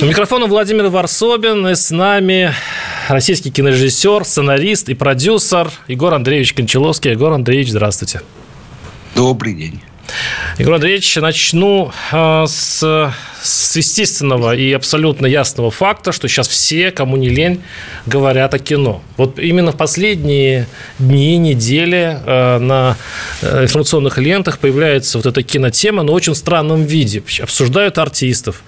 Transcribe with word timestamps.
У 0.00 0.04
микрофона 0.04 0.46
Владимир 0.46 0.88
Варсобин, 0.90 1.66
и 1.66 1.74
с 1.74 1.90
нами 1.90 2.54
российский 3.08 3.50
кинорежиссер, 3.50 4.24
сценарист 4.24 4.88
и 4.88 4.94
продюсер 4.94 5.72
Егор 5.88 6.14
Андреевич 6.14 6.54
Кончаловский. 6.54 7.10
Егор 7.10 7.32
Андреевич, 7.32 7.70
здравствуйте. 7.70 8.20
Добрый 9.16 9.54
день. 9.54 9.80
Егор 10.58 10.74
Андреевич, 10.74 11.16
начну 11.16 11.92
э, 12.12 12.44
с, 12.46 13.12
с 13.42 13.76
естественного 13.76 14.56
и 14.56 14.72
абсолютно 14.72 15.26
ясного 15.26 15.70
факта, 15.70 16.12
что 16.12 16.28
сейчас 16.28 16.48
все, 16.48 16.90
кому 16.90 17.16
не 17.16 17.28
лень, 17.28 17.62
говорят 18.06 18.54
о 18.54 18.58
кино. 18.58 19.02
Вот 19.16 19.38
именно 19.38 19.72
в 19.72 19.76
последние 19.76 20.66
дни, 20.98 21.36
недели 21.36 22.18
э, 22.24 22.58
на 22.58 22.96
э, 23.42 23.64
информационных 23.64 24.18
лентах 24.18 24.58
появляется 24.58 25.18
вот 25.18 25.26
эта 25.26 25.42
кинотема, 25.42 26.02
но 26.02 26.12
в 26.12 26.14
очень 26.16 26.34
странном 26.34 26.84
виде. 26.84 27.22
Обсуждают 27.40 27.98
артистов, 27.98 28.62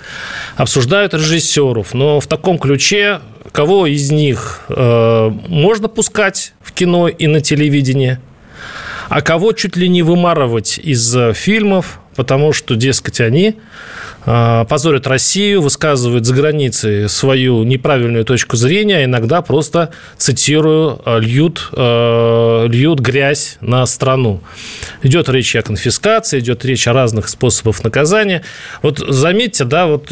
обсуждают 0.56 1.14
режиссеров, 1.14 1.94
но 1.94 2.20
в 2.20 2.26
таком 2.26 2.58
ключе, 2.58 3.20
кого 3.52 3.86
из 3.86 4.10
них 4.10 4.60
э, 4.68 5.30
можно 5.48 5.88
пускать 5.88 6.52
в 6.60 6.72
кино 6.72 7.08
и 7.08 7.26
на 7.26 7.40
телевидение– 7.40 8.20
а 9.10 9.22
кого 9.22 9.52
чуть 9.52 9.76
ли 9.76 9.88
не 9.88 10.02
вымарывать 10.02 10.78
из 10.78 11.14
э, 11.16 11.32
фильмов, 11.34 11.98
потому 12.20 12.52
что, 12.52 12.76
дескать, 12.76 13.18
они 13.22 13.56
э, 14.26 14.64
позорят 14.68 15.06
Россию, 15.06 15.62
высказывают 15.62 16.26
за 16.26 16.34
границей 16.34 17.08
свою 17.08 17.64
неправильную 17.64 18.26
точку 18.26 18.56
зрения, 18.56 18.98
а 18.98 19.04
иногда 19.04 19.40
просто, 19.40 19.92
цитирую, 20.18 21.00
э, 21.06 21.18
льют, 21.20 21.70
льют 21.72 23.00
грязь 23.00 23.56
на 23.62 23.86
страну. 23.86 24.42
Идет 25.02 25.30
речь 25.30 25.56
о 25.56 25.62
конфискации, 25.62 26.40
идет 26.40 26.62
речь 26.66 26.86
о 26.86 26.92
разных 26.92 27.26
способах 27.28 27.82
наказания. 27.82 28.42
Вот 28.82 28.98
заметьте, 28.98 29.64
да, 29.64 29.86
вот 29.86 30.08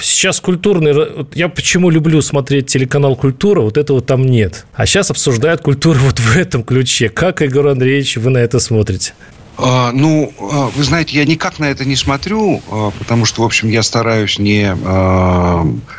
сейчас 0.00 0.40
культурный... 0.40 1.26
Я 1.34 1.50
почему 1.50 1.90
люблю 1.90 2.22
смотреть 2.22 2.68
телеканал 2.68 3.16
«Культура», 3.16 3.60
вот 3.60 3.76
этого 3.76 4.00
там 4.00 4.24
нет. 4.24 4.64
А 4.72 4.86
сейчас 4.86 5.10
обсуждают 5.10 5.60
культуру 5.60 5.98
вот 5.98 6.18
в 6.20 6.38
этом 6.38 6.64
ключе. 6.64 7.10
Как, 7.10 7.42
Игорь 7.42 7.68
Андреевич, 7.68 8.16
вы 8.16 8.30
на 8.30 8.38
это 8.38 8.60
смотрите? 8.60 9.12
А, 9.60 9.90
ну, 9.92 10.32
а, 10.38 10.70
вы 10.74 10.84
знаете, 10.84 11.16
я 11.16 11.24
никак 11.24 11.58
на 11.58 11.64
это 11.64 11.84
не 11.84 11.96
смотрю, 11.96 12.62
а, 12.70 12.92
потому 12.92 13.24
что, 13.24 13.42
в 13.42 13.44
общем, 13.44 13.68
я 13.68 13.82
стараюсь 13.82 14.38
не 14.38 14.76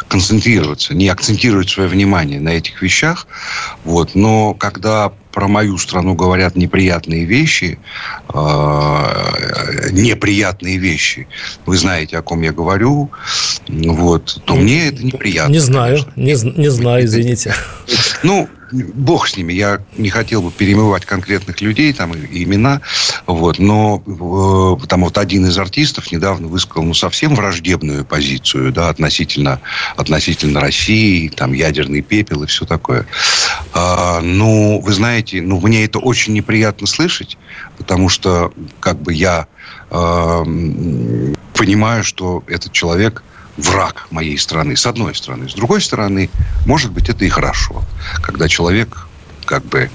концентрироваться, 0.08 0.96
не 0.96 1.10
акцентировать 1.10 1.70
свое 1.70 1.90
внимание 1.90 2.40
на 2.40 2.50
этих 2.50 2.82
вещах. 2.82 3.28
Вот. 3.84 4.16
Но 4.16 4.54
когда 4.54 5.12
про 5.40 5.48
мою 5.48 5.78
страну 5.78 6.16
говорят 6.16 6.58
неприятные 6.58 7.24
вещи, 7.24 7.80
неприятные 9.94 10.78
вещи, 10.78 11.30
вы 11.66 11.78
знаете, 11.78 12.18
о 12.18 12.22
ком 12.22 12.42
я 12.42 12.52
говорю, 12.52 13.10
вот, 13.70 14.42
то 14.44 14.56
мне 14.56 14.90
это 14.90 15.02
неприятно. 15.02 15.54
Не 15.54 15.60
знаю, 15.60 16.00
не, 16.18 16.36
не 16.58 16.68
знаю, 16.68 17.06
извините. 17.06 17.56
Ну, 18.22 18.50
бог 18.72 19.28
с 19.28 19.38
ними, 19.38 19.54
я 19.54 19.80
не 19.98 20.10
хотел 20.10 20.42
бы 20.42 20.52
перемывать 20.52 21.06
конкретных 21.06 21.62
людей, 21.62 21.94
там, 21.94 22.14
и 22.14 22.44
имена, 22.44 22.82
вот, 23.26 23.60
но 23.60 24.04
э, 24.06 24.88
там 24.88 25.04
вот 25.04 25.18
один 25.18 25.46
из 25.46 25.58
артистов 25.58 26.12
недавно 26.12 26.48
высказал, 26.48 26.84
ну, 26.84 26.94
совсем 26.94 27.36
враждебную 27.36 28.06
позицию, 28.06 28.72
да, 28.72 28.90
относительно, 28.90 29.60
относительно 29.96 30.60
России, 30.60 31.30
там, 31.30 31.54
ядерный 31.54 32.02
пепел 32.02 32.44
и 32.44 32.48
все 32.48 32.66
такое. 32.66 33.06
А, 33.74 34.22
ну, 34.22 34.80
вы 34.80 34.94
знаете, 34.94 35.29
ну, 35.34 35.60
мне 35.60 35.86
это 35.86 36.00
очень 36.00 36.34
неприятно 36.34 36.88
слышать, 36.88 37.38
потому 37.78 38.10
что, 38.10 38.52
как 38.80 39.02
бы, 39.02 39.14
я 39.14 39.48
э, 39.92 40.44
понимаю, 41.54 42.04
что 42.04 42.44
этот 42.48 42.72
человек 42.72 43.24
враг 43.58 44.08
моей 44.10 44.38
страны, 44.38 44.76
с 44.76 44.86
одной 44.86 45.16
стороны. 45.16 45.50
С 45.50 45.54
другой 45.54 45.82
стороны, 45.82 46.30
может 46.66 46.92
быть, 46.92 47.10
это 47.10 47.26
и 47.26 47.30
хорошо, 47.30 47.84
когда 48.22 48.48
человек 48.48 49.10
как 49.50 49.66
бы 49.66 49.90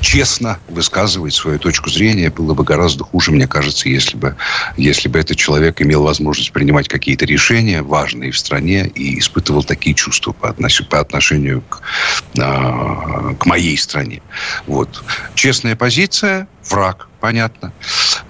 честно 0.00 0.60
высказывает 0.68 1.34
свою 1.34 1.58
точку 1.58 1.90
зрения. 1.90 2.30
Было 2.30 2.54
бы 2.54 2.62
гораздо 2.62 3.02
хуже, 3.02 3.32
мне 3.32 3.48
кажется, 3.48 3.88
если 3.88 4.16
бы, 4.16 4.36
если 4.76 5.08
бы 5.08 5.18
этот 5.18 5.36
человек 5.36 5.82
имел 5.82 6.04
возможность 6.04 6.52
принимать 6.52 6.86
какие-то 6.86 7.24
решения 7.24 7.82
важные 7.82 8.30
в 8.30 8.38
стране 8.38 8.86
и 8.94 9.18
испытывал 9.18 9.64
такие 9.64 9.96
чувства 9.96 10.30
по, 10.30 10.50
относ... 10.50 10.80
по 10.82 11.00
отношению 11.00 11.62
к, 11.62 11.80
э, 12.38 12.40
к 13.36 13.46
моей 13.46 13.76
стране. 13.76 14.22
Вот. 14.66 15.02
Честная 15.34 15.76
позиция, 15.76 16.48
враг, 16.68 17.08
понятно. 17.20 17.72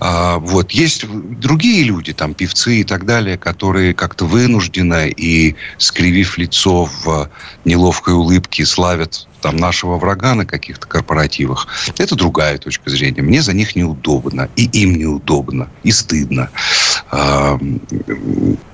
А, 0.01 0.39
вот. 0.39 0.73
Есть 0.73 1.05
другие 1.07 1.85
люди, 1.85 2.13
там, 2.13 2.35
певцы 2.35 2.81
и 2.81 2.85
так 2.85 3.05
далее, 3.05 3.39
которые 3.39 3.95
как-то 3.95 4.25
вынужденно 4.25 5.07
и, 5.09 5.55
скривив 5.79 6.39
лицо 6.39 6.85
в 7.05 7.31
неловкой 7.65 8.15
улыбке, 8.15 8.65
славят 8.67 9.27
там 9.42 9.56
нашего 9.56 9.98
врага 9.98 10.34
на 10.34 10.47
каких-то 10.47 10.86
корпоративах. 10.86 11.66
Это 11.98 12.14
другая 12.14 12.56
точка 12.58 12.88
зрения. 12.88 13.22
Мне 13.22 13.42
за 13.42 13.53
них 13.53 13.76
неудобно, 13.76 14.48
и 14.56 14.64
им 14.64 14.94
неудобно, 14.94 15.69
и 15.82 15.92
стыдно. 15.92 16.48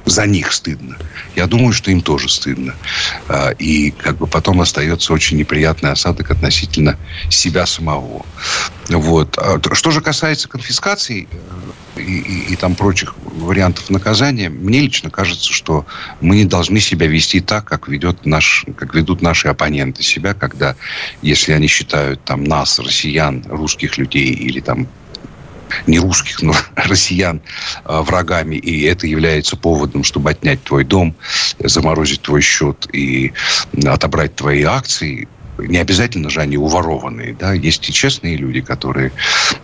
За 0.05 0.27
них 0.27 0.53
стыдно. 0.53 0.97
Я 1.35 1.47
думаю, 1.47 1.73
что 1.73 1.91
им 1.91 2.01
тоже 2.01 2.29
стыдно. 2.29 2.75
А, 3.29 3.51
и 3.51 3.91
как 3.91 4.17
бы 4.19 4.27
потом 4.27 4.61
остается 4.61 5.13
очень 5.13 5.37
неприятный 5.37 5.91
осадок 5.91 6.31
относительно 6.31 6.97
себя 7.31 7.67
самого. 7.67 8.25
Вот. 8.89 9.37
А 9.39 9.59
что 9.75 9.91
же 9.91 10.01
касается 10.01 10.49
конфискаций 10.49 11.29
э, 11.31 11.37
и, 11.99 12.19
и, 12.21 12.53
и 12.53 12.57
там 12.57 12.75
прочих 12.75 13.15
вариантов 13.19 13.91
наказания, 13.91 14.49
мне 14.49 14.81
лично 14.81 15.11
кажется, 15.11 15.53
что 15.53 15.87
мы 16.21 16.37
не 16.37 16.45
должны 16.45 16.81
себя 16.81 17.07
вести 17.07 17.41
так, 17.41 17.65
как, 17.65 17.89
ведет 17.89 18.27
наш, 18.27 18.65
как 18.77 18.95
ведут 18.95 19.23
наши 19.23 19.49
оппоненты 19.49 20.03
себя, 20.03 20.35
когда, 20.35 20.77
если 21.23 21.53
они 21.53 21.67
считают 21.67 22.23
там, 22.25 22.45
нас, 22.45 22.79
россиян, 22.79 23.45
русских 23.49 23.99
людей 23.99 24.33
или 24.33 24.61
там 24.61 24.89
не 25.87 25.99
русских, 25.99 26.43
но 26.43 26.55
россиян 26.77 27.41
а, 27.85 28.03
врагами, 28.03 28.57
и 28.57 28.83
это 28.85 29.07
является 29.07 29.57
поводом, 29.57 30.05
чтобы 30.05 30.31
отнять 30.31 30.63
твой 30.65 30.85
дом, 30.85 31.15
заморозить 31.59 32.23
твой 32.23 32.41
счет 32.41 32.89
и 32.93 33.33
отобрать 33.85 34.35
твои 34.35 34.63
акции, 34.63 35.29
не 35.59 35.79
обязательно 35.79 36.31
же 36.31 36.41
они 36.41 36.57
уворованные, 36.57 37.35
да, 37.35 37.53
есть 37.53 37.89
и 37.89 37.93
честные 37.93 38.37
люди, 38.37 38.61
которые 38.61 39.13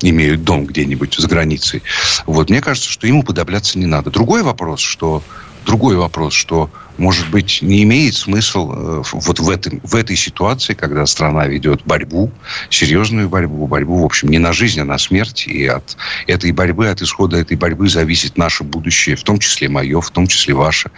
имеют 0.01 0.45
дом 0.45 0.67
где-нибудь 0.67 1.15
за 1.15 1.29
границей. 1.29 1.83
Вот, 2.27 2.51
мне 2.51 2.61
кажется, 2.61 2.91
что 2.91 3.07
ему 3.07 3.23
подобляться 3.23 3.79
не 3.79 3.87
надо. 3.87 4.11
Другой 4.11 4.43
вопрос, 4.43 4.81
что 4.81 5.23
другой 5.65 5.97
вопрос, 5.97 6.35
что, 6.35 6.71
может 6.99 7.29
быть, 7.31 7.61
не 7.63 7.83
имеет 7.83 8.15
смысл 8.15 8.73
э, 8.73 9.03
вот 9.13 9.41
в, 9.41 9.51
этом, 9.51 9.81
в 9.83 9.95
этой 9.95 10.17
ситуации, 10.17 10.75
когда 10.75 11.07
страна 11.07 11.47
ведет 11.47 11.83
борьбу, 11.85 12.31
серьезную 12.71 13.29
борьбу, 13.29 13.67
борьбу, 13.67 14.03
в 14.03 14.05
общем, 14.05 14.29
не 14.29 14.39
на 14.39 14.53
жизнь, 14.53 14.81
а 14.81 14.85
на 14.85 14.99
смерть, 14.99 15.47
и 15.47 15.67
от 15.67 15.97
этой 16.27 16.53
борьбы, 16.53 16.89
от 16.89 17.03
исхода 17.03 17.39
этой 17.39 17.57
борьбы 17.57 17.89
зависит 17.89 18.37
наше 18.37 18.65
будущее, 18.65 19.17
в 19.17 19.23
том 19.23 19.39
числе 19.39 19.69
мое, 19.69 20.01
в 20.01 20.11
том 20.11 20.27
числе 20.27 20.55
ваше, 20.55 20.91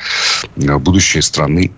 э, 0.56 0.76
будущее 0.78 1.22
страны 1.22 1.72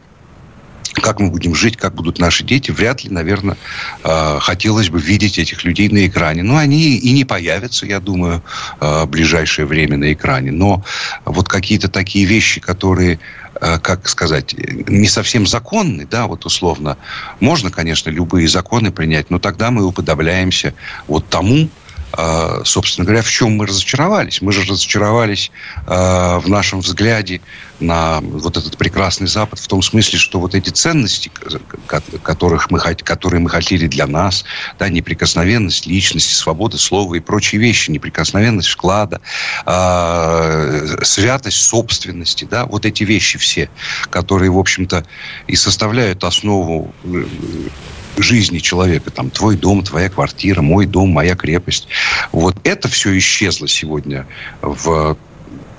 как 1.09 1.21
мы 1.21 1.31
будем 1.31 1.55
жить, 1.55 1.79
как 1.79 1.95
будут 1.95 2.19
наши 2.19 2.45
дети, 2.45 2.71
вряд 2.71 3.03
ли, 3.03 3.09
наверное, 3.09 3.57
э, 4.05 4.39
хотелось 4.41 4.91
бы 4.91 5.01
видеть 5.01 5.39
этих 5.39 5.65
людей 5.65 5.89
на 5.89 6.07
экране. 6.07 6.43
Но 6.43 6.59
они 6.59 6.99
и 6.99 7.13
не 7.13 7.25
появятся, 7.25 7.87
я 7.87 7.99
думаю, 7.99 8.43
э, 8.79 9.05
в 9.05 9.09
ближайшее 9.09 9.65
время 9.65 9.97
на 9.97 10.13
экране. 10.13 10.53
Но 10.53 10.85
вот 11.25 11.49
какие-то 11.49 11.89
такие 11.89 12.27
вещи, 12.27 12.61
которые 12.61 13.21
э, 13.59 13.79
как 13.79 14.07
сказать, 14.07 14.55
не 14.87 15.09
совсем 15.09 15.47
законны, 15.47 16.07
да, 16.11 16.27
вот 16.27 16.45
условно. 16.45 16.99
Можно, 17.41 17.71
конечно, 17.71 18.11
любые 18.11 18.47
законы 18.47 18.91
принять, 18.91 19.31
но 19.31 19.39
тогда 19.39 19.71
мы 19.71 19.87
уподобляемся 19.87 20.75
вот 21.07 21.27
тому, 21.31 21.71
собственно 22.65 23.05
говоря, 23.05 23.23
в 23.23 23.31
чем 23.31 23.57
мы 23.57 23.67
разочаровались? 23.67 24.41
Мы 24.41 24.53
же 24.53 24.63
разочаровались 24.63 25.51
а, 25.87 26.41
в 26.41 26.49
нашем 26.49 26.81
взгляде 26.81 27.41
на 27.81 28.21
вот 28.21 28.57
этот 28.57 28.77
прекрасный 28.77 29.27
Запад 29.27 29.59
в 29.59 29.69
том 29.69 29.83
смысле, 29.83 30.19
что 30.19 30.41
вот 30.41 30.55
эти 30.55 30.71
ценности, 30.71 31.31
которых 32.23 32.71
мы, 32.71 32.81
которые 32.81 33.41
мы 33.41 33.51
хотели 33.51 33.87
для 33.87 34.07
нас, 34.07 34.45
да, 34.79 34.89
неприкосновенность 34.89 35.87
личности, 35.87 36.33
свобода 36.35 36.79
слова 36.79 37.15
и 37.15 37.21
прочие 37.21 37.61
вещи, 37.61 37.91
неприкосновенность 37.91 38.69
вклада, 38.69 39.21
э, 39.67 40.99
святость 41.03 41.63
собственности, 41.63 42.47
да, 42.51 42.67
вот 42.67 42.85
эти 42.87 43.05
вещи 43.05 43.39
все, 43.39 43.71
которые, 44.11 44.51
в 44.51 44.59
общем-то, 44.59 45.05
и 45.47 45.57
составляют 45.57 46.25
основу 46.25 46.93
э, 47.05 47.25
жизни 48.23 48.59
человека. 48.59 49.11
Там 49.11 49.31
твой 49.31 49.57
дом, 49.57 49.83
твоя 49.83 50.09
квартира, 50.09 50.63
мой 50.63 50.87
дом, 50.87 51.11
моя 51.11 51.37
крепость. 51.37 51.89
Вот 52.33 52.57
это 52.65 52.89
все 52.89 53.17
исчезло 53.17 53.69
сегодня 53.69 54.27
в 54.63 55.17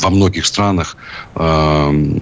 во 0.01 0.09
многих 0.09 0.45
странах, 0.45 0.97
э, 1.35 2.15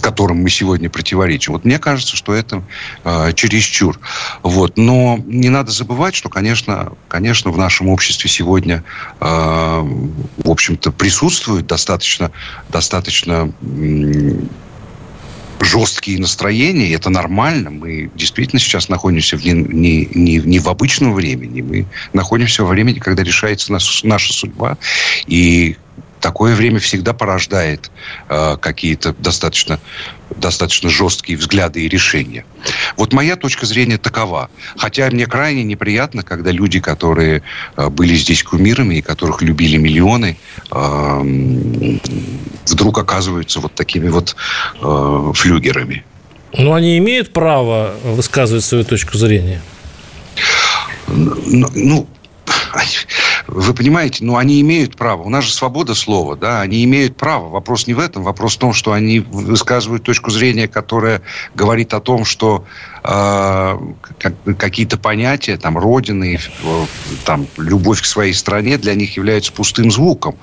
которым 0.00 0.38
мы 0.38 0.50
сегодня 0.50 0.88
противоречим. 0.88 1.52
Вот 1.52 1.64
мне 1.64 1.78
кажется, 1.78 2.16
что 2.16 2.34
это 2.34 2.62
э, 3.04 3.32
чересчур. 3.34 3.98
Вот. 4.42 4.76
Но 4.76 5.18
не 5.26 5.48
надо 5.48 5.70
забывать, 5.70 6.14
что, 6.14 6.28
конечно, 6.28 6.92
конечно, 7.08 7.50
в 7.50 7.58
нашем 7.58 7.88
обществе 7.88 8.30
сегодня, 8.30 8.82
э, 9.20 9.26
в 9.26 10.50
общем-то, 10.50 10.92
присутствует 10.92 11.66
достаточно, 11.66 12.30
достаточно 12.70 13.52
жесткие 15.60 16.18
настроения, 16.18 16.88
и 16.88 16.92
это 16.92 17.10
нормально. 17.10 17.70
Мы 17.70 18.10
действительно 18.14 18.60
сейчас 18.60 18.88
находимся 18.88 19.36
в 19.36 19.44
не, 19.44 19.52
не, 19.52 20.08
не, 20.14 20.38
не 20.38 20.58
в 20.58 20.68
обычном 20.68 21.14
времени. 21.14 21.60
Мы 21.60 21.86
находимся 22.12 22.62
во 22.64 22.70
времени, 22.70 22.98
когда 22.98 23.22
решается 23.22 23.72
наша, 23.72 24.06
наша 24.06 24.32
судьба. 24.32 24.78
И 25.26 25.76
такое 26.20 26.54
время 26.54 26.78
всегда 26.78 27.12
порождает 27.12 27.90
э, 28.28 28.56
какие-то 28.60 29.14
достаточно, 29.18 29.78
достаточно 30.36 30.90
жесткие 30.90 31.38
взгляды 31.38 31.82
и 31.82 31.88
решения. 31.88 32.44
Вот 32.96 33.12
моя 33.12 33.36
точка 33.36 33.66
зрения 33.66 33.98
такова. 33.98 34.50
Хотя 34.76 35.10
мне 35.10 35.26
крайне 35.26 35.64
неприятно, 35.64 36.22
когда 36.22 36.50
люди, 36.50 36.80
которые 36.80 37.42
э, 37.76 37.88
были 37.88 38.14
здесь 38.14 38.42
кумирами 38.42 38.96
и 38.96 39.02
которых 39.02 39.42
любили 39.42 39.76
миллионы, 39.76 40.38
э, 40.70 41.98
вдруг 42.66 42.98
оказываются 42.98 43.60
вот 43.60 43.74
такими 43.74 44.08
вот 44.08 44.36
э, 44.80 45.32
флюгерами. 45.34 46.04
Но 46.56 46.74
они 46.74 46.96
имеют 46.98 47.32
право 47.32 47.94
высказывать 48.04 48.64
свою 48.64 48.84
точку 48.84 49.18
зрения? 49.18 49.60
Ну, 51.06 51.68
ну 51.74 52.08
вы 53.48 53.72
понимаете, 53.72 54.24
ну, 54.24 54.36
они 54.36 54.60
имеют 54.60 54.94
право. 54.94 55.22
У 55.22 55.30
нас 55.30 55.44
же 55.44 55.52
свобода 55.52 55.94
слова, 55.94 56.36
да, 56.36 56.60
они 56.60 56.84
имеют 56.84 57.16
право. 57.16 57.48
Вопрос 57.48 57.86
не 57.86 57.94
в 57.94 57.98
этом. 57.98 58.22
Вопрос 58.22 58.56
в 58.56 58.58
том, 58.58 58.74
что 58.74 58.92
они 58.92 59.20
высказывают 59.20 60.02
точку 60.02 60.30
зрения, 60.30 60.68
которая 60.68 61.22
говорит 61.54 61.94
о 61.94 62.00
том, 62.00 62.26
что 62.26 62.66
э, 63.02 63.78
какие-то 64.58 64.98
понятия, 64.98 65.56
там, 65.56 65.78
родины, 65.78 66.38
там, 67.24 67.46
любовь 67.56 68.02
к 68.02 68.04
своей 68.04 68.34
стране 68.34 68.76
для 68.76 68.94
них 68.94 69.16
являются 69.16 69.50
пустым 69.50 69.90
звуком. 69.90 70.36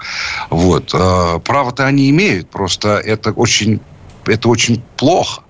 Вот. 0.50 0.90
Э, 0.94 1.40
право-то 1.44 1.86
они 1.86 2.10
имеют, 2.10 2.50
просто 2.50 2.98
это 2.98 3.32
очень, 3.32 3.82
это 4.26 4.50
очень 4.50 4.82
плохо 4.98 5.45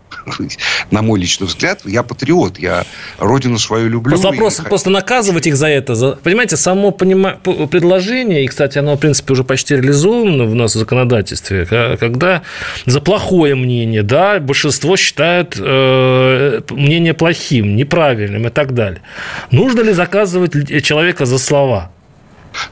на 0.91 1.01
мой 1.01 1.19
личный 1.19 1.47
взгляд, 1.47 1.81
я 1.85 2.03
патриот, 2.03 2.59
я 2.59 2.85
родину 3.19 3.57
свою 3.59 3.89
люблю. 3.89 4.11
Просто 4.11 4.29
вопрос, 4.29 4.59
и... 4.59 4.63
просто 4.63 4.89
наказывать 4.89 5.47
их 5.47 5.55
за 5.55 5.67
это. 5.67 5.95
За... 5.95 6.11
Понимаете, 6.11 6.57
само 6.57 6.91
понима... 6.91 7.39
предложение, 7.71 8.43
и, 8.43 8.47
кстати, 8.47 8.77
оно, 8.77 8.95
в 8.95 8.99
принципе, 8.99 9.33
уже 9.33 9.43
почти 9.43 9.75
реализовано 9.75 10.45
в 10.45 10.55
нас 10.55 10.75
в 10.75 10.79
законодательстве, 10.79 11.65
когда 11.99 12.41
за 12.85 13.01
плохое 13.01 13.55
мнение, 13.55 14.03
да, 14.03 14.39
большинство 14.39 14.97
считают 14.97 15.55
э, 15.59 16.61
мнение 16.69 17.13
плохим, 17.13 17.75
неправильным 17.75 18.47
и 18.47 18.49
так 18.49 18.73
далее. 18.73 19.01
Нужно 19.51 19.81
ли 19.81 19.93
заказывать 19.93 20.83
человека 20.83 21.25
за 21.25 21.37
слова? 21.37 21.91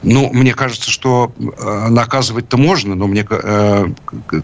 Ну, 0.02 0.30
мне 0.32 0.54
кажется, 0.54 0.90
что 0.90 1.32
э, 1.38 1.88
наказывать-то 1.88 2.56
можно, 2.56 2.94
но 2.94 3.06
мне 3.06 3.26
э, 3.28 3.86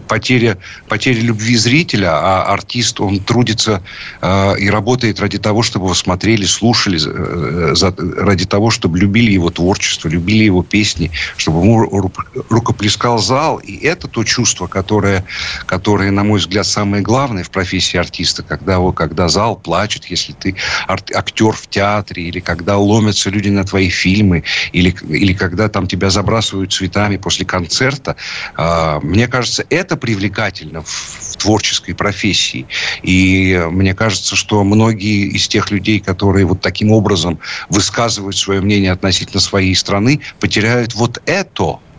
потеря, 0.07 0.57
потеря 0.87 1.21
любви 1.21 1.55
зрителя, 1.55 2.11
а 2.13 2.53
артист, 2.53 2.99
он 2.99 3.19
трудится 3.19 3.83
э, 4.21 4.59
и 4.59 4.69
работает 4.69 5.19
ради 5.19 5.37
того, 5.37 5.63
чтобы 5.63 5.85
его 5.85 5.95
смотрели, 5.95 6.45
слушали, 6.45 6.99
э, 7.03 7.75
за, 7.75 7.93
ради 8.17 8.45
того, 8.45 8.69
чтобы 8.69 8.99
любили 8.99 9.31
его 9.31 9.49
творчество, 9.49 10.07
любили 10.07 10.43
его 10.43 10.63
песни, 10.63 11.11
чтобы 11.37 11.61
ему 11.61 12.11
рукоплескал 12.49 13.19
зал. 13.19 13.57
И 13.57 13.77
это 13.77 14.07
то 14.07 14.23
чувство, 14.23 14.67
которое, 14.67 15.25
которое, 15.65 16.11
на 16.11 16.23
мой 16.23 16.39
взгляд, 16.39 16.65
самое 16.65 17.03
главное 17.03 17.43
в 17.43 17.49
профессии 17.51 17.97
артиста, 17.97 18.43
когда, 18.43 18.79
когда 18.91 19.27
зал 19.27 19.55
плачет, 19.55 20.05
если 20.05 20.33
ты 20.33 20.55
актер 20.87 21.53
в 21.53 21.67
театре, 21.67 22.23
или 22.23 22.39
когда 22.39 22.77
ломятся 22.77 23.29
люди 23.29 23.49
на 23.49 23.63
твои 23.63 23.89
фильмы, 23.89 24.43
или, 24.73 24.95
или 25.09 25.30
или 25.31 25.37
когда 25.37 25.69
там 25.69 25.87
тебя 25.87 26.09
забрасывают 26.09 26.73
цветами 26.73 27.17
после 27.17 27.45
концерта, 27.45 28.15
а, 28.55 28.99
мне 29.01 29.27
кажется, 29.27 29.65
это 29.69 29.95
привлекательно 29.95 30.83
в 30.85 31.37
творческой 31.37 31.93
профессии. 31.93 32.67
И 33.01 33.65
мне 33.71 33.93
кажется, 33.93 34.35
что 34.35 34.63
многие 34.63 35.27
из 35.27 35.47
тех 35.47 35.71
людей, 35.71 35.99
которые 35.99 36.45
вот 36.45 36.61
таким 36.61 36.91
образом 36.91 37.39
высказывают 37.69 38.35
свое 38.35 38.61
мнение 38.61 38.91
относительно 38.91 39.39
своей 39.39 39.75
страны, 39.75 40.19
потеряют 40.39 40.95
вот 40.95 41.21
это– 41.25 41.79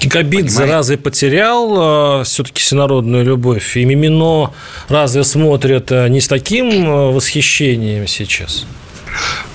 Гигабидзе 0.00 0.64
разве 0.64 0.96
потерял 0.96 2.20
э, 2.20 2.24
все-таки 2.24 2.62
всенародную 2.62 3.22
любовь? 3.22 3.76
И 3.76 3.84
Мимино 3.84 4.50
разве 4.88 5.24
смотрят 5.24 5.92
э, 5.92 6.08
не 6.08 6.22
с 6.22 6.26
таким 6.28 7.12
восхищением 7.12 8.06
сейчас? 8.06 8.64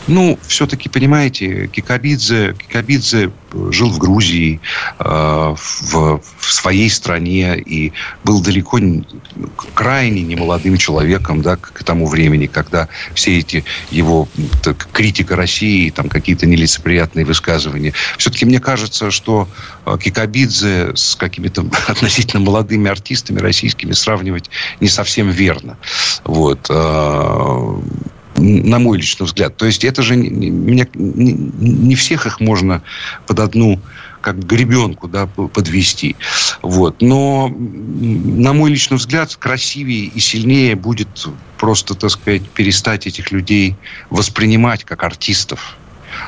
Ну, 0.07 0.37
все-таки, 0.47 0.87
понимаете, 0.87 1.67
Кикабидзе, 1.67 2.53
Кикабидзе 2.53 3.31
жил 3.71 3.89
в 3.89 3.97
Грузии, 3.97 4.59
э, 4.99 5.03
в, 5.03 6.21
в 6.37 6.53
своей 6.53 6.89
стране 6.89 7.57
и 7.57 7.93
был 8.23 8.41
далеко 8.41 8.79
не, 8.79 9.03
крайне 9.73 10.21
немолодым 10.21 10.77
человеком 10.77 11.41
да, 11.41 11.55
к, 11.55 11.71
к 11.71 11.83
тому 11.83 12.07
времени, 12.07 12.45
когда 12.45 12.87
все 13.13 13.39
эти 13.39 13.63
его 13.89 14.27
так, 14.61 14.87
критика 14.91 15.35
России, 15.35 15.89
там 15.89 16.09
какие-то 16.09 16.45
нелицеприятные 16.45 17.25
высказывания. 17.25 17.93
Все-таки 18.17 18.45
мне 18.45 18.59
кажется, 18.59 19.09
что 19.09 19.47
э, 19.85 19.97
Кикабидзе 19.99 20.95
с 20.95 21.15
какими-то 21.15 21.65
относительно 21.87 22.43
молодыми 22.43 22.91
артистами 22.91 23.39
российскими 23.39 23.93
сравнивать 23.93 24.49
не 24.79 24.87
совсем 24.87 25.29
верно. 25.29 25.77
Вот. 26.23 26.67
Э, 26.69 27.79
на 28.37 28.79
мой 28.79 28.97
личный 28.97 29.25
взгляд. 29.25 29.55
То 29.57 29.65
есть 29.65 29.83
это 29.83 30.01
же 30.01 30.15
не, 30.15 30.49
не, 30.49 30.87
не 30.93 31.95
всех 31.95 32.25
их 32.25 32.39
можно 32.39 32.81
под 33.27 33.39
одну 33.39 33.79
как 34.21 34.43
гребенку 34.43 35.07
да, 35.07 35.27
подвести. 35.27 36.15
Вот. 36.63 36.99
Но, 37.01 37.47
на 37.47 38.53
мой 38.53 38.71
личный 38.71 38.97
взгляд, 38.97 39.35
красивее 39.35 40.05
и 40.05 40.19
сильнее 40.19 40.75
будет 40.75 41.27
просто, 41.59 41.93
так 41.93 42.09
сказать, 42.09 42.41
перестать 42.49 43.05
этих 43.05 43.31
людей 43.31 43.75
воспринимать 44.09 44.83
как 44.83 45.03
артистов 45.03 45.77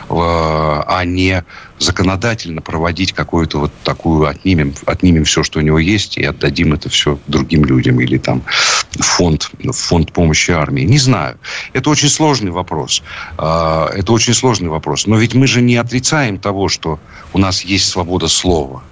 а 0.09 1.03
не 1.05 1.43
законодательно 1.79 2.61
проводить 2.61 3.13
какую-то 3.13 3.59
вот 3.59 3.71
такую, 3.83 4.27
отнимем, 4.27 4.73
отнимем 4.85 5.25
все, 5.25 5.43
что 5.43 5.59
у 5.59 5.61
него 5.61 5.79
есть, 5.79 6.17
и 6.17 6.23
отдадим 6.23 6.73
это 6.73 6.89
все 6.89 7.19
другим 7.27 7.65
людям 7.65 7.99
или 7.99 8.17
там 8.17 8.43
фонд, 8.91 9.51
фонд 9.71 10.11
помощи 10.11 10.51
армии. 10.51 10.81
Не 10.81 10.97
знаю. 10.97 11.37
Это 11.73 11.89
очень 11.89 12.09
сложный 12.09 12.51
вопрос. 12.51 13.03
А, 13.37 13.89
это 13.93 14.11
очень 14.11 14.33
сложный 14.33 14.69
вопрос. 14.69 15.07
Но 15.07 15.17
ведь 15.17 15.33
мы 15.33 15.47
же 15.47 15.61
не 15.61 15.75
отрицаем 15.75 16.39
того, 16.39 16.69
что 16.69 16.99
у 17.33 17.37
нас 17.37 17.61
есть 17.63 17.89
свобода 17.89 18.27
слова. 18.27 18.83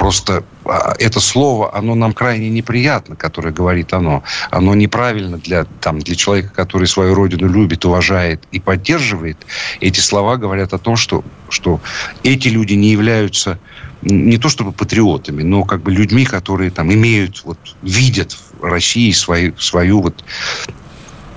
Просто 0.00 0.44
а, 0.64 0.94
это 0.98 1.20
слово, 1.20 1.76
оно 1.76 1.94
нам 1.94 2.14
крайне 2.14 2.48
неприятно, 2.48 3.16
которое 3.16 3.52
говорит 3.52 3.92
оно. 3.92 4.22
Оно 4.50 4.74
неправильно 4.74 5.36
для, 5.36 5.66
там, 5.82 5.98
для 5.98 6.14
человека, 6.14 6.54
который 6.54 6.86
свою 6.86 7.14
родину 7.14 7.46
любит, 7.46 7.84
уважает 7.84 8.42
и 8.50 8.60
поддерживает. 8.60 9.36
Эти 9.78 10.00
слова 10.00 10.38
говорят 10.38 10.72
о 10.72 10.78
том, 10.78 10.96
что, 10.96 11.22
что 11.50 11.82
эти 12.22 12.48
люди 12.48 12.72
не 12.72 12.88
являются 12.88 13.58
не 14.00 14.38
то 14.38 14.48
чтобы 14.48 14.72
патриотами, 14.72 15.42
но 15.42 15.64
как 15.64 15.82
бы 15.82 15.92
людьми, 15.92 16.24
которые 16.24 16.70
там 16.70 16.90
имеют, 16.90 17.42
вот, 17.44 17.58
видят 17.82 18.32
в 18.32 18.64
России 18.64 19.12
свою, 19.12 19.54
свою 19.58 20.00
вот 20.00 20.24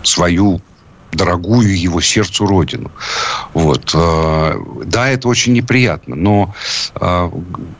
свою 0.03 0.61
дорогую 1.15 1.79
его 1.79 2.01
сердцу 2.01 2.45
родину. 2.45 2.91
Вот. 3.53 3.91
Э, 3.93 4.55
да, 4.85 5.09
это 5.09 5.27
очень 5.27 5.53
неприятно, 5.53 6.15
но 6.15 6.55
э, 6.95 7.29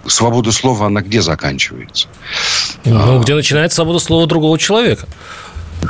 свобода 0.08 0.52
слова, 0.52 0.88
она 0.88 1.02
где 1.02 1.22
заканчивается? 1.22 2.08
Ну, 2.86 3.22
где 3.22 3.36
начинается 3.36 3.78
свобода 3.78 4.00
слова 4.00 4.28
другого 4.28 4.58
человека. 4.58 5.08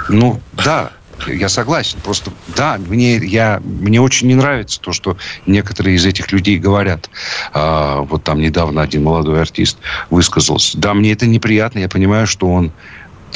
Ну, 0.09 0.39
да, 0.53 0.91
Я 1.27 1.47
согласен. 1.49 1.99
Просто, 2.03 2.31
да, 2.55 2.77
мне, 2.77 3.17
я, 3.17 3.61
мне 3.63 4.01
очень 4.01 4.27
не 4.27 4.35
нравится 4.35 4.79
то, 4.79 4.91
что 4.91 5.17
некоторые 5.45 5.95
из 5.95 6.05
этих 6.05 6.31
людей 6.31 6.57
говорят. 6.57 7.09
А, 7.53 8.01
вот 8.01 8.23
там 8.23 8.39
недавно 8.39 8.81
один 8.81 9.03
молодой 9.03 9.41
артист 9.41 9.77
высказался. 10.09 10.77
Да, 10.77 10.93
мне 10.93 11.13
это 11.13 11.25
неприятно. 11.25 11.79
Я 11.79 11.89
понимаю, 11.89 12.27
что 12.27 12.47
он 12.47 12.71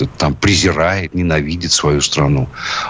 там 0.06 0.36
презирает, 0.36 1.14
ненавидит 1.14 1.72
свою 1.72 2.02
страну. 2.02 2.48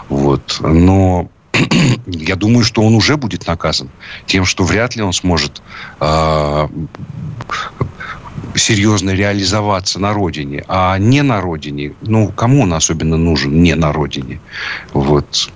Вот. 0.10 0.58
Но 0.60 1.30
я 2.06 2.36
думаю, 2.36 2.66
что 2.66 2.82
он 2.82 2.96
уже 2.96 3.18
будет 3.18 3.48
наказан 3.48 3.90
тем, 4.26 4.46
что 4.46 4.64
вряд 4.64 4.96
ли 4.96 5.02
он 5.02 5.14
сможет 5.14 5.62
э, 6.00 6.68
серьезно 8.56 9.12
реализоваться 9.12 10.00
на 10.00 10.14
родине, 10.14 10.64
а 10.68 10.98
не 10.98 11.22
на 11.22 11.42
родине. 11.42 11.94
Ну, 12.02 12.30
кому 12.30 12.64
он 12.64 12.74
особенно 12.74 13.18
нужен 13.18 13.62
не 13.62 13.76
на 13.76 13.94
родине? 13.94 14.40
Вот. 14.94 15.50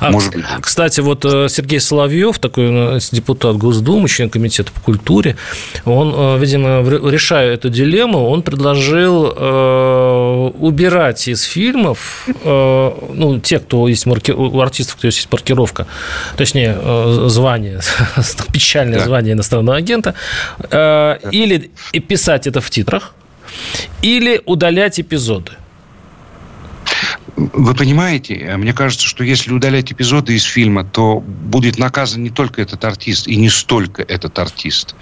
А, 0.00 0.10
Может 0.10 0.34
быть. 0.34 0.44
Кстати, 0.60 1.00
вот 1.00 1.24
э, 1.24 1.48
Сергей 1.48 1.80
Соловьев, 1.80 2.38
такой 2.38 2.96
э, 2.96 2.98
депутат 3.12 3.56
Госдумы, 3.56 4.08
член 4.08 4.30
комитета 4.30 4.72
по 4.72 4.80
культуре, 4.80 5.36
он, 5.84 6.12
э, 6.14 6.38
видимо, 6.38 6.82
решая 7.10 7.54
эту 7.54 7.70
дилемму, 7.70 8.28
он 8.28 8.42
предложил 8.42 9.32
э, 9.34 10.50
убирать 10.58 11.28
из 11.28 11.42
фильмов, 11.42 12.26
э, 12.26 12.92
ну, 13.14 13.40
те, 13.40 13.58
кто 13.58 13.88
есть 13.88 14.06
марки... 14.06 14.32
у 14.32 14.60
артистов, 14.60 14.96
кто 14.96 15.06
есть 15.06 15.28
маркировка, 15.30 15.86
точнее, 16.36 16.76
звание, 17.28 17.80
печальное 18.52 18.98
да. 18.98 19.04
звание 19.04 19.34
иностранного 19.34 19.76
агента, 19.76 20.14
э, 20.70 21.18
или 21.30 21.70
писать 22.08 22.46
это 22.46 22.60
в 22.60 22.70
титрах, 22.70 23.14
или 24.02 24.40
удалять 24.44 25.00
эпизоды. 25.00 25.52
Вы 27.36 27.74
понимаете, 27.74 28.56
мне 28.58 28.74
кажется, 28.74 29.06
что 29.06 29.24
если 29.24 29.52
удалять 29.52 29.90
эпизоды 29.90 30.34
из 30.34 30.44
фильма, 30.44 30.84
то 30.84 31.20
будет 31.20 31.78
наказан 31.78 32.22
не 32.22 32.30
только 32.30 32.60
этот 32.60 32.84
артист 32.84 33.26
и 33.26 33.36
не 33.36 33.48
столько 33.48 34.02
этот 34.02 34.38
артист, 34.38 34.94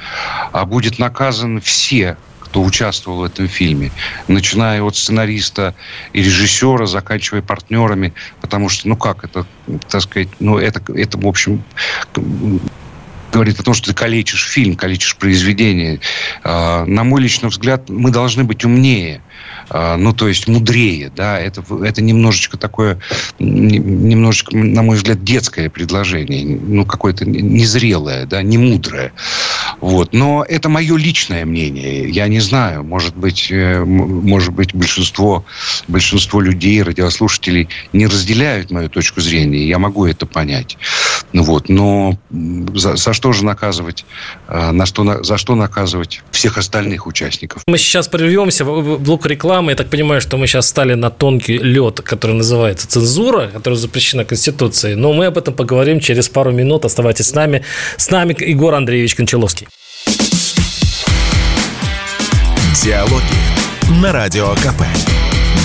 а 0.53 0.65
будет 0.65 1.01
наказан 1.01 1.61
все, 1.61 2.17
кто 2.41 2.63
участвовал 2.63 3.19
в 3.19 3.25
этом 3.25 3.49
фильме, 3.49 3.91
начиная 4.29 4.83
от 4.83 4.97
сценариста 4.97 5.75
и 6.13 6.23
режиссера, 6.23 6.87
заканчивая 6.87 7.43
партнерами, 7.43 8.13
потому 8.41 8.69
что, 8.69 8.89
ну 8.89 8.97
как, 8.97 9.25
это, 9.25 9.45
так 9.89 10.01
сказать, 10.01 10.29
ну 10.39 10.59
это, 10.59 10.81
это 10.95 11.19
в 11.19 11.27
общем, 11.27 11.65
говорит 13.33 13.59
о 13.61 13.63
том, 13.63 13.75
что 13.75 13.89
ты 13.89 13.95
калечишь 13.95 14.49
фильм, 14.49 14.77
калечишь 14.77 15.17
произведение. 15.17 16.01
А, 16.43 16.85
на 16.85 17.05
мой 17.05 17.23
личный 17.23 17.49
взгляд, 17.49 17.89
мы 17.89 18.11
должны 18.11 18.45
быть 18.45 18.65
умнее 18.65 19.21
ну, 19.71 20.13
то 20.13 20.29
есть 20.29 20.49
мудрее, 20.49 21.13
да, 21.15 21.39
это, 21.39 21.63
это 21.85 22.03
немножечко 22.03 22.57
такое, 22.57 22.99
немножечко, 23.39 24.57
на 24.57 24.83
мой 24.83 24.97
взгляд, 24.97 25.23
детское 25.25 25.71
предложение, 25.71 26.59
ну, 26.61 26.85
какое-то 26.85 27.25
незрелое, 27.25 28.27
да, 28.27 28.43
не 28.43 28.59
мудрое. 28.59 29.13
Вот. 29.81 30.13
Но 30.13 30.45
это 30.47 30.69
мое 30.69 30.97
личное 30.97 31.45
мнение. 31.45 32.09
Я 32.09 32.29
не 32.29 32.41
знаю, 32.41 32.85
может 32.85 33.17
быть, 33.17 33.49
э, 33.51 33.85
может 33.85 34.53
быть 34.53 34.75
большинство, 34.75 35.45
большинство 35.89 36.41
людей, 36.41 36.83
радиослушателей 36.83 37.69
не 37.93 38.07
разделяют 38.07 38.71
мою 38.71 38.89
точку 38.89 39.21
зрения. 39.21 39.67
Я 39.67 39.79
могу 39.79 40.07
это 40.07 40.27
понять. 40.27 40.77
Ну, 41.33 41.43
вот. 41.43 41.69
Но 41.69 42.19
за, 42.75 42.97
за 42.97 43.13
что 43.13 43.33
же 43.33 43.45
наказывать, 43.45 44.05
э, 44.49 44.71
на 44.73 44.87
что, 44.87 45.23
за 45.23 45.39
что 45.39 45.55
наказывать 45.55 46.23
всех 46.31 46.59
остальных 46.59 47.07
участников? 47.07 47.63
Мы 47.67 47.79
сейчас 47.79 48.09
прервемся 48.09 48.65
в 48.65 48.99
блок 48.99 49.27
рекламы. 49.27 49.73
Я 49.73 49.77
так 49.77 49.89
понимаю, 49.89 50.21
что 50.21 50.37
мы 50.37 50.47
сейчас 50.47 50.69
стали 50.69 50.95
на 50.95 51.11
тонкий 51.11 51.59
лед, 51.59 52.01
который 52.01 52.35
называется 52.37 52.89
цензура, 52.89 53.49
которая 53.49 53.79
запрещена 53.79 54.25
Конституцией. 54.25 54.97
Но 54.97 55.13
мы 55.13 55.27
об 55.27 55.39
этом 55.39 55.55
поговорим 55.55 56.01
через 56.01 56.29
пару 56.29 56.51
минут. 56.51 56.85
Оставайтесь 56.85 57.29
с 57.29 57.35
нами. 57.35 57.63
С 57.97 58.11
нами 58.11 58.35
Егор 58.39 58.75
Андреевич 58.75 59.15
Кончаловский. 59.15 59.69
Диалоги 62.83 64.01
на 64.01 64.13
Радио 64.13 64.55
КП. 64.55 64.83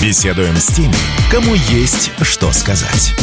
Беседуем 0.02 0.54
с 0.56 0.66
теми, 0.66 0.94
кому 1.30 1.54
есть 1.54 2.10
что 2.22 2.52
сказать. 2.52 3.14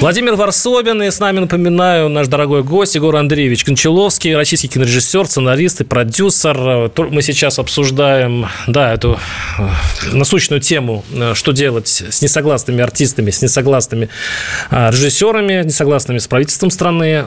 Владимир 0.00 0.34
Варсобин, 0.34 1.02
и 1.02 1.10
с 1.10 1.20
нами, 1.20 1.40
напоминаю, 1.40 2.08
наш 2.08 2.26
дорогой 2.26 2.62
гость 2.62 2.94
Егор 2.94 3.14
Андреевич 3.16 3.64
Кончаловский, 3.64 4.34
российский 4.34 4.68
кинорежиссер, 4.68 5.26
сценарист 5.26 5.82
и 5.82 5.84
продюсер. 5.84 6.90
Мы 7.10 7.20
сейчас 7.20 7.58
обсуждаем, 7.58 8.46
да, 8.66 8.94
эту 8.94 9.20
э, 9.58 9.68
насущную 10.12 10.62
тему, 10.62 11.04
э, 11.12 11.34
что 11.34 11.52
делать 11.52 12.02
с 12.08 12.22
несогласными 12.22 12.82
артистами, 12.82 13.30
с 13.30 13.42
несогласными 13.42 14.08
э, 14.70 14.90
режиссерами, 14.90 15.64
несогласными 15.64 16.16
с 16.16 16.26
правительством 16.26 16.70
страны 16.70 17.22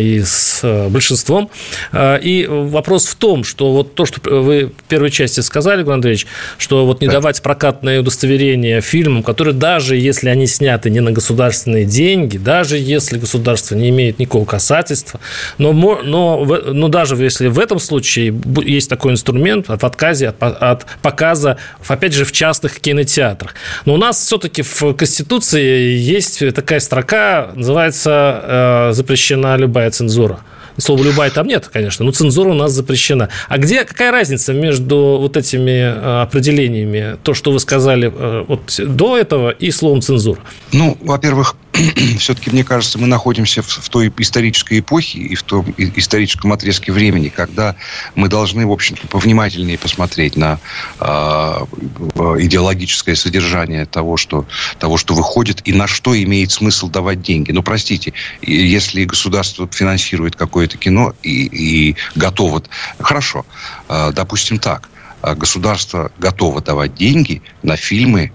и 0.00 0.20
с 0.24 0.88
большинством. 0.88 1.50
И 1.94 2.48
вопрос 2.50 3.06
в 3.06 3.14
том, 3.14 3.44
что 3.44 3.72
вот 3.72 3.94
то, 3.94 4.06
что 4.06 4.20
вы 4.24 4.72
в 4.76 4.88
первой 4.88 5.12
части 5.12 5.38
сказали, 5.38 5.80
Егор 5.80 5.94
Андреевич, 5.94 6.26
что 6.58 6.84
вот 6.84 7.00
не 7.00 7.06
давать 7.06 7.40
прокатное 7.42 8.00
удостоверение 8.00 8.80
фильмам, 8.80 9.22
которые 9.22 9.54
даже 9.54 9.96
если 9.96 10.28
они 10.30 10.48
сняты 10.48 10.90
не 10.90 10.98
на 10.98 11.12
государственные 11.12 11.84
деньги, 11.84 12.07
деньги, 12.08 12.38
даже 12.38 12.78
если 12.78 13.18
государство 13.18 13.74
не 13.74 13.90
имеет 13.90 14.18
никакого 14.18 14.46
касательства, 14.46 15.20
но, 15.58 15.72
но, 15.72 16.44
но 16.44 16.88
даже 16.88 17.16
если 17.16 17.48
в 17.48 17.58
этом 17.58 17.78
случае 17.78 18.34
есть 18.64 18.88
такой 18.88 19.12
инструмент 19.12 19.68
в 19.68 19.84
отказе 19.84 20.28
от, 20.28 20.42
от 20.42 20.86
показа, 21.02 21.58
опять 21.86 22.14
же, 22.14 22.24
в 22.24 22.32
частных 22.32 22.80
кинотеатрах. 22.80 23.54
Но 23.84 23.94
у 23.94 23.96
нас 23.96 24.20
все-таки 24.20 24.62
в 24.62 24.94
Конституции 24.94 25.96
есть 25.96 26.54
такая 26.54 26.80
строка, 26.80 27.50
называется 27.54 28.10
э, 28.10 28.92
«Запрещена 28.92 29.56
любая 29.56 29.90
цензура». 29.90 30.40
Слово 30.78 31.02
«любая» 31.02 31.30
там 31.30 31.46
нет, 31.48 31.68
конечно, 31.72 32.04
но 32.04 32.12
цензура 32.12 32.50
у 32.50 32.54
нас 32.54 32.70
запрещена. 32.70 33.28
А 33.48 33.58
где, 33.58 33.84
какая 33.84 34.12
разница 34.12 34.52
между 34.52 35.18
вот 35.20 35.36
этими 35.36 35.70
э, 35.70 36.22
определениями, 36.22 37.16
то, 37.24 37.34
что 37.34 37.50
вы 37.50 37.58
сказали 37.58 38.12
э, 38.14 38.44
вот 38.46 38.78
до 38.78 39.18
этого, 39.18 39.50
и 39.50 39.72
словом 39.72 40.00
«цензура»? 40.02 40.40
Ну, 40.72 40.96
во-первых, 41.00 41.56
все-таки, 42.18 42.50
мне 42.50 42.64
кажется, 42.64 42.98
мы 42.98 43.06
находимся 43.06 43.62
в, 43.62 43.68
в 43.68 43.88
той 43.88 44.12
исторической 44.18 44.80
эпохе 44.80 45.18
и 45.18 45.34
в 45.34 45.42
том 45.42 45.74
историческом 45.76 46.52
отрезке 46.52 46.92
времени, 46.92 47.28
когда 47.28 47.76
мы 48.14 48.28
должны, 48.28 48.66
в 48.66 48.72
общем-то, 48.72 49.06
повнимательнее 49.06 49.78
посмотреть 49.78 50.36
на 50.36 50.58
э, 51.00 51.04
идеологическое 51.04 53.14
содержание 53.14 53.86
того 53.86 54.16
что, 54.16 54.46
того, 54.78 54.96
что 54.96 55.14
выходит, 55.14 55.66
и 55.66 55.72
на 55.72 55.86
что 55.86 56.20
имеет 56.20 56.50
смысл 56.50 56.88
давать 56.88 57.22
деньги. 57.22 57.52
Ну, 57.52 57.62
простите, 57.62 58.12
если 58.42 59.04
государство 59.04 59.68
финансирует 59.70 60.36
какое-то 60.36 60.78
кино 60.78 61.14
и, 61.22 61.46
и 61.46 61.96
готово... 62.14 62.62
Хорошо, 62.98 63.46
э, 63.88 64.12
допустим 64.14 64.58
так. 64.58 64.88
Государство 65.20 66.12
готово 66.18 66.62
давать 66.62 66.94
деньги 66.94 67.42
на 67.62 67.76
фильмы 67.76 68.30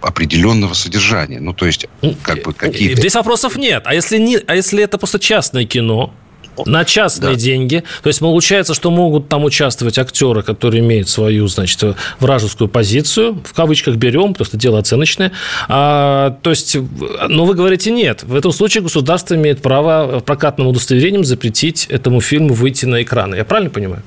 определенного 0.00 0.74
содержания. 0.74 1.40
Ну, 1.40 1.52
то 1.52 1.66
есть, 1.66 1.86
как 2.22 2.42
бы 2.42 2.52
какие-то... 2.52 3.00
Здесь 3.00 3.14
вопросов 3.14 3.56
нет. 3.56 3.82
А 3.86 3.94
если, 3.94 4.18
не, 4.18 4.38
а 4.46 4.54
если 4.54 4.82
это 4.82 4.98
просто 4.98 5.18
частное 5.18 5.64
кино, 5.64 6.14
на 6.66 6.84
частные 6.84 7.34
да. 7.34 7.40
деньги. 7.40 7.84
То 8.02 8.08
есть 8.08 8.20
получается, 8.20 8.74
что 8.74 8.90
могут 8.90 9.28
там 9.28 9.44
участвовать 9.44 9.98
актеры, 9.98 10.42
которые 10.42 10.80
имеют 10.80 11.08
свою, 11.08 11.48
значит, 11.48 11.96
вражескую 12.20 12.68
позицию, 12.68 13.40
в 13.44 13.52
кавычках 13.52 13.96
берем, 13.96 14.32
потому 14.32 14.46
что 14.46 14.56
дело 14.56 14.78
оценочное. 14.78 15.32
А, 15.68 16.36
то 16.42 16.50
есть, 16.50 16.76
но 17.28 17.44
вы 17.44 17.54
говорите 17.54 17.90
нет. 17.90 18.22
В 18.22 18.34
этом 18.34 18.52
случае 18.52 18.82
государство 18.82 19.34
имеет 19.34 19.62
право 19.62 20.20
прокатным 20.20 20.68
удостоверением 20.68 21.24
запретить 21.24 21.86
этому 21.86 22.20
фильму 22.20 22.54
выйти 22.54 22.86
на 22.86 23.02
экраны. 23.02 23.36
Я 23.36 23.44
правильно 23.44 23.70
понимаю? 23.70 24.02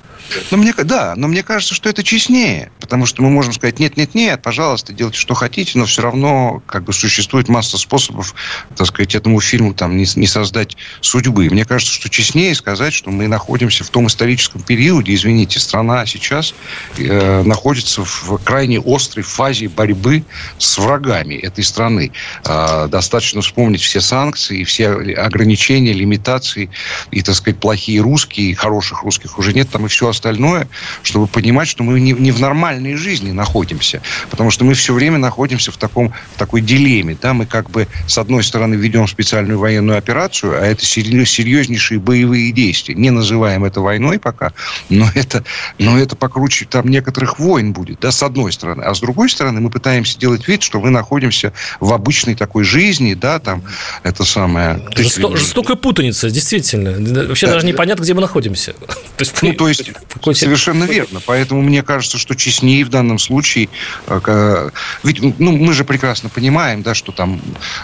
Но 0.49 0.57
мне, 0.57 0.73
да, 0.73 1.13
но 1.17 1.27
мне 1.27 1.43
кажется, 1.43 1.73
что 1.75 1.89
это 1.89 2.03
честнее, 2.03 2.71
потому 2.79 3.05
что 3.05 3.21
мы 3.21 3.29
можем 3.29 3.53
сказать, 3.53 3.79
нет, 3.79 3.97
нет, 3.97 4.15
нет, 4.15 4.41
пожалуйста, 4.41 4.93
делайте, 4.93 5.19
что 5.19 5.33
хотите, 5.33 5.77
но 5.77 5.85
все 5.85 6.01
равно 6.01 6.61
как 6.65 6.83
бы 6.83 6.93
существует 6.93 7.49
масса 7.49 7.77
способов, 7.77 8.33
так 8.75 8.87
сказать, 8.87 9.15
этому 9.15 9.39
фильму 9.41 9.73
там 9.73 9.97
не, 9.97 10.05
не 10.15 10.27
создать 10.27 10.77
судьбы. 11.01 11.49
Мне 11.49 11.65
кажется, 11.65 11.93
что 11.93 12.09
честнее 12.09 12.40
сказать, 12.55 12.93
что 12.93 13.11
мы 13.11 13.27
находимся 13.27 13.83
в 13.83 13.89
том 13.89 14.07
историческом 14.07 14.61
периоде, 14.61 15.13
извините, 15.13 15.59
страна 15.59 16.05
сейчас 16.05 16.53
э, 16.97 17.43
находится 17.43 18.03
в 18.03 18.37
крайне 18.43 18.81
острой 18.83 19.23
фазе 19.23 19.69
борьбы 19.69 20.23
с 20.57 20.77
врагами 20.77 21.35
этой 21.35 21.63
страны. 21.63 22.11
Э, 22.43 22.87
достаточно 22.89 23.41
вспомнить 23.41 23.81
все 23.81 24.01
санкции, 24.01 24.63
все 24.63 24.89
ограничения, 24.89 25.93
лимитации 25.93 26.69
и, 27.11 27.21
так 27.21 27.35
сказать, 27.35 27.59
плохие 27.59 28.01
русские, 28.01 28.55
хороших 28.55 29.03
русских 29.03 29.37
уже 29.37 29.53
нет, 29.53 29.69
там 29.69 29.85
и 29.85 29.89
все 29.89 30.07
остальное, 30.07 30.67
чтобы 31.03 31.27
понимать, 31.27 31.67
что 31.67 31.83
мы 31.83 31.99
не, 31.99 32.13
не 32.13 32.31
в 32.31 32.39
нормальной 32.39 32.95
жизни 32.95 33.31
находимся. 33.31 34.01
Потому 34.29 34.51
что 34.51 34.65
мы 34.65 34.73
все 34.73 34.93
время 34.93 35.17
находимся 35.17 35.71
в, 35.71 35.77
таком, 35.77 36.13
в 36.35 36.39
такой 36.39 36.61
дилемме. 36.61 37.17
Да? 37.21 37.33
Мы 37.33 37.45
как 37.45 37.69
бы, 37.69 37.87
с 38.07 38.17
одной 38.17 38.43
стороны, 38.43 38.75
ведем 38.75 39.07
специальную 39.07 39.59
военную 39.59 39.97
операцию, 39.97 40.61
а 40.61 40.65
это 40.65 40.85
серьезнейшие 40.85 41.99
боевые 41.99 42.30
боевые 42.31 42.51
действия. 42.51 42.95
Не 42.95 43.09
называем 43.09 43.65
это 43.65 43.81
войной 43.81 44.19
пока, 44.19 44.53
но 44.89 45.09
это, 45.13 45.43
но 45.77 45.99
это 45.99 46.15
покруче 46.15 46.65
там 46.65 46.87
некоторых 46.87 47.39
войн 47.39 47.73
будет, 47.73 47.99
да, 47.99 48.11
с 48.11 48.23
одной 48.23 48.51
стороны. 48.51 48.83
А 48.83 48.93
с 48.93 48.99
другой 48.99 49.29
стороны, 49.29 49.59
мы 49.59 49.69
пытаемся 49.69 50.17
делать 50.17 50.47
вид, 50.47 50.63
что 50.63 50.79
мы 50.79 50.89
находимся 50.89 51.53
в 51.79 51.91
обычной 51.93 52.35
такой 52.35 52.63
жизни, 52.63 53.13
да, 53.13 53.39
там, 53.39 53.63
это 54.03 54.23
самое... 54.23 54.81
Жесто, 54.95 55.35
жестокая 55.35 55.75
путаница, 55.75 56.29
действительно. 56.29 56.91
Вообще 57.27 57.47
да, 57.47 57.53
даже 57.53 57.65
непонятно, 57.65 58.03
где 58.03 58.13
мы 58.13 58.21
находимся. 58.21 58.73
То 59.17 59.23
есть, 59.23 59.41
ну, 59.43 59.53
то 59.53 59.67
есть 59.67 59.91
совершенно 60.39 60.85
верно. 60.85 61.19
Поэтому 61.25 61.61
мне 61.61 61.83
кажется, 61.83 62.17
что 62.17 62.35
честнее 62.35 62.83
в 62.83 62.89
данном 62.89 63.19
случае... 63.19 63.69
Э, 64.07 64.69
ведь 65.03 65.21
ну, 65.39 65.51
мы 65.51 65.73
же 65.73 65.83
прекрасно 65.83 66.29
понимаем, 66.29 66.81
да, 66.81 66.95
что 66.95 67.11
там 67.11 67.39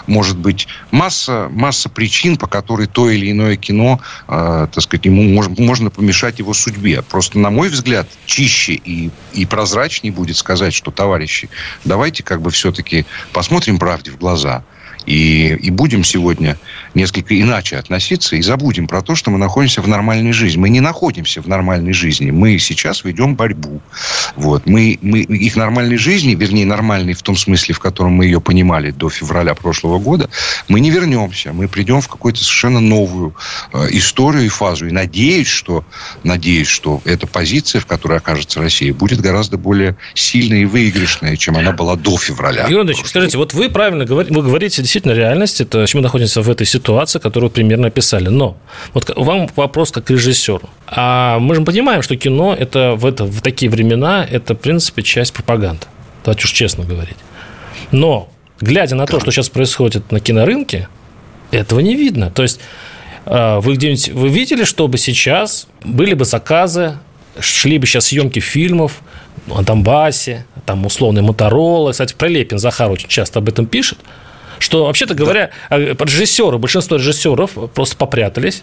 может 0.06 0.36
быть 0.36 0.66
масса, 0.90 1.48
масса 1.50 1.88
причин, 1.88 2.36
по 2.36 2.48
которой 2.48 2.88
то 2.88 3.08
или 3.08 3.30
иное 3.30 3.56
кино, 3.56 4.00
так 4.28 4.80
сказать, 4.82 5.06
ему 5.06 5.22
можно, 5.22 5.54
можно 5.58 5.90
помешать 5.90 6.38
его 6.38 6.52
судьбе. 6.52 7.00
Просто, 7.02 7.38
на 7.38 7.50
мой 7.50 7.70
взгляд, 7.70 8.06
чище 8.26 8.74
и, 8.74 9.10
и 9.32 9.46
прозрачнее 9.46 10.12
будет 10.12 10.36
сказать, 10.36 10.74
что, 10.74 10.90
товарищи, 10.90 11.48
давайте 11.84 12.22
как 12.22 12.42
бы 12.42 12.50
все-таки 12.50 13.06
посмотрим 13.32 13.78
правде 13.78 14.10
в 14.10 14.18
глаза– 14.18 14.64
и, 15.06 15.54
и 15.54 15.70
будем 15.70 16.04
сегодня 16.04 16.56
несколько 16.94 17.40
иначе 17.40 17.76
относиться 17.76 18.36
и 18.36 18.42
забудем 18.42 18.86
про 18.86 19.02
то, 19.02 19.14
что 19.14 19.30
мы 19.30 19.38
находимся 19.38 19.82
в 19.82 19.88
нормальной 19.88 20.32
жизни. 20.32 20.58
Мы 20.58 20.68
не 20.68 20.80
находимся 20.80 21.40
в 21.42 21.46
нормальной 21.46 21.92
жизни. 21.92 22.30
Мы 22.30 22.58
сейчас 22.58 23.04
ведем 23.04 23.36
борьбу. 23.36 23.80
Вот. 24.36 24.66
Мы, 24.66 24.98
мы, 25.02 25.20
их 25.20 25.56
нормальной 25.56 25.96
жизни, 25.96 26.34
вернее, 26.34 26.66
нормальной 26.66 27.14
в 27.14 27.22
том 27.22 27.36
смысле, 27.36 27.74
в 27.74 27.78
котором 27.78 28.12
мы 28.12 28.24
ее 28.24 28.40
понимали 28.40 28.90
до 28.90 29.08
февраля 29.08 29.54
прошлого 29.54 29.98
года, 29.98 30.28
мы 30.68 30.80
не 30.80 30.90
вернемся. 30.90 31.52
Мы 31.52 31.68
придем 31.68 32.00
в 32.00 32.08
какую-то 32.08 32.40
совершенно 32.40 32.80
новую 32.80 33.34
э, 33.72 33.88
историю 33.90 34.44
и 34.44 34.48
фазу. 34.48 34.86
И 34.86 34.90
надеюсь, 34.90 35.48
что, 35.48 35.84
надеюсь, 36.24 36.68
что 36.68 37.00
эта 37.04 37.26
позиция, 37.26 37.80
в 37.80 37.86
которой 37.86 38.18
окажется 38.18 38.60
Россия, 38.60 38.92
будет 38.92 39.20
гораздо 39.20 39.56
более 39.56 39.96
сильная 40.14 40.60
и 40.60 40.64
выигрышная, 40.64 41.36
чем 41.36 41.56
она 41.56 41.72
была 41.72 41.96
до 41.96 42.16
февраля. 42.18 42.66
Юрий 42.68 42.94
скажите, 43.04 43.38
вот 43.38 43.54
вы 43.54 43.68
правильно 43.70 44.04
говорите, 44.04 44.34
вы 44.34 44.42
говорите 44.42 44.82
действительно 44.88 45.12
реальность, 45.12 45.60
это 45.60 45.84
мы 45.94 46.00
находимся 46.00 46.40
в 46.40 46.48
этой 46.48 46.66
ситуации, 46.66 47.18
которую 47.18 47.50
примерно 47.50 47.88
описали. 47.88 48.28
Но 48.30 48.56
вот 48.94 49.12
вам 49.16 49.48
вопрос 49.54 49.90
как 49.90 50.10
режиссеру. 50.10 50.68
А 50.86 51.38
мы 51.38 51.54
же 51.54 51.62
понимаем, 51.62 52.00
что 52.00 52.16
кино 52.16 52.54
это 52.58 52.94
в, 52.96 53.04
это, 53.04 53.24
в 53.24 53.42
такие 53.42 53.70
времена 53.70 54.26
это, 54.30 54.54
в 54.54 54.58
принципе, 54.58 55.02
часть 55.02 55.34
пропаганды. 55.34 55.86
Давайте 56.24 56.44
уж 56.44 56.52
честно 56.52 56.84
говорить. 56.84 57.18
Но, 57.92 58.30
глядя 58.60 58.94
на 58.94 59.06
то, 59.06 59.20
что 59.20 59.30
сейчас 59.30 59.50
происходит 59.50 60.10
на 60.10 60.20
кинорынке, 60.20 60.88
этого 61.50 61.80
не 61.80 61.94
видно. 61.94 62.30
То 62.30 62.42
есть 62.42 62.58
а, 63.26 63.60
вы 63.60 63.74
где-нибудь 63.74 64.08
вы 64.08 64.28
видели, 64.30 64.64
чтобы 64.64 64.96
сейчас 64.96 65.68
были 65.84 66.14
бы 66.14 66.24
заказы, 66.24 66.96
шли 67.38 67.78
бы 67.78 67.86
сейчас 67.86 68.06
съемки 68.06 68.40
фильмов 68.40 69.02
о 69.50 69.62
Донбассе, 69.62 70.46
там 70.64 70.86
условный 70.86 71.20
Моторола. 71.20 71.92
Кстати, 71.92 72.14
Пролепин 72.14 72.58
Захар 72.58 72.90
очень 72.90 73.08
часто 73.08 73.40
об 73.40 73.50
этом 73.50 73.66
пишет 73.66 73.98
что, 74.58 74.86
вообще-то 74.86 75.14
говоря, 75.14 75.50
да. 75.70 75.76
режиссеры, 75.76 76.58
большинство 76.58 76.96
режиссеров 76.96 77.52
просто 77.74 77.96
попрятались 77.96 78.62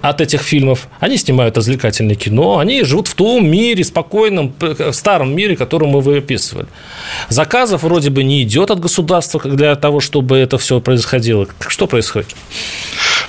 от 0.00 0.20
этих 0.20 0.42
фильмов. 0.42 0.88
Они 1.00 1.16
снимают 1.16 1.56
развлекательное 1.56 2.14
кино, 2.14 2.58
они 2.58 2.84
живут 2.84 3.08
в 3.08 3.14
том 3.14 3.46
мире, 3.46 3.84
спокойном, 3.84 4.54
старом 4.92 5.34
мире, 5.34 5.56
который 5.56 5.88
мы 5.88 6.00
вы 6.00 6.18
описывали. 6.18 6.66
Заказов 7.28 7.82
вроде 7.82 8.10
бы 8.10 8.22
не 8.22 8.42
идет 8.42 8.70
от 8.70 8.80
государства 8.80 9.40
для 9.40 9.74
того, 9.74 10.00
чтобы 10.00 10.36
это 10.38 10.58
все 10.58 10.80
происходило. 10.80 11.46
Что 11.66 11.86
происходит? 11.86 12.28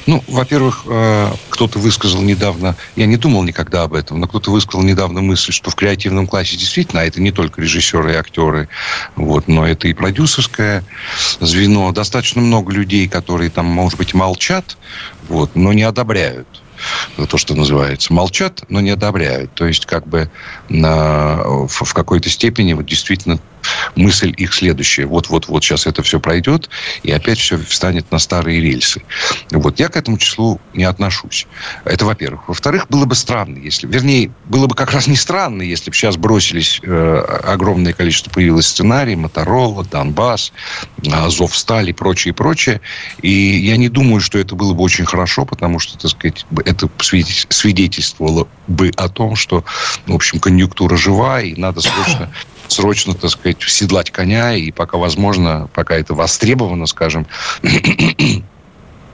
Ну, 0.08 0.24
во-первых, 0.28 0.84
э, 0.88 1.32
кто-то 1.50 1.80
высказал 1.80 2.22
недавно, 2.22 2.78
я 2.96 3.06
не 3.06 3.18
думал 3.18 3.44
никогда 3.44 3.84
об 3.84 3.94
этом, 3.94 4.22
но 4.22 4.28
кто-то 4.28 4.52
высказал 4.52 4.82
недавно 4.82 5.22
мысль, 5.22 5.52
что 5.52 5.70
в 5.70 5.76
креативном 5.76 6.28
классе 6.28 6.56
действительно, 6.56 7.02
а 7.02 7.06
это 7.06 7.22
не 7.22 7.32
только 7.32 7.62
режиссеры 7.62 8.14
и 8.14 8.16
актеры, 8.16 8.70
вот, 9.18 9.50
но 9.50 9.68
это 9.68 9.90
и 9.90 9.94
продюсерское 9.94 10.86
звено. 11.42 11.92
Достаточно 11.92 12.42
много 12.42 12.72
людей, 12.72 13.10
которые 13.10 13.50
там, 13.50 13.66
может 13.66 13.98
быть, 13.98 14.14
молчат, 14.14 14.78
вот, 15.28 15.56
но 15.56 15.74
не 15.74 15.84
одобряют 15.84 16.48
то, 17.30 17.38
что 17.38 17.56
называется, 17.56 18.14
молчат, 18.14 18.64
но 18.70 18.80
не 18.80 18.92
одобряют. 18.92 19.54
То 19.56 19.66
есть, 19.66 19.86
как 19.86 20.08
бы 20.08 20.30
на, 20.70 21.38
в, 21.44 21.84
в 21.84 21.94
какой-то 21.94 22.30
степени 22.30 22.74
вот 22.74 22.86
действительно 22.86 23.40
мысль 23.96 24.34
их 24.38 24.54
следующая. 24.54 25.06
Вот-вот-вот 25.06 25.64
сейчас 25.64 25.88
это 25.88 26.04
все 26.04 26.20
пройдет, 26.20 26.70
и 27.04 27.12
опять 27.12 27.40
все 27.40 27.58
встанет 27.58 28.12
на 28.12 28.20
старые 28.20 28.62
рельсы. 28.62 29.02
Вот 29.52 29.80
я 29.80 29.90
к 29.90 29.96
этому 29.98 30.18
числу 30.18 30.60
не 30.74 30.84
отношусь. 30.84 31.48
Это 31.86 32.06
во-первых. 32.06 32.48
Во-вторых, 32.48 32.88
было 32.90 33.06
бы 33.06 33.16
странно, 33.16 33.58
если... 33.58 33.88
Вернее, 33.88 34.32
было 34.46 34.68
бы 34.68 34.76
как 34.76 34.92
раз 34.92 35.08
не 35.08 35.16
странно, 35.16 35.62
если 35.62 35.90
бы 35.90 35.96
сейчас 35.96 36.18
бросились 36.18 36.80
э, 36.84 37.42
огромное 37.44 37.94
количество 37.94 38.32
появилось 38.32 38.68
сценарий, 38.68 39.16
Моторола, 39.16 39.84
Донбасс, 39.86 40.52
Азов 41.12 41.58
Сталь 41.58 41.90
и 41.90 41.94
прочее, 41.94 42.34
прочее. 42.34 42.82
И 43.22 43.30
я 43.30 43.78
не 43.78 43.90
думаю, 43.90 44.22
что 44.22 44.38
это 44.38 44.56
было 44.56 44.74
бы 44.74 44.84
очень 44.84 45.06
хорошо, 45.06 45.46
потому 45.46 45.80
что, 45.80 45.98
так 45.98 46.12
сказать, 46.12 46.46
это 46.66 46.90
свидетельствовало 47.50 48.48
бы 48.68 48.92
о 48.96 49.10
том, 49.10 49.36
что, 49.36 49.64
в 50.06 50.14
общем, 50.14 50.40
конъюнктура 50.40 50.98
жива, 50.98 51.42
и 51.42 51.56
надо 51.56 51.82
срочно 51.82 52.32
срочно, 52.68 53.14
так 53.14 53.30
сказать, 53.30 53.62
седлать 53.62 54.12
коня, 54.12 54.56
и 54.56 54.72
пока 54.72 54.98
возможно, 54.98 55.70
пока 55.74 55.96
это 55.96 56.14
востребовано, 56.14 56.86
скажем, 56.86 57.28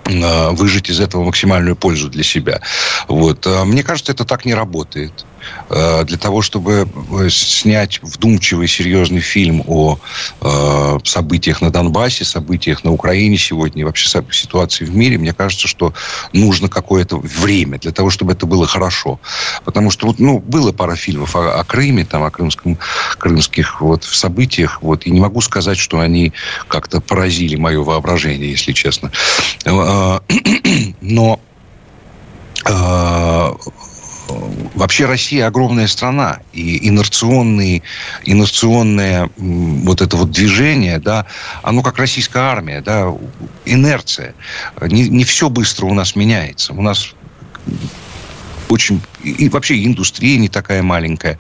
э, 0.06 0.50
выжить 0.52 0.90
из 0.90 1.00
этого 1.00 1.24
максимальную 1.24 1.76
пользу 1.76 2.10
для 2.10 2.24
себя. 2.24 2.62
Вот. 3.08 3.46
Э, 3.48 3.64
мне 3.64 3.84
кажется, 3.84 4.12
это 4.12 4.26
так 4.26 4.46
не 4.46 4.54
работает. 4.54 5.26
Э, 5.70 6.04
для 6.04 6.18
того, 6.18 6.42
чтобы 6.42 6.88
э, 7.12 7.30
снять 7.30 8.00
вдумчивый, 8.02 8.68
серьезный 8.68 9.22
фильм 9.22 9.64
о 9.68 9.98
э, 10.42 11.00
событиях 11.04 11.62
на 11.62 11.72
Донбассе, 11.72 12.26
событиях 12.26 12.84
на 12.84 12.92
Украине 12.92 13.38
сегодня 13.38 13.82
и 13.82 13.84
вообще 13.84 14.08
ситуации 14.32 14.86
в 14.86 14.96
мире, 14.96 15.18
мне 15.18 15.34
кажется, 15.34 15.68
что 15.68 15.94
нужно 16.32 16.70
какое-то 16.70 17.18
время 17.18 17.80
для 17.80 17.92
того, 17.92 18.10
чтобы 18.10 18.34
это 18.34 18.46
было 18.46 18.68
хорошо. 18.68 19.20
Потому 19.66 19.92
что 19.92 20.08
вот, 20.08 20.20
ну, 20.20 20.40
было 20.40 20.72
пара 20.72 20.96
фильмов 20.96 21.36
о, 21.36 21.60
о 21.60 21.64
Крыме, 21.64 22.06
там, 22.06 22.24
о 22.24 22.32
крымском, 22.32 22.78
крымских 23.18 23.82
вот, 23.82 24.04
событиях, 24.04 24.82
вот, 24.82 25.06
и 25.06 25.12
не 25.12 25.20
могу 25.20 25.42
сказать, 25.42 25.78
что 25.78 26.00
они 26.00 26.34
как-то 26.68 27.02
поразили 27.02 27.56
мое 27.56 27.82
воображение, 27.82 28.52
если 28.52 28.74
честно. 28.74 29.12
Но 31.02 31.40
вообще 34.76 35.06
Россия 35.06 35.48
огромная 35.48 35.88
страна, 35.88 36.40
и 36.54 36.88
инерционные, 36.88 37.84
инерционное 38.26 39.30
вот 39.38 40.02
это 40.02 40.18
вот 40.18 40.32
движение, 40.32 41.00
да, 41.00 41.26
оно 41.62 41.82
как 41.82 41.98
российская 41.98 42.44
армия, 42.44 42.82
да, 42.82 43.14
инерция. 43.66 44.36
Не, 44.82 45.10
не 45.10 45.24
все 45.24 45.50
быстро 45.50 45.86
у 45.86 45.94
нас 45.94 46.16
меняется. 46.16 46.74
У 46.74 46.82
нас 46.82 47.14
очень... 48.74 49.02
И 49.24 49.50
вообще 49.50 49.86
индустрия 49.86 50.38
не 50.38 50.50
такая 50.50 50.82
маленькая. 50.82 51.38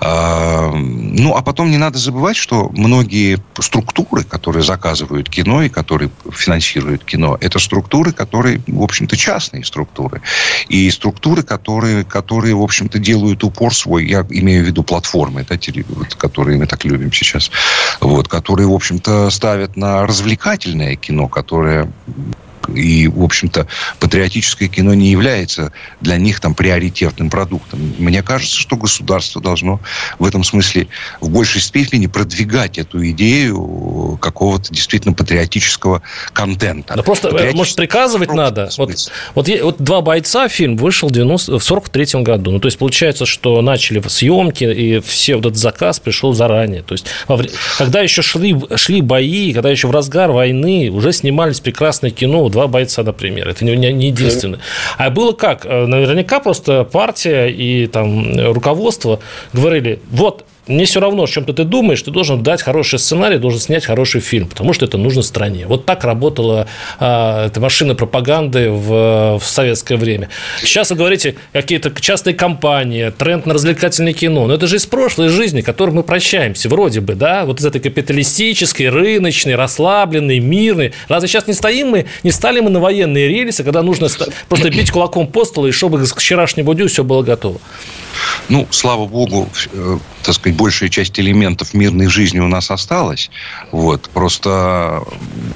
А, 0.00 0.72
ну, 0.72 1.36
а 1.36 1.42
потом 1.42 1.70
не 1.70 1.76
надо 1.76 1.98
забывать, 1.98 2.36
что 2.36 2.70
многие 2.72 3.38
структуры, 3.60 4.24
которые 4.24 4.64
заказывают 4.64 5.28
кино 5.28 5.62
и 5.62 5.68
которые 5.68 6.10
финансируют 6.32 7.04
кино, 7.04 7.36
это 7.40 7.58
структуры, 7.58 8.12
которые, 8.12 8.60
в 8.66 8.82
общем-то, 8.82 9.16
частные 9.16 9.64
структуры. 9.64 10.22
И 10.68 10.90
структуры, 10.90 11.42
которые, 11.42 12.04
которые 12.04 12.54
в 12.54 12.62
общем-то, 12.62 12.98
делают 12.98 13.44
упор 13.44 13.74
свой, 13.74 14.06
я 14.06 14.26
имею 14.30 14.64
в 14.64 14.66
виду 14.66 14.82
платформы, 14.82 15.46
да, 15.48 15.56
которые 16.16 16.58
мы 16.58 16.66
так 16.66 16.84
любим 16.84 17.12
сейчас, 17.12 17.50
вот, 18.00 18.28
которые, 18.28 18.66
в 18.66 18.72
общем-то, 18.72 19.30
ставят 19.30 19.76
на 19.76 20.06
развлекательное 20.06 20.96
кино, 20.96 21.28
которое 21.28 21.90
и, 22.68 23.08
в 23.08 23.22
общем-то, 23.22 23.66
патриотическое 23.98 24.68
кино 24.68 24.94
не 24.94 25.10
является 25.10 25.72
для 26.00 26.16
них 26.16 26.40
там 26.40 26.54
приоритетным 26.54 27.30
продуктом. 27.30 27.94
Мне 27.98 28.22
кажется, 28.22 28.56
что 28.56 28.76
государство 28.76 29.40
должно 29.40 29.80
в 30.18 30.24
этом 30.24 30.44
смысле 30.44 30.88
в 31.20 31.30
большей 31.30 31.60
степени 31.60 32.06
продвигать 32.06 32.78
эту 32.78 33.08
идею 33.10 34.18
какого-то 34.20 34.72
действительно 34.72 35.14
патриотического 35.14 36.02
контента. 36.32 36.94
Да 36.96 37.02
просто, 37.02 37.28
э, 37.28 37.52
может, 37.52 37.76
приказывать 37.76 38.32
надо? 38.32 38.70
Вот, 38.76 38.90
вот, 39.34 39.48
вот 39.48 39.76
«Два 39.78 40.00
бойца» 40.00 40.48
фильм 40.48 40.76
вышел 40.76 41.08
в, 41.08 41.12
90, 41.12 41.58
в 41.58 41.64
43 41.64 42.22
году. 42.22 42.50
Ну, 42.50 42.60
то 42.60 42.66
есть, 42.66 42.78
получается, 42.78 43.26
что 43.26 43.60
начали 43.62 44.00
съемки, 44.06 44.64
и 44.64 45.00
все 45.00 45.36
вот 45.36 45.46
этот 45.46 45.58
заказ 45.58 46.00
пришел 46.00 46.32
заранее. 46.32 46.82
То 46.82 46.94
есть, 46.94 47.06
когда 47.78 48.00
еще 48.00 48.22
шли, 48.22 48.56
шли 48.76 49.00
бои, 49.00 49.52
когда 49.52 49.70
еще 49.70 49.88
в 49.88 49.90
разгар 49.90 50.30
войны 50.30 50.90
уже 50.90 51.12
снимались 51.12 51.60
прекрасное 51.60 52.10
кино, 52.10 52.49
два 52.50 52.66
бойца, 52.66 53.02
например. 53.02 53.48
Это 53.48 53.64
не, 53.64 53.76
не 53.76 54.06
единственное. 54.08 54.60
А 54.98 55.10
было 55.10 55.32
как? 55.32 55.64
Э, 55.64 55.86
наверняка 55.86 56.40
просто 56.40 56.84
партия 56.84 57.46
и 57.46 57.86
там 57.86 58.52
руководство 58.52 59.20
говорили, 59.52 60.00
вот 60.10 60.44
мне 60.70 60.84
все 60.84 61.00
равно, 61.00 61.24
о 61.24 61.26
чем-то 61.26 61.52
ты 61.52 61.64
думаешь, 61.64 62.02
ты 62.02 62.10
должен 62.10 62.42
дать 62.42 62.62
хороший 62.62 62.98
сценарий, 62.98 63.38
должен 63.38 63.60
снять 63.60 63.84
хороший 63.84 64.20
фильм, 64.20 64.48
потому 64.48 64.72
что 64.72 64.86
это 64.86 64.98
нужно 64.98 65.22
стране. 65.22 65.66
Вот 65.66 65.84
так 65.86 66.04
работала 66.04 66.66
а, 66.98 67.46
эта 67.46 67.60
машина 67.60 67.94
пропаганды 67.94 68.70
в, 68.70 69.38
в 69.38 69.44
советское 69.44 69.96
время. 69.96 70.28
Сейчас 70.62 70.90
вы 70.90 70.96
говорите, 70.96 71.36
какие-то 71.52 71.92
частные 72.00 72.34
компании, 72.34 73.10
тренд 73.10 73.46
на 73.46 73.54
развлекательное 73.54 74.12
кино. 74.12 74.46
Но 74.46 74.54
это 74.54 74.66
же 74.66 74.76
из 74.76 74.86
прошлой 74.86 75.28
жизни, 75.28 75.60
которой 75.60 75.90
мы 75.90 76.02
прощаемся, 76.02 76.68
вроде 76.68 77.00
бы, 77.00 77.14
да, 77.14 77.44
вот 77.44 77.60
из 77.60 77.66
этой 77.66 77.80
капиталистической, 77.80 78.88
рыночной, 78.88 79.54
расслабленной, 79.54 80.38
мирной. 80.38 80.92
Разве 81.08 81.28
сейчас 81.28 81.46
не 81.46 81.54
стоим 81.54 81.88
мы, 81.88 82.06
не 82.22 82.30
стали 82.30 82.60
мы 82.60 82.70
на 82.70 82.80
военные 82.80 83.28
рельсы, 83.28 83.64
когда 83.64 83.82
нужно 83.82 84.08
просто 84.48 84.70
бить 84.70 84.90
кулаком 84.90 85.26
по 85.26 85.44
столу, 85.44 85.66
и 85.68 85.72
чтобы 85.72 86.04
к 86.04 86.18
вчерашнему 86.18 86.74
дню 86.74 86.88
все 86.88 87.04
было 87.04 87.22
готово? 87.22 87.60
Ну, 88.50 88.66
слава 88.70 89.06
богу, 89.06 89.48
э, 89.72 89.98
так 90.24 90.34
сказать, 90.34 90.58
большая 90.58 90.88
часть 90.88 91.18
элементов 91.20 91.72
мирной 91.72 92.08
жизни 92.08 92.40
у 92.40 92.48
нас 92.48 92.72
осталась. 92.72 93.30
Вот. 93.70 94.10
Просто 94.10 95.04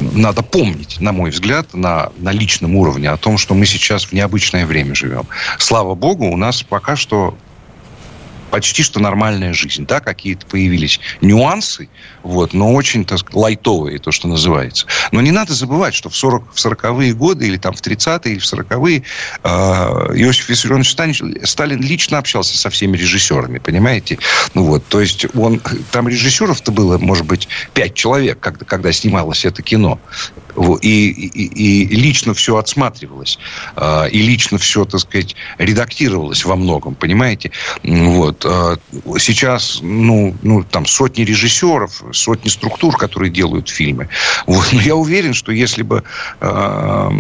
надо 0.01 0.43
помнить, 0.43 1.01
на 1.01 1.11
мой 1.11 1.31
взгляд, 1.31 1.75
на, 1.75 2.13
на 2.19 2.31
личном 2.31 2.77
уровне 2.77 3.11
о 3.11 3.17
том, 3.17 3.37
что 3.37 3.55
мы 3.55 3.67
сейчас 3.67 4.05
в 4.05 4.13
необычное 4.13 4.65
время 4.65 4.95
живем. 4.95 5.27
Слава 5.59 5.97
богу, 5.97 6.27
у 6.27 6.37
нас 6.37 6.63
пока 6.63 6.95
что 6.95 7.37
почти 8.55 8.85
что 8.85 9.01
нормальная 9.01 9.53
жизнь. 9.53 9.85
Да, 9.85 9.99
какие-то 9.99 10.47
появились 10.47 11.01
нюансы, 11.21 11.89
вот, 12.23 12.55
но 12.55 12.73
очень, 12.73 13.05
так 13.05 13.35
лайтовые, 13.35 13.99
то, 13.99 14.13
что 14.13 14.29
называется. 14.29 14.87
Но 15.11 15.21
не 15.21 15.33
надо 15.33 15.55
забывать, 15.55 15.93
что 15.93 16.09
в, 16.09 16.15
40, 16.15 16.55
в 16.55 16.65
40-е 16.65 17.15
годы, 17.15 17.49
или 17.49 17.57
там 17.57 17.75
в 17.75 17.83
30-е, 17.83 18.35
или 18.35 18.39
в 18.39 18.45
40-е, 18.45 19.03
э, 19.43 19.49
Иосиф 19.49 20.49
Виссарионович 20.49 20.93
Сталин, 20.93 21.45
Сталин 21.45 21.81
лично 21.81 22.19
общался 22.19 22.57
со 22.57 22.71
всеми 22.71 22.97
режиссерами, 22.97 23.59
понимаете? 23.59 24.21
Ну 24.55 24.63
вот, 24.67 24.87
то 24.87 25.01
есть 25.01 25.27
он, 25.35 25.61
там 25.91 26.07
режиссеров-то 26.07 26.71
было, 26.71 26.97
может 26.99 27.27
быть, 27.27 27.49
пять 27.73 27.95
человек, 27.95 28.39
когда, 28.39 28.65
когда 28.65 28.93
снималось 28.93 29.45
это 29.45 29.63
кино. 29.63 29.99
И, 30.83 31.11
и, 31.11 31.85
и 31.85 31.97
лично 31.97 32.35
все 32.35 32.57
отсматривалось. 32.57 33.39
А, 33.77 34.07
и 34.07 34.21
лично 34.21 34.59
все, 34.59 34.85
так 34.85 35.01
сказать, 35.01 35.35
редактировалось 35.59 36.45
во 36.45 36.57
многом, 36.57 36.95
понимаете? 36.95 37.51
Вот. 37.83 38.45
А, 38.47 38.77
сейчас, 39.19 39.81
ну, 39.83 40.35
ну, 40.43 40.63
там 40.63 40.87
сотни 40.87 41.23
режиссеров, 41.23 42.05
сотни 42.13 42.49
структур, 42.49 42.97
которые 42.97 43.31
делают 43.31 43.69
фильмы. 43.69 44.09
Вот. 44.47 44.73
Но 44.73 44.81
я 44.81 44.95
уверен, 44.95 45.35
что 45.35 45.53
если 45.53 45.83
бы, 45.83 46.05
а, 46.41 47.13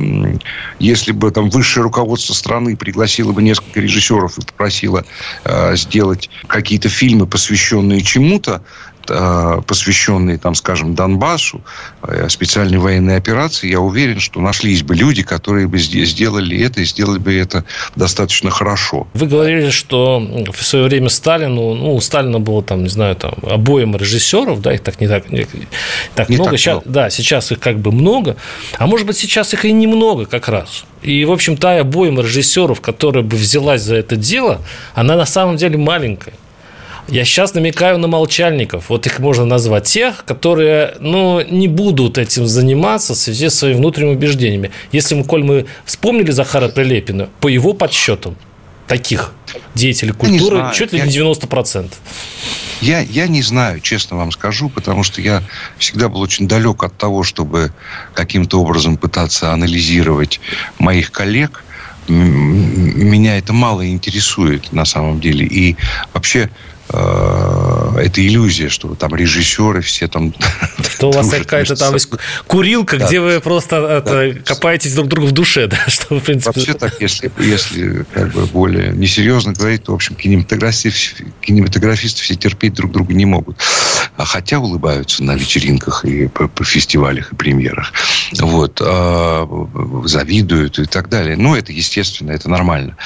если 0.78 1.12
бы 1.12 1.30
там 1.30 1.50
высшее 1.50 1.84
руководство 1.84 2.34
страны 2.34 2.76
пригласило 2.76 3.32
бы 3.32 3.42
несколько 3.42 3.80
режиссеров 3.80 4.38
и 4.38 4.42
попросило 4.42 5.04
сделать 5.72 6.30
какие-то 6.46 6.88
фильмы, 6.88 7.26
посвященные 7.26 8.02
чему-то, 8.02 8.62
посвященные, 9.06 10.38
там, 10.38 10.54
скажем, 10.54 10.94
Донбассу, 10.94 11.60
э, 12.02 12.28
специальной 12.28 12.78
военной 12.78 13.16
операции, 13.16 13.70
я 13.70 13.80
уверен, 13.80 14.20
что 14.20 14.40
нашлись 14.40 14.82
бы 14.82 14.94
люди, 14.94 15.22
которые 15.22 15.66
бы 15.66 15.78
сделали 15.78 16.60
это 16.60 16.80
и 16.80 16.84
сделали 16.84 17.18
бы 17.18 17.34
это 17.34 17.64
достаточно 17.96 18.50
хорошо. 18.50 19.06
Вы 19.14 19.26
говорили, 19.26 19.70
что 19.70 20.20
в 20.52 20.64
свое 20.64 20.86
время 20.86 21.08
Сталину, 21.08 21.74
ну, 21.74 21.94
у 21.94 22.00
Сталина 22.00 22.40
было 22.40 22.62
там, 22.62 22.82
не 22.82 22.88
знаю, 22.88 23.16
там, 23.16 23.34
обоим 23.42 23.96
режиссеров, 23.96 24.60
да, 24.60 24.74
их 24.74 24.82
так 24.82 25.00
не 25.00 25.08
так, 25.08 25.30
не, 25.30 25.46
так 26.14 26.28
не 26.28 26.36
много. 26.36 26.50
Так 26.50 26.58
сейчас, 26.58 26.74
много. 26.74 26.90
Да, 26.90 27.10
сейчас 27.10 27.52
их 27.52 27.60
как 27.60 27.78
бы 27.78 27.92
много, 27.92 28.36
а 28.78 28.86
может 28.86 29.06
быть, 29.06 29.16
сейчас 29.16 29.54
их 29.54 29.64
и 29.64 29.72
немного 29.72 30.26
как 30.26 30.48
раз. 30.48 30.84
И, 31.02 31.24
в 31.24 31.32
общем, 31.32 31.56
та 31.56 31.80
обоим 31.80 32.18
режиссеров, 32.20 32.80
которая 32.80 33.22
бы 33.22 33.36
взялась 33.36 33.82
за 33.82 33.96
это 33.96 34.16
дело, 34.16 34.60
она 34.94 35.16
на 35.16 35.26
самом 35.26 35.56
деле 35.56 35.76
маленькая. 35.76 36.34
Я 37.08 37.24
сейчас 37.24 37.54
намекаю 37.54 37.98
на 37.98 38.08
молчальников. 38.08 38.88
Вот 38.88 39.06
их 39.06 39.18
можно 39.18 39.44
назвать 39.44 39.84
тех, 39.84 40.24
которые 40.24 40.96
ну, 41.00 41.42
не 41.42 41.68
будут 41.68 42.16
этим 42.18 42.46
заниматься 42.46 43.14
в 43.14 43.16
связи 43.16 43.48
с 43.48 43.54
своими 43.54 43.76
внутренними 43.76 44.14
убеждениями. 44.14 44.70
Если 44.90 45.14
мы, 45.14 45.24
коль 45.24 45.44
мы 45.44 45.66
вспомнили 45.84 46.30
Захара 46.30 46.68
Прилепина, 46.68 47.28
по 47.40 47.48
его 47.48 47.74
подсчетам, 47.74 48.36
таких 48.86 49.32
деятелей 49.74 50.12
культуры 50.12 50.70
чуть 50.74 50.92
ли 50.92 51.00
не 51.00 51.08
90%. 51.08 51.92
Я, 52.80 53.00
я 53.00 53.28
не 53.28 53.42
знаю, 53.42 53.80
честно 53.80 54.16
вам 54.16 54.30
скажу, 54.30 54.68
потому 54.68 55.04
что 55.04 55.20
я 55.20 55.42
всегда 55.78 56.08
был 56.08 56.20
очень 56.20 56.48
далек 56.48 56.82
от 56.84 56.96
того, 56.96 57.22
чтобы 57.22 57.72
каким-то 58.12 58.60
образом 58.60 58.96
пытаться 58.96 59.52
анализировать 59.52 60.40
моих 60.78 61.10
коллег. 61.12 61.64
Меня 62.08 63.38
это 63.38 63.54
мало 63.54 63.88
интересует 63.88 64.72
на 64.72 64.84
самом 64.84 65.20
деле. 65.20 65.46
И 65.46 65.76
вообще 66.12 66.50
это 66.88 68.26
иллюзия, 68.26 68.68
что 68.68 68.94
там 68.94 69.14
режиссеры 69.14 69.80
все 69.80 70.08
там... 70.08 70.34
Что 70.94 71.08
у 71.08 71.12
вас 71.12 71.30
какая-то 71.30 71.76
там 71.76 71.94
курилка, 72.46 72.98
да. 72.98 73.06
где 73.06 73.20
вы 73.20 73.40
просто 73.40 73.80
да. 73.80 74.28
это, 74.28 74.40
копаетесь 74.44 74.94
друг 74.94 75.08
другу 75.08 75.28
в 75.28 75.32
душе, 75.32 75.66
да? 75.66 75.78
Что, 75.88 76.18
в 76.18 76.22
принципе... 76.22 76.52
Вообще 76.60 76.74
так, 76.74 77.00
если, 77.00 77.32
если 77.38 78.04
как 78.12 78.32
бы 78.32 78.46
более 78.46 78.92
несерьезно 78.92 79.52
говорить, 79.52 79.84
то, 79.84 79.92
в 79.92 79.94
общем, 79.94 80.14
кинематографисты, 80.14 81.26
кинематографисты 81.40 82.22
все 82.22 82.34
терпеть 82.34 82.74
друг 82.74 82.92
друга 82.92 83.14
не 83.14 83.24
могут. 83.24 83.58
А 84.16 84.24
хотя 84.24 84.58
улыбаются 84.58 85.24
на 85.24 85.34
вечеринках 85.34 86.04
и 86.04 86.28
по, 86.28 86.48
по 86.48 86.64
фестивалях 86.64 87.32
и 87.32 87.36
премьерах. 87.36 87.92
Вот. 88.38 88.80
А, 88.84 89.48
завидуют 90.04 90.78
и 90.78 90.84
так 90.84 91.08
далее. 91.08 91.36
Ну, 91.36 91.56
это 91.56 91.72
естественно, 91.72 92.30
это 92.32 92.48
нормально. 92.48 92.96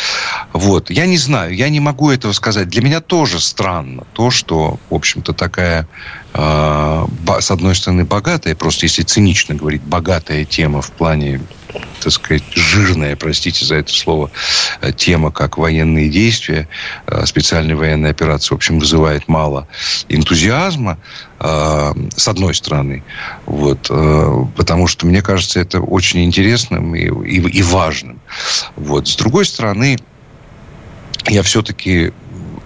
Вот. 0.52 0.90
Я 0.90 1.06
не 1.06 1.16
знаю, 1.16 1.54
я 1.54 1.68
не 1.68 1.80
могу 1.80 2.10
этого 2.10 2.32
сказать. 2.32 2.68
Для 2.68 2.82
меня 2.82 3.00
тоже 3.00 3.40
странно 3.40 3.77
странно 3.78 4.04
то, 4.12 4.30
что, 4.30 4.78
в 4.90 4.94
общем-то, 4.94 5.32
такая, 5.32 5.86
э, 6.34 7.06
с 7.40 7.50
одной 7.50 7.74
стороны, 7.74 8.04
богатая, 8.04 8.54
просто 8.54 8.86
если 8.86 9.02
цинично 9.02 9.54
говорить, 9.54 9.82
богатая 9.82 10.44
тема 10.44 10.82
в 10.82 10.90
плане, 10.90 11.40
так 12.00 12.12
сказать, 12.12 12.42
жирная, 12.54 13.16
простите 13.16 13.64
за 13.64 13.76
это 13.76 13.92
слово, 13.92 14.30
э, 14.80 14.92
тема, 14.92 15.30
как 15.30 15.58
военные 15.58 16.08
действия, 16.08 16.68
э, 17.06 17.26
специальные 17.26 17.76
военные 17.76 18.10
операции, 18.10 18.54
в 18.54 18.56
общем, 18.56 18.78
вызывает 18.78 19.28
мало 19.28 19.68
энтузиазма, 20.08 20.98
э, 21.40 21.92
с 22.16 22.28
одной 22.28 22.54
стороны, 22.54 23.04
вот, 23.46 23.90
потому 24.56 24.86
что, 24.88 25.06
мне 25.06 25.22
кажется, 25.22 25.60
это 25.60 25.80
очень 25.80 26.24
интересным 26.24 26.94
и, 26.94 27.04
и, 27.28 27.58
и 27.58 27.62
важным. 27.62 28.20
Вот. 28.76 29.08
С 29.08 29.16
другой 29.16 29.44
стороны, 29.44 29.98
я 31.26 31.42
все-таки 31.42 32.12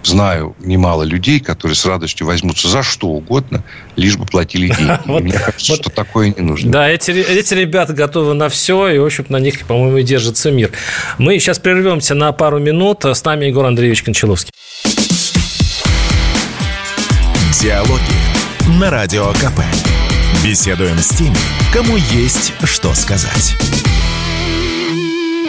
знаю 0.07 0.55
немало 0.59 1.03
людей, 1.03 1.39
которые 1.39 1.75
с 1.75 1.85
радостью 1.85 2.27
возьмутся 2.27 2.67
за 2.67 2.83
что 2.83 3.07
угодно, 3.07 3.63
лишь 3.95 4.17
бы 4.17 4.25
платили 4.25 4.67
деньги. 4.77 4.99
вот, 5.05 5.21
Мне 5.23 5.33
кажется, 5.33 5.73
вот, 5.73 5.81
что 5.81 5.89
такое 5.89 6.33
не 6.35 6.41
нужно. 6.41 6.71
Да, 6.71 6.89
эти, 6.89 7.11
эти 7.11 7.53
ребята 7.53 7.93
готовы 7.93 8.33
на 8.33 8.49
все, 8.49 8.89
и, 8.89 8.97
в 8.97 9.05
общем, 9.05 9.25
на 9.29 9.37
них, 9.37 9.65
по-моему, 9.65 9.97
и 9.97 10.03
держится 10.03 10.51
мир. 10.51 10.71
Мы 11.17 11.39
сейчас 11.39 11.59
прервемся 11.59 12.15
на 12.15 12.31
пару 12.31 12.59
минут. 12.59 13.05
С 13.05 13.23
нами 13.23 13.45
Егор 13.45 13.65
Андреевич 13.65 14.03
Кончаловский. 14.03 14.51
Диалоги 17.61 18.79
на 18.79 18.89
Радио 18.89 19.31
КП. 19.33 19.61
Беседуем 20.43 20.97
с 20.97 21.09
теми, 21.09 21.37
кому 21.73 21.95
есть 21.95 22.53
что 22.65 22.93
сказать. 22.93 23.55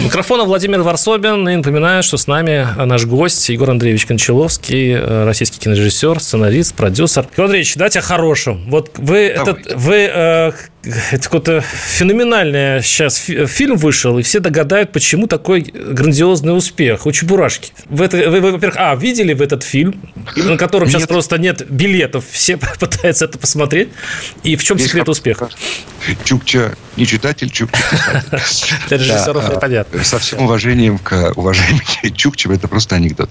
Микрофона 0.02 0.44
Владимир 0.44 0.83
Варсобин. 0.83 1.48
И 1.48 1.57
напоминаю, 1.57 2.02
что 2.02 2.16
с 2.16 2.26
нами 2.26 2.66
наш 2.85 3.04
гость 3.07 3.48
Егор 3.48 3.70
Андреевич 3.70 4.07
Кончаловский, 4.07 4.92
э, 4.92 5.24
российский 5.24 5.59
кинорежиссер, 5.61 6.20
сценарист, 6.20 6.74
продюсер. 6.74 7.26
Егор 7.33 7.46
Андреевич, 7.46 7.74
давайте 7.76 8.00
о 8.00 8.02
хорошем. 8.02 8.68
Вот 8.68 8.92
вы, 8.96 9.18
этот, 9.28 9.74
вы 9.74 10.11
э, 10.12 10.52
это 10.85 11.23
какой-то 11.25 11.61
феноменальный 11.61 12.83
сейчас 12.83 13.16
фильм 13.16 13.77
вышел, 13.77 14.18
и 14.18 14.23
все 14.23 14.40
догадают, 14.40 14.92
почему 14.92 15.27
такой 15.27 15.62
грандиозный 15.62 16.57
успех 16.57 17.07
у 17.07 17.12
Чебурашки. 17.12 17.73
Вы, 17.87 18.05
это, 18.07 18.31
вы, 18.31 18.40
вы 18.40 18.53
во-первых, 18.53 18.77
а, 18.79 18.94
видели 18.94 19.33
в 19.33 19.42
этот 19.42 19.62
фильм, 19.62 20.01
на 20.37 20.57
котором 20.57 20.88
нет. 20.88 20.97
сейчас 20.97 21.09
просто 21.09 21.38
нет 21.38 21.68
билетов, 21.70 22.25
все 22.31 22.57
пытаются 22.81 23.25
это 23.25 23.38
посмотреть. 23.38 23.88
И 24.42 24.57
в 24.57 24.64
чем 24.64 24.79
Здесь 24.79 24.90
секрет 24.90 25.09
успеха? 25.09 25.49
Чукча 26.25 26.75
не 26.97 27.07
читатель, 27.07 27.51
Чукча 27.51 27.79
писатель. 27.90 28.77
Для 28.88 28.97
режиссеров 28.99 29.61
понятно. 29.61 30.05
Со 30.05 30.18
всем 30.18 30.42
уважением 30.42 30.99
к 30.99 31.33
уважаемым 31.35 31.81
Чукче, 32.14 32.53
это 32.53 32.68
просто 32.68 32.97
анекдот. 32.97 33.31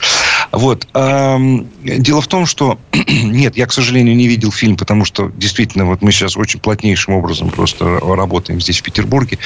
Вот. 0.52 0.88
Дело 0.94 2.22
в 2.22 2.28
том, 2.28 2.46
что 2.46 2.80
нет, 3.08 3.56
я, 3.58 3.68
к 3.68 3.74
сожалению, 3.74 4.16
не 4.16 4.28
видел 4.28 4.52
фильм, 4.52 4.76
потому 4.76 5.06
что 5.06 5.32
действительно 5.36 5.86
вот 5.86 6.02
мы 6.02 6.12
сейчас 6.12 6.36
очень 6.36 6.60
плотнейшим 6.60 7.14
образом 7.14 7.43
образом 7.44 7.50
просто 7.50 8.00
работаем 8.00 8.62
здесь, 8.62 8.80
в 8.80 8.84
Петербурге. 8.84 9.38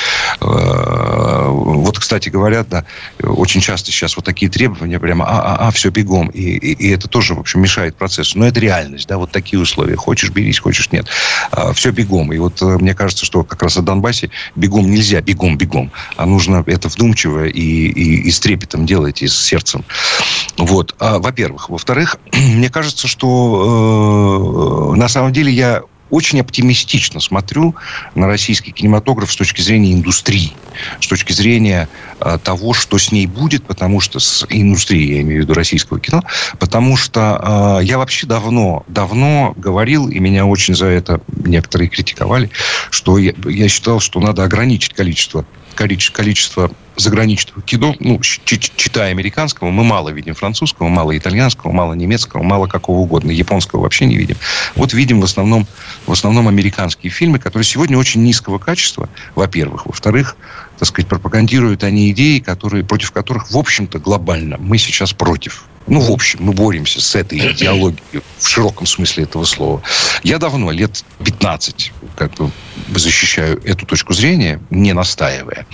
Э, 0.41 1.47
вот, 1.49 1.99
кстати 1.99 2.29
говоря, 2.29 2.63
да, 2.63 2.85
очень 3.21 3.61
часто 3.61 3.91
сейчас 3.91 4.15
вот 4.15 4.25
такие 4.25 4.49
требования 4.49 4.99
прямо, 4.99 5.25
а, 5.25 5.55
а, 5.55 5.67
а, 5.67 5.71
все 5.71 5.89
бегом. 5.89 6.27
И, 6.29 6.41
и, 6.41 6.73
и 6.73 6.89
это 6.91 7.07
тоже, 7.07 7.33
в 7.33 7.39
общем, 7.39 7.61
мешает 7.61 7.95
процессу. 7.95 8.37
Но 8.39 8.47
это 8.47 8.59
реальность, 8.59 9.07
да, 9.07 9.17
вот 9.17 9.31
такие 9.31 9.59
условия. 9.61 9.95
Хочешь, 9.95 10.29
берись, 10.31 10.59
хочешь, 10.59 10.91
нет. 10.91 11.07
А, 11.51 11.73
все 11.73 11.91
бегом. 11.91 12.31
И 12.33 12.37
вот 12.37 12.61
э, 12.61 12.65
мне 12.65 12.93
кажется, 12.93 13.25
что 13.25 13.43
как 13.43 13.63
раз 13.63 13.77
о 13.77 13.81
Донбассе 13.81 14.29
бегом 14.55 14.89
нельзя, 14.89 15.21
бегом, 15.21 15.57
бегом. 15.57 15.91
А 16.15 16.25
нужно 16.25 16.63
это 16.65 16.87
вдумчиво 16.89 17.45
и, 17.45 17.59
и, 17.59 18.27
и 18.27 18.31
с 18.31 18.39
трепетом 18.39 18.85
делать, 18.85 19.21
и 19.21 19.27
с 19.27 19.35
сердцем. 19.35 19.83
Вот. 20.57 20.95
а, 20.99 21.19
во-первых. 21.19 21.69
Во-вторых, 21.69 22.17
мне 22.33 22.69
кажется, 22.69 23.07
что 23.07 24.93
э, 24.93 24.97
на 24.97 25.07
самом 25.07 25.33
деле 25.33 25.51
я 25.51 25.83
очень 26.09 26.39
оптимистично 26.39 27.19
смотрю 27.19 27.75
на 28.15 28.27
российский 28.27 28.71
кинематограф 28.71 29.31
с 29.31 29.35
точки 29.35 29.61
зрения 29.61 29.93
индустрии, 29.93 30.53
с 31.01 31.07
точки 31.07 31.33
зрения 31.33 31.89
э, 32.19 32.37
того, 32.43 32.73
что 32.73 32.97
с 32.97 33.11
ней 33.11 33.27
будет, 33.27 33.65
потому 33.65 33.99
что 33.99 34.19
с 34.19 34.45
индустрией, 34.49 35.15
я 35.15 35.21
имею 35.21 35.41
в 35.41 35.43
виду 35.43 35.53
российского 35.53 35.99
кино, 35.99 36.23
потому 36.59 36.97
что 36.97 37.79
э, 37.81 37.85
я 37.85 37.97
вообще 37.97 38.27
давно, 38.27 38.83
давно 38.87 39.53
говорил, 39.57 40.09
и 40.09 40.19
меня 40.19 40.45
очень 40.45 40.75
за 40.75 40.87
это 40.87 41.21
некоторые 41.27 41.89
критиковали, 41.89 42.49
что 42.89 43.17
я, 43.17 43.33
я 43.45 43.67
считал, 43.67 43.99
что 43.99 44.19
надо 44.19 44.43
ограничить 44.43 44.93
количество 44.93 45.45
количество 45.75 46.71
заграничного 46.97 47.61
кино, 47.61 47.95
ну, 47.99 48.19
читая 48.21 49.11
американского, 49.11 49.69
мы 49.69 49.83
мало 49.83 50.09
видим 50.09 50.33
французского, 50.33 50.87
мало 50.87 51.17
итальянского, 51.17 51.71
мало 51.71 51.93
немецкого, 51.93 52.43
мало 52.43 52.67
какого 52.67 52.99
угодно. 52.99 53.31
Японского 53.31 53.81
вообще 53.81 54.05
не 54.05 54.17
видим. 54.17 54.35
Вот 54.75 54.93
видим 54.93 55.21
в 55.21 55.23
основном, 55.23 55.67
в 56.05 56.11
основном 56.11 56.47
американские 56.47 57.11
фильмы, 57.11 57.39
которые 57.39 57.65
сегодня 57.65 57.97
очень 57.97 58.23
низкого 58.23 58.57
качества, 58.57 59.09
во-первых. 59.35 59.85
Во-вторых, 59.85 60.35
так 60.79 60.87
сказать, 60.87 61.07
пропагандируют 61.07 61.83
они 61.83 62.11
идеи, 62.11 62.39
которые, 62.39 62.83
против 62.83 63.11
которых, 63.11 63.51
в 63.51 63.57
общем-то, 63.57 63.99
глобально 63.99 64.57
мы 64.59 64.77
сейчас 64.77 65.13
против. 65.13 65.65
Ну, 65.87 66.01
в 66.01 66.11
общем, 66.11 66.39
мы 66.43 66.53
боремся 66.53 67.01
с 67.01 67.15
этой 67.15 67.39
идеологией 67.53 68.21
в 68.37 68.47
широком 68.47 68.85
смысле 68.85 69.23
этого 69.23 69.45
слова. 69.45 69.81
Я 70.23 70.37
давно, 70.37 70.71
лет 70.71 71.03
15, 71.23 71.93
как 72.15 72.33
бы 72.33 72.51
защищаю 72.95 73.61
эту 73.63 73.85
точку 73.85 74.13
зрения, 74.13 74.59
не 74.69 74.93
настаивая. 74.93 75.65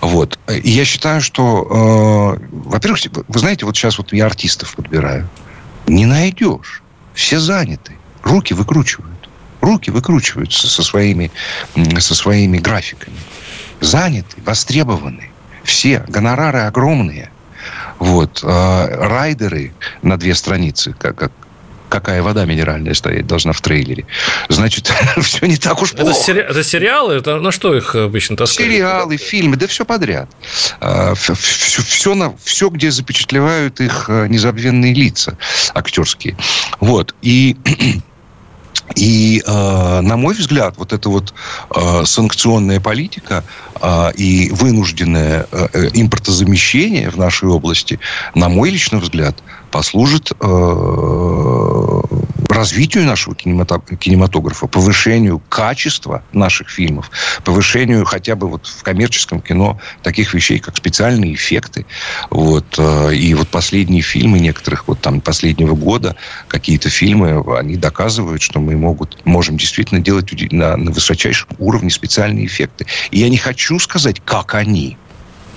Вот. 0.00 0.38
И 0.48 0.70
я 0.70 0.84
считаю, 0.84 1.20
что, 1.20 2.38
э, 2.40 2.46
во-первых, 2.50 3.00
вы 3.28 3.38
знаете, 3.38 3.66
вот 3.66 3.76
сейчас 3.76 3.98
вот 3.98 4.12
я 4.12 4.26
артистов 4.26 4.74
подбираю. 4.74 5.28
Не 5.86 6.06
найдешь. 6.06 6.82
Все 7.14 7.38
заняты. 7.38 7.96
Руки 8.22 8.54
выкручивают. 8.54 9.28
Руки 9.60 9.90
выкручиваются 9.90 10.68
со 10.68 10.82
своими, 10.82 11.30
со 11.98 12.14
своими 12.14 12.58
графиками. 12.58 13.16
Заняты, 13.80 14.36
востребованы. 14.44 15.30
Все. 15.64 16.04
Гонорары 16.08 16.60
огромные. 16.60 17.30
Вот. 18.00 18.40
Э, 18.42 18.86
райдеры 19.06 19.72
на 20.02 20.16
две 20.16 20.34
страницы, 20.34 20.94
как, 20.98 21.16
как 21.16 21.32
какая 21.88 22.22
вода 22.22 22.44
минеральная 22.44 22.94
стоять 22.94 23.26
должна 23.26 23.52
в 23.52 23.60
трейлере. 23.60 24.06
Значит, 24.48 24.90
все 25.20 25.46
не 25.46 25.56
так 25.56 25.82
уж 25.82 25.90
плохо. 25.90 26.12
Это, 26.12 26.22
сери... 26.22 26.40
это 26.40 26.64
сериалы? 26.64 27.14
Это 27.14 27.40
на 27.40 27.50
что 27.50 27.76
их 27.76 27.94
обычно 27.94 28.36
таскают? 28.36 28.72
Сериалы, 28.72 29.16
фильмы, 29.16 29.56
да 29.56 29.66
все 29.66 29.84
подряд. 29.84 30.30
Все, 31.16 31.34
все, 31.34 31.82
все, 31.82 32.14
на, 32.14 32.32
все, 32.42 32.68
где 32.68 32.90
запечатлевают 32.90 33.80
их 33.80 34.06
э, 34.08 34.28
незабвенные 34.28 34.94
лица 34.94 35.36
актерские. 35.74 36.36
Вот. 36.78 37.14
И 37.22 37.56
и, 38.96 39.42
э, 39.46 40.00
на 40.00 40.16
мой 40.16 40.34
взгляд, 40.34 40.74
вот 40.76 40.92
эта 40.92 41.08
вот 41.08 41.32
э, 41.74 42.04
санкционная 42.04 42.80
политика 42.80 43.44
э, 43.80 44.12
и 44.14 44.50
вынужденное 44.50 45.46
э, 45.50 45.68
э 45.72 45.90
импортозамещение 45.94 47.10
в 47.10 47.16
нашей 47.16 47.48
области, 47.48 48.00
на 48.34 48.48
мой 48.48 48.70
личный 48.70 48.98
взгляд, 48.98 49.36
послужит 49.70 50.32
э, 50.40 52.00
развитию 52.50 53.04
нашего 53.04 53.34
кинематографа, 53.34 54.66
повышению 54.66 55.40
качества 55.48 56.22
наших 56.32 56.70
фильмов, 56.70 57.10
повышению 57.44 58.04
хотя 58.04 58.36
бы 58.36 58.48
вот 58.48 58.66
в 58.66 58.82
коммерческом 58.82 59.40
кино 59.40 59.78
таких 60.02 60.34
вещей, 60.34 60.58
как 60.58 60.76
специальные 60.76 61.34
эффекты. 61.34 61.86
Вот. 62.30 62.74
Э, 62.78 63.14
и 63.14 63.34
вот 63.34 63.48
последние 63.48 64.02
фильмы 64.02 64.38
некоторых, 64.38 64.88
вот 64.88 65.00
там 65.00 65.20
последнего 65.20 65.74
года, 65.74 66.16
какие-то 66.48 66.90
фильмы, 66.90 67.42
они 67.58 67.76
доказывают, 67.76 68.42
что 68.42 68.60
мы 68.60 68.76
могут, 68.76 69.24
можем 69.24 69.56
действительно 69.56 70.00
делать 70.00 70.30
на, 70.52 70.76
на 70.76 70.90
высочайшем 70.90 71.48
уровне 71.58 71.90
специальные 71.90 72.46
эффекты. 72.46 72.86
И 73.10 73.18
я 73.20 73.28
не 73.28 73.38
хочу 73.38 73.78
сказать, 73.78 74.20
как 74.24 74.54
они. 74.54 74.96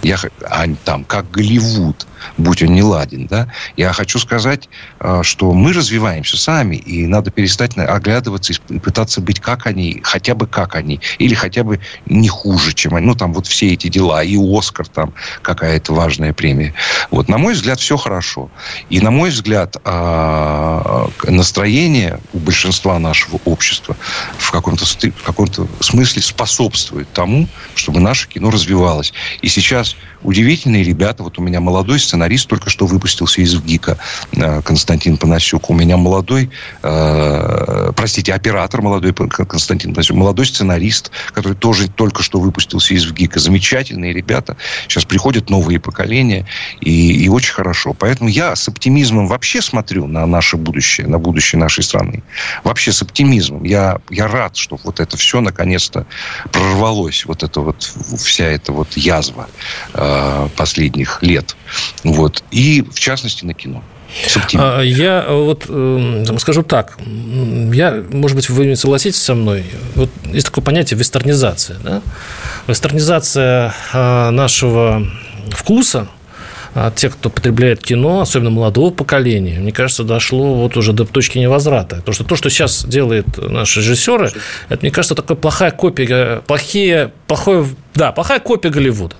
Я, 0.04 0.18
а, 0.42 0.66
там, 0.86 1.04
как 1.06 1.32
Голливуд 1.32 2.06
будь 2.38 2.62
он 2.62 2.70
не 2.70 2.82
ладен. 2.84 3.28
Да? 3.28 3.48
Я 3.78 3.94
хочу 3.94 4.20
сказать, 4.20 4.70
э, 5.00 5.22
что 5.24 5.52
мы 5.54 5.74
развиваемся 5.74 6.38
сами, 6.38 6.76
и 6.76 7.06
надо 7.08 7.32
перестать 7.32 7.78
оглядываться 7.78 8.54
и 8.70 8.80
пытаться 8.80 9.22
быть 9.22 9.40
как 9.40 9.66
они, 9.68 10.02
хотя 10.04 10.36
бы 10.36 10.48
как 10.48 10.76
они, 10.76 11.00
или 11.18 11.34
хотя 11.34 11.64
бы 11.64 11.80
не 12.06 12.28
хуже, 12.28 12.74
чем 12.74 12.96
они. 12.96 13.08
Ну, 13.08 13.16
там 13.16 13.34
вот 13.34 13.48
все 13.48 13.74
эти 13.74 13.88
дела, 13.88 14.24
и 14.24 14.38
Оскар 14.38 14.88
там 14.88 15.14
какая-то 15.42 15.94
важная 15.94 16.34
премия. 16.34 16.74
Вот, 17.12 17.30
на 17.30 17.38
мой 17.38 17.54
взгляд, 17.54 17.80
все 17.80 17.98
хорошо. 17.98 18.50
И, 18.90 19.00
на 19.00 19.12
мой 19.12 19.30
взгляд, 19.30 19.78
э, 19.84 21.08
настроение 21.28 22.20
у 22.34 22.40
большинства 22.40 23.00
нашего 23.00 23.40
общества 23.46 23.96
в 24.38 24.52
каком-то, 24.52 24.86
в 24.86 25.24
каком-то 25.24 25.68
смысле 25.80 26.22
способствует 26.22 27.12
тому, 27.14 27.48
чтобы 27.76 28.00
наше 28.00 28.28
кино 28.28 28.50
развивалось. 28.50 29.14
И 29.42 29.48
сейчас 29.48 29.93
удивительные 30.24 30.84
ребята, 30.84 31.24
вот 31.24 31.38
у 31.38 31.42
меня 31.42 31.60
молодой 31.60 32.00
сценарист 32.00 32.48
только 32.48 32.70
что 32.70 32.86
выпустился 32.86 33.42
из 33.42 33.54
ВГИКа, 33.56 33.98
э, 34.32 34.62
Константин 34.62 35.18
Панасюк. 35.18 35.70
У 35.70 35.74
меня 35.74 35.98
молодой, 35.98 36.50
э, 36.82 37.92
простите, 37.96 38.34
оператор 38.34 38.82
молодой 38.82 39.14
Константин 39.14 39.94
Панасюк, 39.94 40.18
молодой 40.18 40.46
сценарист, 40.46 41.12
который 41.34 41.56
тоже 41.56 41.90
только 41.90 42.24
что 42.24 42.40
выпустился 42.40 42.94
из 42.94 43.06
ВГИКа. 43.06 43.40
Замечательные 43.40 44.14
ребята. 44.14 44.58
Сейчас 44.88 45.06
приходят 45.06 45.50
новые 45.50 45.80
поколения, 45.80 46.46
и, 46.82 47.26
и 47.26 47.30
очень 47.30 47.54
хорошо. 47.54 47.94
Поэтому 47.94 48.30
я 48.30 48.56
с 48.56 48.68
оптимизмом 48.68 49.28
вообще 49.28 49.62
смотрю 49.62 50.08
на 50.08 50.26
наше 50.26 50.58
будущее, 50.58 51.08
на 51.08 51.20
будущее 51.20 51.60
нашей 51.60 51.84
страны. 51.84 52.24
Вообще 52.64 52.92
с 52.92 53.02
оптимизмом. 53.02 53.64
Я, 53.64 54.00
я 54.10 54.28
рад, 54.28 54.56
что 54.56 54.80
вот 54.84 55.00
это 55.00 55.18
все 55.18 55.42
наконец-то 55.42 56.06
прорвалось, 56.52 57.26
вот 57.26 57.44
это 57.44 57.62
вот, 57.62 57.84
вся 58.18 58.46
эта 58.46 58.72
вот 58.72 58.96
язва 58.96 59.48
э, 59.94 60.48
последних 60.56 61.22
лет. 61.22 61.56
Вот. 62.04 62.44
И, 62.52 62.82
в 62.82 63.00
частности, 63.00 63.46
на 63.46 63.54
кино. 63.54 63.84
А, 64.56 64.82
я 64.82 65.26
вот 65.28 65.66
э, 65.68 66.26
скажу 66.40 66.64
так, 66.64 66.98
я, 67.06 68.04
может 68.12 68.36
быть, 68.36 68.50
вы 68.50 68.66
не 68.68 68.76
согласитесь 68.76 69.22
со 69.22 69.34
мной, 69.34 69.66
вот 69.96 70.10
есть 70.32 70.48
такое 70.48 70.64
понятие 70.64 71.00
вестернизация. 71.00 71.78
Да? 71.84 72.02
Вестернизация 72.68 73.74
а, 73.92 74.32
нашего 74.32 75.06
вкуса, 75.52 76.08
тех, 76.96 77.14
кто 77.14 77.30
потребляет 77.30 77.84
кино, 77.84 78.22
особенно 78.22 78.50
молодого 78.50 78.90
поколения, 78.90 79.60
мне 79.60 79.72
кажется, 79.72 80.04
дошло 80.04 80.56
вот 80.56 80.76
уже 80.76 80.92
до 80.92 81.06
точки 81.06 81.38
невозврата. 81.38 81.98
Потому 81.98 82.16
что 82.16 82.24
то, 82.24 82.36
что 82.36 82.50
сейчас 82.50 82.84
делают 82.86 83.28
наши 83.38 83.82
режиссеры, 83.82 84.32
это, 84.70 84.80
мне 84.82 84.90
кажется, 84.90 85.14
такая 85.14 85.38
плохая 85.38 85.70
копия, 85.70 86.42
плохие, 86.48 87.12
плохое, 87.28 87.68
да, 87.94 88.12
плохая 88.12 88.40
копия 88.40 88.70
Голливуда. 88.70 89.16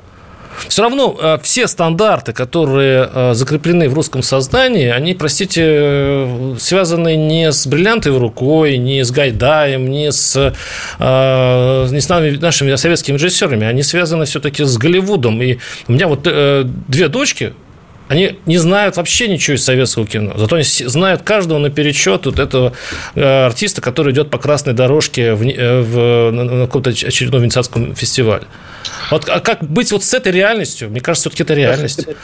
Все 0.68 0.82
равно 0.82 1.18
э, 1.20 1.38
все 1.44 1.68
стандарты, 1.68 2.34
которые 2.34 3.10
э, 3.12 3.34
закреплены 3.34 3.90
в 3.90 3.94
русском 3.94 4.24
сознании, 4.24 4.90
они, 4.90 5.14
простите, 5.14 5.64
э, 5.66 6.56
связаны 6.60 7.16
не 7.16 7.52
с 7.52 7.68
бриллиантовой 7.68 8.20
рукой, 8.20 8.78
не 8.78 9.04
с 9.04 9.12
Гайдаем, 9.12 9.90
не 9.90 10.12
с, 10.12 10.36
не 11.00 12.00
с 12.00 12.10
нами, 12.10 12.38
нашими 12.38 12.76
советскими 12.76 13.16
режиссерами. 13.16 13.68
Они 13.68 13.84
связаны 13.84 14.26
все-таки 14.26 14.64
с 14.64 14.78
Голливудом. 14.78 15.42
И 15.42 15.58
у 15.88 15.92
меня 15.92 16.08
вот 16.08 16.24
две 16.24 17.08
дочки, 17.08 17.54
они 18.14 18.40
не 18.46 18.58
знают 18.58 18.98
вообще 18.98 19.28
ничего 19.28 19.56
из 19.56 19.64
советского 19.64 20.06
кино. 20.06 20.34
Зато 20.38 20.56
они 20.56 20.64
знают 20.64 21.24
каждого 21.24 21.58
наперечет 21.60 22.26
вот 22.26 22.40
этого 22.40 22.74
артиста, 23.16 23.82
который 23.82 24.14
идет 24.14 24.30
по 24.30 24.38
красной 24.38 24.74
дорожке 24.74 25.34
в, 25.34 25.42
в, 25.42 26.32
на 26.32 26.66
каком-то 26.68 26.92
очередном 26.92 27.42
венецианском 27.42 27.96
фестивале. 27.96 28.46
Вот 29.12 29.30
а 29.30 29.40
как 29.40 29.64
быть 29.64 29.92
вот 29.92 30.04
с 30.04 30.14
этой 30.14 30.32
реальностью? 30.32 30.90
Мне 30.90 31.02
кажется, 31.02 31.30
все-таки 31.30 31.44
это 31.44 31.54
реальность. 31.54 32.08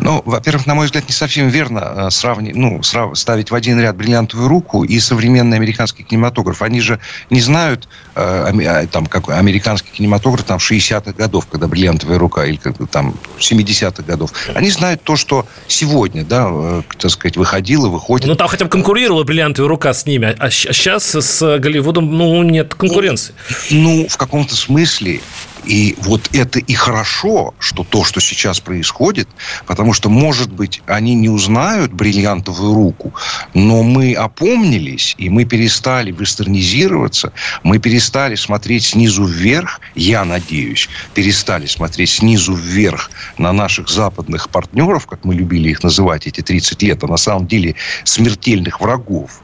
Ну, 0.00 0.22
во-первых, 0.24 0.66
на 0.66 0.76
мой 0.76 0.86
взгляд, 0.86 1.08
не 1.08 1.12
совсем 1.12 1.48
верно 1.48 2.06
э, 2.06 2.10
сравнить, 2.10 2.54
ну, 2.54 2.84
срав, 2.84 3.18
ставить 3.18 3.50
в 3.50 3.54
один 3.54 3.80
ряд 3.80 3.96
бриллиантовую 3.96 4.48
руку 4.48 4.84
и 4.84 5.00
современный 5.00 5.56
американский 5.56 6.04
кинематограф. 6.04 6.62
Они 6.62 6.80
же 6.80 7.00
не 7.30 7.40
знают, 7.40 7.88
э, 8.14 8.52
э 8.52 8.86
там, 8.86 9.06
как 9.06 9.28
американский 9.28 9.90
кинематограф 9.90 10.44
там, 10.44 10.60
в 10.60 10.70
60-х 10.70 11.12
годов, 11.14 11.46
когда 11.46 11.66
бриллиантовая 11.66 12.16
рука, 12.16 12.46
или 12.46 12.56
как, 12.56 12.76
там 12.90 13.16
70-х 13.40 14.04
годов. 14.04 14.30
Они 14.54 14.70
знают 14.70 15.02
то, 15.02 15.16
что 15.18 15.46
сегодня, 15.66 16.24
да, 16.24 16.48
э, 16.50 16.82
так 16.98 17.10
сказать, 17.10 17.36
выходило, 17.36 17.88
выходит. 17.88 18.26
Ну, 18.26 18.34
там 18.34 18.48
хотя 18.48 18.64
бы 18.64 18.70
конкурировала 18.70 19.24
бриллиантовая 19.24 19.68
рука 19.68 19.92
с 19.92 20.06
ними, 20.06 20.34
а 20.38 20.50
сейчас 20.50 21.14
с 21.14 21.58
Голливудом, 21.58 22.16
ну, 22.16 22.42
нет 22.42 22.74
конкуренции. 22.74 23.34
Ну, 23.70 24.06
в 24.08 24.16
каком-то 24.16 24.54
смысле 24.56 25.20
И 25.64 25.96
вот 25.98 26.30
это 26.32 26.58
и 26.58 26.74
хорошо, 26.74 27.54
что 27.58 27.84
то, 27.84 28.04
что 28.04 28.20
сейчас 28.20 28.60
происходит, 28.60 29.28
потому 29.66 29.92
что, 29.92 30.08
может 30.08 30.52
быть, 30.52 30.82
они 30.86 31.14
не 31.14 31.28
узнают 31.28 31.92
бриллиантовую 31.92 32.74
руку, 32.74 33.12
но 33.54 33.82
мы 33.82 34.14
опомнились, 34.14 35.14
и 35.18 35.28
мы 35.28 35.44
перестали 35.44 36.12
вестернизироваться, 36.12 37.32
мы 37.62 37.78
перестали 37.78 38.34
смотреть 38.34 38.84
снизу 38.84 39.24
вверх, 39.24 39.80
я 39.94 40.24
надеюсь, 40.24 40.88
перестали 41.14 41.66
смотреть 41.66 42.10
снизу 42.10 42.54
вверх 42.54 43.10
на 43.36 43.52
наших 43.52 43.88
западных 43.88 44.48
партнеров, 44.48 45.06
как 45.06 45.24
мы 45.24 45.34
любили 45.34 45.70
их 45.70 45.82
называть 45.82 46.26
эти 46.26 46.40
30 46.40 46.82
лет, 46.82 47.04
а 47.04 47.06
на 47.06 47.16
самом 47.16 47.46
деле 47.46 47.74
смертельных 48.04 48.80
врагов. 48.80 49.40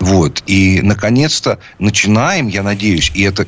Вот. 0.00 0.42
И, 0.46 0.80
наконец-то, 0.82 1.58
начинаем, 1.78 2.48
я 2.48 2.62
надеюсь, 2.62 3.12
и 3.14 3.22
это 3.22 3.46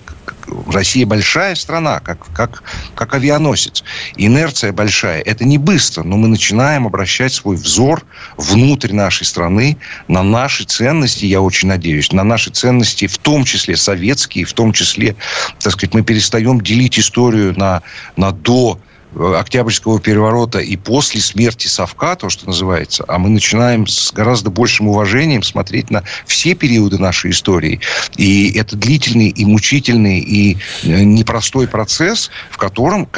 Россия 0.68 1.06
большая 1.06 1.54
страна, 1.54 2.00
как, 2.00 2.26
как, 2.32 2.62
как 2.94 3.14
авианосец. 3.14 3.84
Инерция 4.16 4.72
большая. 4.72 5.20
Это 5.22 5.44
не 5.44 5.58
быстро, 5.58 6.02
но 6.02 6.16
мы 6.16 6.28
начинаем 6.28 6.86
обращать 6.86 7.32
свой 7.32 7.56
взор 7.56 8.04
внутрь 8.36 8.92
нашей 8.92 9.24
страны 9.24 9.76
на 10.08 10.22
наши 10.22 10.64
ценности, 10.64 11.26
я 11.26 11.40
очень 11.40 11.68
надеюсь, 11.68 12.12
на 12.12 12.24
наши 12.24 12.50
ценности, 12.50 13.06
в 13.06 13.18
том 13.18 13.44
числе 13.44 13.76
советские, 13.76 14.44
в 14.44 14.52
том 14.52 14.72
числе, 14.72 15.16
так 15.60 15.72
сказать, 15.72 15.94
мы 15.94 16.02
перестаем 16.02 16.60
делить 16.60 16.98
историю 16.98 17.58
на, 17.58 17.82
на 18.16 18.32
до 18.32 18.78
Октябрьского 19.14 20.00
переворота 20.00 20.58
и 20.58 20.76
после 20.76 21.20
смерти 21.20 21.66
Совка, 21.66 22.16
то, 22.16 22.30
что 22.30 22.46
называется, 22.46 23.04
а 23.08 23.18
мы 23.18 23.28
начинаем 23.28 23.86
с 23.86 24.12
гораздо 24.12 24.50
большим 24.50 24.88
уважением 24.88 25.42
смотреть 25.42 25.90
на 25.90 26.02
все 26.26 26.54
периоды 26.54 26.98
нашей 26.98 27.30
истории. 27.30 27.80
И 28.16 28.52
это 28.58 28.76
длительный 28.76 29.28
и 29.28 29.44
мучительный 29.44 30.20
и 30.20 30.58
э, 30.82 31.02
непростой 31.02 31.68
процесс, 31.68 32.30
в 32.50 32.56
котором, 32.56 33.08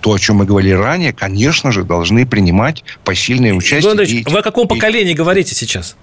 то, 0.00 0.12
о 0.12 0.18
чем 0.18 0.36
мы 0.36 0.44
говорили 0.44 0.72
ранее, 0.72 1.12
конечно 1.12 1.72
же, 1.72 1.84
должны 1.84 2.26
принимать 2.26 2.84
посильное 3.04 3.52
участие. 3.52 3.90
Андреевич, 3.90 4.26
вы 4.26 4.38
о 4.38 4.42
каком 4.42 4.68
поколении 4.68 5.12
говорите 5.12 5.54
сейчас? 5.54 5.96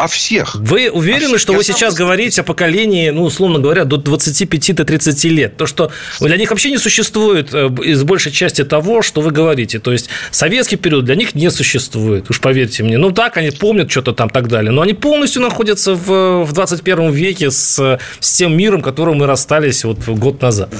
О 0.00 0.06
всех. 0.06 0.54
Вы 0.54 0.90
уверены, 0.90 1.38
что 1.38 1.52
вы 1.52 1.62
сейчас 1.62 1.94
говорите 1.94 2.40
о 2.40 2.44
поколении, 2.44 3.10
ну, 3.10 3.24
условно 3.24 3.58
говоря, 3.58 3.84
до 3.84 3.96
25-30 3.96 5.28
лет? 5.28 5.56
То, 5.56 5.66
что 5.66 5.90
для 6.20 6.36
них 6.36 6.50
вообще 6.50 6.70
не 6.70 6.78
существует 6.78 7.50
э, 7.52 7.68
из 7.84 8.02
большей 8.02 8.32
части 8.32 8.64
того, 8.64 9.02
что 9.02 9.20
вы 9.20 9.30
говорите. 9.30 9.78
То 9.78 9.92
есть, 9.92 10.08
советский 10.30 10.76
период 10.76 11.04
для 11.04 11.14
них 11.14 11.34
не 11.34 11.50
существует, 11.50 12.30
уж 12.30 12.40
поверьте 12.40 12.82
мне. 12.82 12.96
Ну, 12.98 13.10
так, 13.10 13.36
они 13.36 13.50
помнят 13.50 13.90
что-то 13.90 14.12
там 14.12 14.30
так 14.30 14.48
далее, 14.48 14.72
но 14.72 14.82
они 14.82 14.94
полностью 14.94 15.42
находятся 15.42 15.94
в, 15.94 16.44
в 16.44 16.52
21 16.52 17.12
веке 17.12 17.50
с, 17.50 17.98
с 18.20 18.32
тем 18.32 18.56
миром, 18.56 18.82
которым 18.82 19.18
мы 19.18 19.26
расстались 19.26 19.84
вот 19.84 19.98
год 20.08 20.40
назад. 20.40 20.72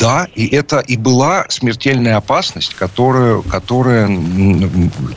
Да, 0.00 0.28
и 0.34 0.46
это 0.46 0.78
и 0.78 0.96
была 0.96 1.46
смертельная 1.48 2.16
опасность, 2.16 2.74
которую, 2.74 3.42
которая 3.42 4.06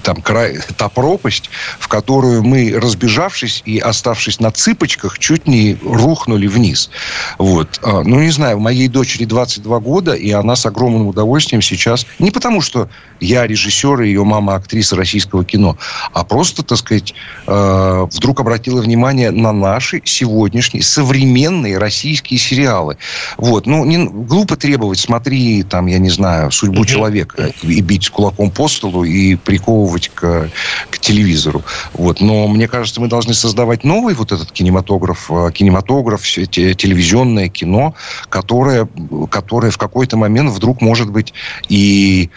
там, 0.04 0.22
край, 0.22 0.60
та 0.78 0.90
пропасть, 0.90 1.50
в 1.80 1.88
которую 1.88 2.44
мы, 2.44 2.74
разбежавшись, 2.76 3.35
поднявшись 3.36 3.63
и 3.65 3.80
оставшись 3.80 4.39
на 4.39 4.52
цыпочках, 4.52 5.19
чуть 5.19 5.48
не 5.48 5.78
рухнули 5.84 6.48
вниз. 6.48 6.89
Вот. 7.38 7.80
А, 7.84 8.02
ну, 8.04 8.19
не 8.19 8.32
знаю, 8.32 8.60
моей 8.60 8.88
дочери 8.88 9.26
22 9.26 9.80
года, 9.80 10.13
и 10.13 10.32
она 10.32 10.56
с 10.56 10.65
огромным 10.65 11.08
удовольствием 11.08 11.62
сейчас... 11.62 12.06
Не 12.19 12.32
потому, 12.32 12.62
что 12.62 12.89
я 13.19 13.48
режиссер 13.48 14.02
и 14.02 14.08
ее 14.08 14.24
мама 14.24 14.56
актриса 14.56 14.95
российского 14.95 15.43
кино, 15.43 15.78
а 16.13 16.24
просто, 16.24 16.63
так 16.63 16.78
сказать, 16.78 17.13
а, 17.48 18.06
вдруг 18.06 18.39
обратила 18.39 18.82
внимание 18.82 19.32
на 19.32 19.52
наши 19.52 20.02
сегодняшние 20.06 20.84
современные 20.84 21.78
российские 21.78 22.39
сериалы. 22.39 22.98
Вот. 23.38 23.67
Ну, 23.67 23.86
не, 23.86 24.06
глупо 24.06 24.56
требовать, 24.56 25.00
смотри, 25.00 25.63
там, 25.63 25.88
я 25.88 26.00
не 26.00 26.10
знаю, 26.10 26.52
судьбу 26.52 26.82
угу. 26.82 26.86
человека 26.86 27.52
и 27.63 27.82
бить 27.82 28.10
кулаком 28.10 28.52
по 28.52 28.67
столу 28.67 29.04
и 29.04 29.36
приковывать 29.36 30.12
к, 30.13 30.50
к 30.89 31.00
телевизору. 31.00 31.63
Вот. 31.93 32.21
Но 32.21 32.48
мне 32.48 32.67
кажется, 32.67 33.02
мы 33.02 33.08
должны 33.08 33.25
должны 33.26 33.34
создавать 33.34 33.84
новый 33.84 34.14
вот 34.14 34.32
этот 34.32 34.52
кинематограф, 34.52 35.32
э, 35.32 35.52
кинематограф, 35.52 36.22
телевизионное 36.22 37.50
кино, 37.50 37.96
которое, 38.30 38.88
которое 39.32 39.72
в 39.72 39.78
какой-то 39.78 40.16
момент 40.18 40.52
вдруг 40.52 40.82
может 40.82 41.10
быть 41.10 41.34
и, 41.68 42.30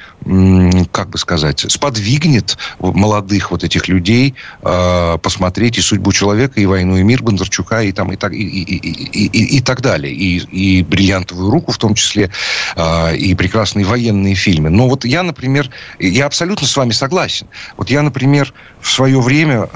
как 0.92 1.10
бы 1.10 1.18
сказать, 1.18 1.66
сподвигнет 1.68 2.56
молодых 2.78 3.50
вот 3.50 3.64
этих 3.64 3.88
людей 3.88 4.34
э, 4.62 5.18
посмотреть 5.22 5.78
и 5.78 5.82
«Судьбу 5.82 6.12
человека», 6.12 6.60
и 6.60 6.66
«Войну 6.66 6.96
и 6.96 7.02
мир» 7.02 7.22
Бондарчука, 7.22 7.82
и, 7.82 7.92
там, 7.92 8.12
и, 8.12 8.16
так, 8.16 8.32
и, 8.32 8.42
и, 8.42 8.62
и, 8.62 9.26
и, 9.26 9.56
и 9.58 9.60
так 9.60 9.82
далее. 9.82 10.12
И, 10.12 10.38
и 10.38 10.82
«Бриллиантовую 10.82 11.50
руку» 11.50 11.72
в 11.72 11.78
том 11.78 11.94
числе, 11.94 12.30
э, 12.76 13.16
и 13.16 13.34
прекрасные 13.34 13.84
военные 13.84 14.34
фильмы. 14.34 14.70
Но 14.70 14.88
вот 14.88 15.04
я, 15.04 15.22
например, 15.22 15.70
я 15.98 16.26
абсолютно 16.26 16.66
с 16.66 16.76
вами 16.76 16.92
согласен. 16.92 17.46
Вот 17.76 17.90
я, 17.90 18.02
например, 18.02 18.54
в 18.80 18.90
свое 18.90 19.20
время 19.20 19.68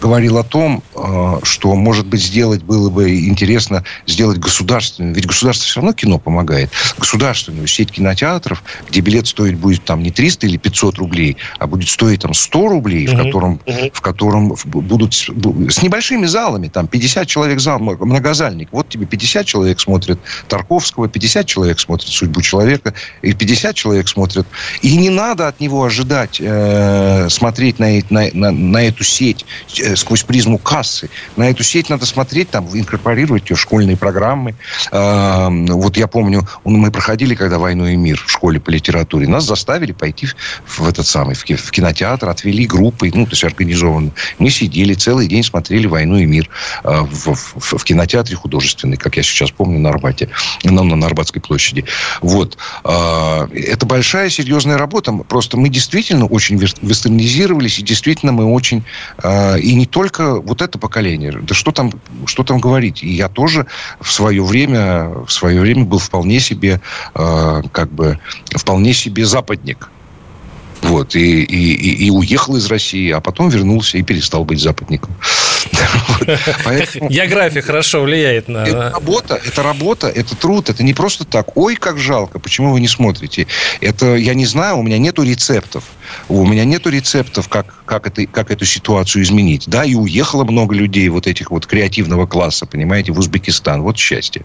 говорил 0.00 0.38
о 0.38 0.44
том, 0.44 0.82
э, 0.94 1.38
что, 1.42 1.74
может 1.74 2.06
быть, 2.06 2.22
сделать 2.22 2.62
было 2.62 2.90
бы 2.90 3.26
интересно 3.26 3.84
сделать 4.06 4.38
государственную, 4.38 5.14
ведь 5.14 5.26
государство 5.26 5.66
все 5.66 5.80
равно 5.80 5.92
кино 5.92 6.18
помогает, 6.18 6.70
государственную 6.98 7.66
сеть 7.66 7.92
кинотеатров, 7.92 8.62
где 8.88 9.00
билет 9.00 9.26
стоить 9.26 9.56
будет 9.56 9.84
там 9.84 10.02
не 10.02 10.10
300 10.10 10.46
или 10.46 10.56
500 10.56 10.98
рублей, 10.98 11.36
а 11.58 11.66
будет 11.66 11.88
стоить 11.88 12.22
там 12.22 12.34
100 12.34 12.68
рублей, 12.68 13.06
в 13.06 13.16
котором, 13.16 13.60
в 13.92 14.00
котором 14.00 14.54
будут 14.64 15.14
с 15.14 15.82
небольшими 15.82 16.26
залами, 16.26 16.68
там 16.68 16.86
50 16.86 17.26
человек 17.26 17.60
зал, 17.60 17.78
многозальник. 17.78 18.68
Вот 18.72 18.88
тебе 18.88 19.06
50 19.06 19.46
человек 19.46 19.80
смотрят 19.80 20.18
Тарковского, 20.48 21.08
50 21.08 21.46
человек 21.46 21.80
смотрят 21.80 22.08
«Судьбу 22.08 22.42
человека», 22.42 22.94
и 23.22 23.32
50 23.32 23.74
человек 23.74 24.08
смотрят. 24.08 24.46
И 24.82 24.96
не 24.96 25.10
надо 25.10 25.48
от 25.48 25.60
него 25.60 25.84
ожидать 25.84 26.38
э, 26.40 27.28
смотреть 27.30 27.78
на, 27.78 28.00
на, 28.10 28.28
на, 28.32 28.50
на 28.50 28.82
эту 28.82 29.04
сеть 29.04 29.44
Э, 29.80 29.96
сквозь 29.96 30.22
призму 30.22 30.58
кассы. 30.58 31.10
На 31.36 31.50
эту 31.50 31.62
сеть 31.62 31.90
надо 31.90 32.06
смотреть, 32.06 32.50
там, 32.50 32.68
инкорпорировать 32.72 33.50
ее 33.50 33.56
в 33.56 33.60
школьные 33.60 33.96
программы. 33.96 34.54
Вот 34.90 35.96
я 35.96 36.06
помню, 36.06 36.46
мы 36.64 36.90
проходили, 36.90 37.34
когда 37.34 37.58
«Войну 37.58 37.86
и 37.86 37.96
мир» 37.96 38.22
в 38.24 38.30
школе 38.30 38.60
по 38.60 38.70
литературе. 38.70 39.28
Нас 39.28 39.44
заставили 39.44 39.92
пойти 39.92 40.28
в 40.66 40.86
этот 40.88 41.06
самый, 41.06 41.34
в 41.34 41.44
кинотеатр, 41.44 42.28
отвели 42.28 42.66
группой, 42.66 43.10
ну, 43.14 43.24
то 43.24 43.32
есть 43.32 43.44
организованно. 43.44 44.12
Мы 44.38 44.50
сидели 44.50 44.94
целый 44.94 45.26
день, 45.26 45.42
смотрели 45.42 45.86
«Войну 45.86 46.16
и 46.18 46.26
мир» 46.26 46.48
а, 46.84 47.02
в, 47.02 47.34
в, 47.34 47.78
в 47.78 47.84
кинотеатре 47.84 48.36
художественный, 48.36 48.96
как 48.96 49.16
я 49.16 49.22
сейчас 49.22 49.50
помню, 49.50 49.78
на 49.78 49.90
Арбате, 49.90 50.28
на, 50.64 50.82
на 50.82 51.06
Арбатской 51.06 51.42
площади. 51.42 51.84
Вот. 52.20 52.58
А, 52.84 53.48
это 53.52 53.86
большая, 53.86 54.30
серьезная 54.30 54.78
работа. 54.78 55.12
Просто 55.12 55.56
мы 55.56 55.68
действительно 55.68 56.26
очень 56.26 56.58
вестернизировались, 56.58 57.78
и 57.78 57.82
действительно 57.82 58.32
мы 58.32 58.46
очень 58.46 58.84
и 59.66 59.74
не 59.74 59.86
только 59.86 60.40
вот 60.40 60.62
это 60.62 60.78
поколение. 60.78 61.32
Да 61.42 61.54
что 61.54 61.72
там, 61.72 61.90
что 62.26 62.44
там 62.44 62.60
говорить? 62.60 63.02
И 63.02 63.08
я 63.08 63.28
тоже 63.28 63.66
в 64.00 64.12
свое 64.12 64.44
время, 64.44 65.08
в 65.26 65.32
свое 65.32 65.60
время 65.60 65.84
был 65.84 65.98
вполне 65.98 66.38
себе, 66.38 66.80
э, 67.14 67.62
как 67.72 67.90
бы, 67.90 68.20
вполне 68.54 68.92
себе 68.92 69.24
западник. 69.24 69.90
Вот, 70.86 71.16
и, 71.16 71.42
и, 71.42 72.06
и 72.06 72.10
уехал 72.10 72.56
из 72.56 72.66
России, 72.66 73.10
а 73.10 73.20
потом 73.20 73.48
вернулся 73.48 73.98
и 73.98 74.02
перестал 74.02 74.44
быть 74.44 74.60
западником. 74.60 75.14
География 77.10 77.60
хорошо 77.60 78.02
влияет 78.02 78.48
на... 78.48 78.64
Это 78.64 78.90
работа, 78.90 79.40
это 79.44 79.62
работа, 79.62 80.06
это 80.06 80.36
труд, 80.36 80.70
это 80.70 80.84
не 80.84 80.94
просто 80.94 81.24
так. 81.24 81.56
Ой, 81.56 81.74
как 81.76 81.98
жалко, 81.98 82.38
почему 82.38 82.72
вы 82.72 82.80
не 82.80 82.88
смотрите? 82.88 83.46
Это, 83.80 84.14
я 84.14 84.34
не 84.34 84.46
знаю, 84.46 84.78
у 84.78 84.82
меня 84.82 84.98
нету 84.98 85.22
рецептов. 85.22 85.84
У 86.28 86.46
меня 86.46 86.64
нету 86.64 86.90
рецептов, 86.90 87.48
как, 87.48 87.82
как, 87.84 88.06
это, 88.06 88.26
как 88.26 88.50
эту 88.52 88.64
ситуацию 88.64 89.22
изменить. 89.24 89.64
Да, 89.66 89.84
и 89.84 89.94
уехало 89.94 90.44
много 90.44 90.74
людей 90.74 91.08
вот 91.08 91.26
этих 91.26 91.50
вот 91.50 91.66
креативного 91.66 92.26
класса, 92.26 92.66
понимаете, 92.66 93.12
в 93.12 93.18
Узбекистан. 93.18 93.82
Вот 93.82 93.98
счастье. 93.98 94.44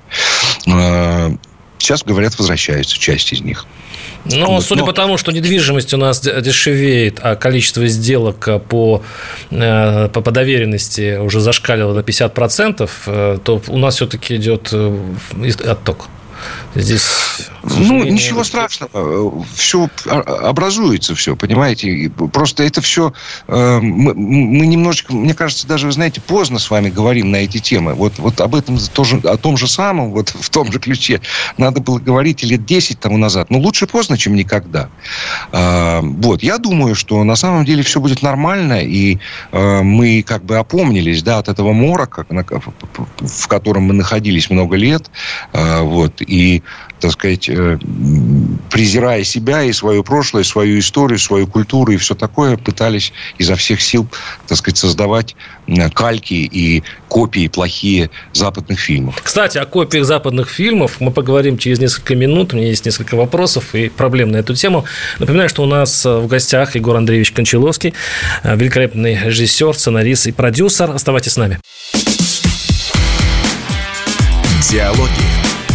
Сейчас, 1.81 2.03
говорят, 2.03 2.37
возвращаются 2.37 2.97
часть 2.97 3.33
из 3.33 3.41
них. 3.41 3.65
Ну, 4.25 4.45
вот, 4.45 4.63
судя 4.63 4.81
но... 4.81 4.85
по 4.85 4.93
тому, 4.93 5.17
что 5.17 5.31
недвижимость 5.31 5.93
у 5.95 5.97
нас 5.97 6.21
дешевеет, 6.21 7.19
а 7.23 7.35
количество 7.35 7.87
сделок 7.87 8.47
по, 8.69 9.01
э, 9.49 10.09
по, 10.09 10.21
по 10.21 10.31
доверенности 10.31 11.17
уже 11.17 11.39
зашкаливало 11.39 11.95
на 11.95 11.99
50%, 12.01 12.89
э, 13.07 13.37
то 13.43 13.61
у 13.67 13.77
нас 13.77 13.95
все-таки 13.95 14.35
идет 14.35 14.69
э, 14.71 14.95
отток. 15.65 16.07
Здесь... 16.75 17.49
Ну, 17.63 18.03
ничего 18.03 18.43
страшного. 18.43 19.45
Все 19.53 19.89
образуется, 20.05 21.15
все, 21.15 21.35
понимаете? 21.35 22.11
Просто 22.31 22.63
это 22.63 22.81
все... 22.81 23.13
Э, 23.47 23.79
мы, 23.81 24.13
мы 24.13 24.65
немножечко, 24.65 25.13
мне 25.13 25.33
кажется, 25.33 25.67
даже, 25.67 25.87
вы 25.87 25.91
знаете, 25.91 26.21
поздно 26.21 26.59
с 26.59 26.69
вами 26.69 26.89
говорим 26.89 27.31
на 27.31 27.37
эти 27.37 27.59
темы. 27.59 27.93
Вот, 27.93 28.13
вот 28.17 28.41
об 28.41 28.55
этом 28.55 28.77
тоже, 28.93 29.17
о 29.23 29.37
том 29.37 29.57
же 29.57 29.67
самом, 29.67 30.11
вот 30.11 30.29
в 30.29 30.49
том 30.49 30.71
же 30.71 30.79
ключе 30.79 31.21
надо 31.57 31.81
было 31.81 31.99
говорить 31.99 32.43
лет 32.43 32.65
10 32.65 32.99
тому 32.99 33.17
назад. 33.17 33.49
Но 33.49 33.59
лучше 33.59 33.85
поздно, 33.85 34.17
чем 34.17 34.35
никогда. 34.35 34.89
А, 35.51 36.01
вот. 36.01 36.43
Я 36.43 36.57
думаю, 36.57 36.95
что 36.95 37.23
на 37.23 37.35
самом 37.35 37.65
деле 37.65 37.83
все 37.83 37.99
будет 37.99 38.21
нормально, 38.21 38.81
и 38.81 39.19
э, 39.51 39.81
мы 39.81 40.23
как 40.23 40.45
бы 40.45 40.57
опомнились, 40.57 41.21
да, 41.21 41.37
от 41.37 41.49
этого 41.49 41.73
морока, 41.73 42.25
в 43.19 43.47
котором 43.47 43.83
мы 43.83 43.93
находились 43.93 44.49
много 44.49 44.75
лет, 44.75 45.09
вот, 45.53 46.21
и, 46.31 46.63
так 47.01 47.11
сказать, 47.11 47.49
э, 47.49 47.77
презирая 48.69 49.23
себя 49.23 49.63
и 49.63 49.73
свое 49.73 50.01
прошлое, 50.01 50.43
свою 50.43 50.79
историю, 50.79 51.19
свою 51.19 51.45
культуру 51.45 51.91
и 51.91 51.97
все 51.97 52.15
такое, 52.15 52.55
пытались 52.55 53.11
изо 53.37 53.55
всех 53.55 53.81
сил, 53.81 54.07
так 54.47 54.57
сказать, 54.57 54.77
создавать 54.77 55.35
кальки 55.93 56.33
и 56.33 56.83
копии 57.09 57.47
плохие 57.47 58.09
западных 58.33 58.79
фильмов. 58.79 59.19
Кстати, 59.21 59.57
о 59.57 59.65
копиях 59.65 60.05
западных 60.05 60.49
фильмов 60.49 60.97
мы 60.99 61.11
поговорим 61.11 61.57
через 61.57 61.79
несколько 61.79 62.15
минут. 62.15 62.53
У 62.53 62.57
меня 62.57 62.69
есть 62.69 62.85
несколько 62.85 63.15
вопросов 63.15 63.75
и 63.75 63.89
проблем 63.89 64.31
на 64.31 64.37
эту 64.37 64.55
тему. 64.55 64.85
Напоминаю, 65.19 65.49
что 65.49 65.63
у 65.63 65.67
нас 65.67 66.05
в 66.05 66.27
гостях 66.27 66.75
Егор 66.75 66.95
Андреевич 66.95 67.31
Кончаловский, 67.31 67.93
великолепный 68.43 69.19
режиссер, 69.25 69.73
сценарист 69.73 70.27
и 70.27 70.31
продюсер. 70.31 70.91
Оставайтесь 70.91 71.33
с 71.33 71.37
нами. 71.37 71.59
Диалоги 74.69 75.30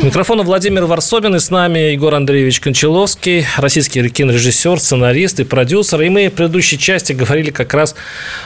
Микрофона 0.00 0.44
Владимир 0.44 0.84
Варсобин 0.84 1.34
и 1.34 1.40
с 1.40 1.50
нами 1.50 1.90
Егор 1.90 2.14
Андреевич 2.14 2.60
Кончаловский, 2.60 3.44
российский 3.56 4.08
кинорежиссер, 4.08 4.78
сценарист 4.78 5.40
и 5.40 5.44
продюсер. 5.44 6.00
И 6.02 6.08
мы 6.08 6.28
в 6.28 6.34
предыдущей 6.34 6.78
части 6.78 7.12
говорили 7.12 7.50
как 7.50 7.74
раз 7.74 7.96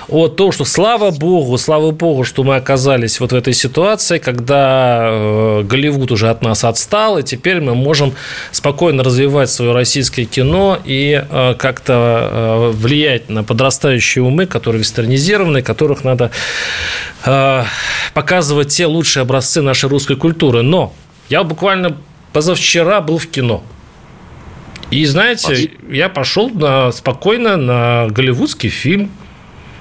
о 0.09 0.29
том, 0.29 0.51
что 0.53 0.65
слава 0.65 1.11
богу, 1.11 1.59
слава 1.59 1.91
богу, 1.91 2.25
что 2.25 2.43
мы 2.43 2.57
оказались 2.57 3.21
вот 3.21 3.33
в 3.33 3.35
этой 3.35 3.53
ситуации, 3.53 4.17
когда 4.17 5.11
э, 5.11 5.63
Голливуд 5.65 6.11
уже 6.11 6.31
от 6.31 6.43
нас 6.43 6.65
отстал, 6.65 7.19
и 7.19 7.23
теперь 7.23 7.61
мы 7.61 7.75
можем 7.75 8.15
спокойно 8.51 9.05
развивать 9.05 9.51
свое 9.51 9.73
российское 9.73 10.25
кино 10.25 10.79
и 10.83 11.23
э, 11.23 11.55
как-то 11.59 12.31
э, 12.33 12.71
влиять 12.75 13.29
на 13.29 13.45
подрастающие 13.45 14.25
умы, 14.25 14.47
которые 14.47 14.81
вестернизированы, 14.81 15.61
которых 15.61 16.03
надо 16.03 16.31
показывать 18.15 18.69
те 18.69 18.87
лучшие 18.87 19.21
образцы 19.21 19.63
нашей 19.63 19.89
русской 19.89 20.17
культуры. 20.17 20.63
Но 20.63 20.93
я 21.33 21.45
буквально 21.45 21.97
позавчера 22.35 23.01
был 23.01 23.17
в 23.17 23.27
кино. 23.27 23.65
И 24.91 25.07
знаете, 25.07 25.71
я 25.89 26.11
пошел 26.11 26.51
на, 26.51 26.93
спокойно 26.93 27.57
на 27.57 28.09
голливудский 28.11 28.69
фильм. 28.69 29.11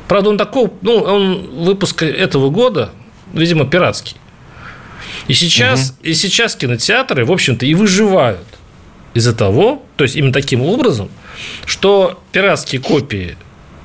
Правда, 0.07 0.29
он 0.29 0.37
такой, 0.37 0.71
ну, 0.81 0.95
он 0.95 1.65
выпуск 1.65 2.03
этого 2.03 2.49
года, 2.49 2.91
видимо, 3.33 3.65
пиратский. 3.65 4.15
И 5.27 5.33
сейчас, 5.33 5.89
угу. 5.89 5.97
и 6.03 6.13
сейчас 6.13 6.55
кинотеатры, 6.55 7.25
в 7.25 7.31
общем-то, 7.33 7.65
и 7.65 7.73
выживают 7.73 8.47
из-за 9.13 9.35
того, 9.35 9.83
то 9.97 10.05
есть 10.05 10.15
именно 10.15 10.31
таким 10.31 10.61
образом, 10.61 11.09
что 11.65 12.21
пиратские 12.31 12.79
копии 12.79 13.35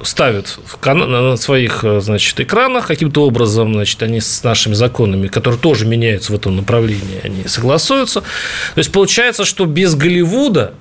ставят 0.03 0.59
на 0.85 1.37
своих 1.37 1.85
э, 1.85 2.01
значит, 2.01 2.39
экранах 2.41 2.87
каким-то 2.87 3.27
образом, 3.27 3.75
значит, 3.75 4.03
они 4.03 4.21
с 4.21 4.43
нашими 4.43 4.75
законами, 4.75 5.29
которые 5.29 5.59
тоже 5.59 5.87
меняются 5.87 6.33
в 6.33 6.37
этом 6.37 6.57
направлении, 6.57 7.21
они 7.23 7.47
согласуются. 7.47 8.21
То 8.21 8.79
есть 8.79 8.93
получается, 8.93 9.45
что 9.45 9.65
без 9.65 9.95
Голливуда 9.95 10.75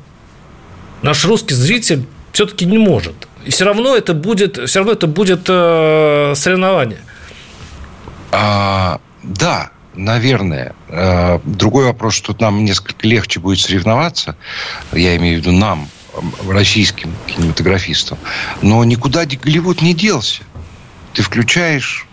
наш 1.01 1.26
русский 1.26 1.53
зритель 1.53 2.05
все-таки 2.32 2.66
не 2.66 2.78
может. 2.78 3.16
И 3.45 3.51
все 3.51 3.66
равно 3.66 3.95
это 3.95 4.13
будет, 4.13 4.57
все 4.70 4.80
равно 4.80 4.93
это 4.93 5.07
будет 5.07 5.41
э, 5.47 6.34
соревнование. 6.36 6.99
А, 8.32 8.99
да, 9.24 9.72
наверное. 9.93 10.76
Э, 10.89 11.39
другой 11.45 11.86
вопрос, 11.86 12.16
что 12.16 12.36
нам 12.39 12.66
несколько 12.66 13.07
легче 13.07 13.39
будет 13.39 13.59
соревноваться. 13.59 14.36
Я 14.91 15.16
имею 15.16 15.38
в 15.38 15.45
виду 15.45 15.51
нам, 15.51 15.88
российским 16.47 17.13
кинематографистам. 17.28 18.18
Но 18.61 18.84
никуда 18.84 19.26
Голливуд 19.26 19.82
не 19.82 19.93
делся. 19.93 20.43
Ты 21.13 21.22
включаешь 21.22 22.05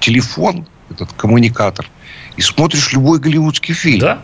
телефон, 0.00 0.66
этот 0.90 1.12
коммуникатор, 1.12 1.86
и 2.36 2.42
смотришь 2.42 2.92
любой 2.92 3.18
голливудский 3.18 3.74
фильм. 3.74 4.00
Да? 4.00 4.22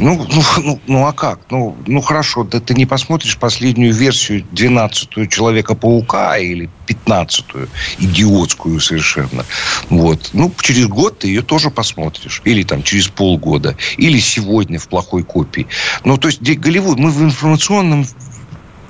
Ну, 0.00 0.26
ну, 0.28 0.42
ну, 0.62 0.80
ну 0.88 1.06
а 1.06 1.12
как? 1.12 1.40
Ну, 1.50 1.76
ну 1.86 2.00
хорошо, 2.00 2.42
да 2.42 2.58
ты 2.58 2.74
не 2.74 2.84
посмотришь 2.84 3.36
последнюю 3.38 3.94
версию 3.94 4.44
12-ю 4.52 5.26
Человека-паука 5.26 6.36
или 6.38 6.68
15-ю, 6.88 7.68
идиотскую 7.98 8.80
совершенно. 8.80 9.44
Вот. 9.90 10.30
Ну, 10.32 10.52
через 10.60 10.88
год 10.88 11.20
ты 11.20 11.28
ее 11.28 11.42
тоже 11.42 11.70
посмотришь. 11.70 12.42
Или 12.44 12.64
там 12.64 12.82
через 12.82 13.06
полгода. 13.06 13.76
Или 13.96 14.18
сегодня 14.18 14.80
в 14.80 14.88
плохой 14.88 15.22
копии. 15.22 15.68
Ну, 16.02 16.16
то 16.18 16.28
есть 16.28 16.42
Голливуд, 16.42 16.98
мы 16.98 17.10
в 17.10 17.22
информационном 17.22 18.04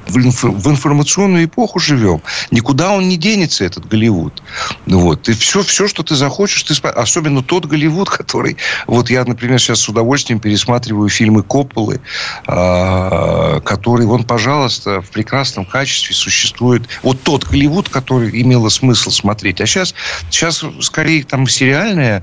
в, 0.07 0.18
инф, 0.18 0.42
в 0.42 0.70
информационную 0.70 1.44
эпоху 1.44 1.78
живем. 1.78 2.22
Никуда 2.50 2.92
он 2.92 3.09
не 3.09 3.16
денется, 3.16 3.64
этот 3.64 3.86
Голливуд. 3.86 4.42
Вот. 4.86 5.28
И 5.28 5.32
все, 5.32 5.62
все, 5.62 5.88
что 5.88 6.02
ты 6.02 6.14
захочешь, 6.14 6.62
ты 6.62 6.74
особенно 6.88 7.42
тот 7.42 7.66
Голливуд, 7.66 8.11
который... 8.24 8.57
Вот 8.86 9.11
я, 9.11 9.24
например, 9.24 9.59
сейчас 9.59 9.80
с 9.80 9.88
удовольствием 9.88 10.40
пересматриваю 10.40 11.09
фильмы 11.09 11.42
Копполы, 11.42 12.00
э, 12.46 13.61
который, 13.64 14.07
вон, 14.07 14.24
пожалуйста, 14.24 15.00
в 15.00 15.11
прекрасном 15.11 15.64
качестве 15.64 16.14
существует. 16.14 16.88
Вот 17.02 17.22
тот 17.22 17.44
Голливуд, 17.44 17.88
который 17.88 18.30
имело 18.42 18.68
смысл 18.68 19.11
смотреть. 19.11 19.61
А 19.61 19.66
сейчас, 19.66 19.94
сейчас 20.30 20.64
скорее 20.80 21.24
там 21.24 21.46
сериальная, 21.46 22.22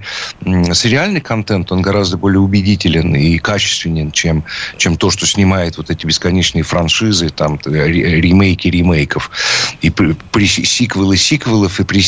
сериальный 0.73 1.21
контент, 1.21 1.71
он 1.71 1.82
гораздо 1.82 2.17
более 2.17 2.39
убедителен 2.39 3.15
и 3.15 3.38
качественен, 3.38 4.11
чем, 4.11 4.43
чем 4.77 4.97
то, 4.97 5.09
что 5.09 5.25
снимает 5.25 5.77
вот 5.77 5.89
эти 5.89 6.05
бесконечные 6.05 6.63
франшизы, 6.63 7.29
там, 7.29 7.57
ремейки 7.74 8.67
ремейков. 8.67 9.32
И 9.82 9.89
при, 9.89 10.15
при, 10.32 10.45
сиквелы 10.47 11.17
сиквелов 11.17 11.80
и 11.80 11.84
при, 11.84 12.01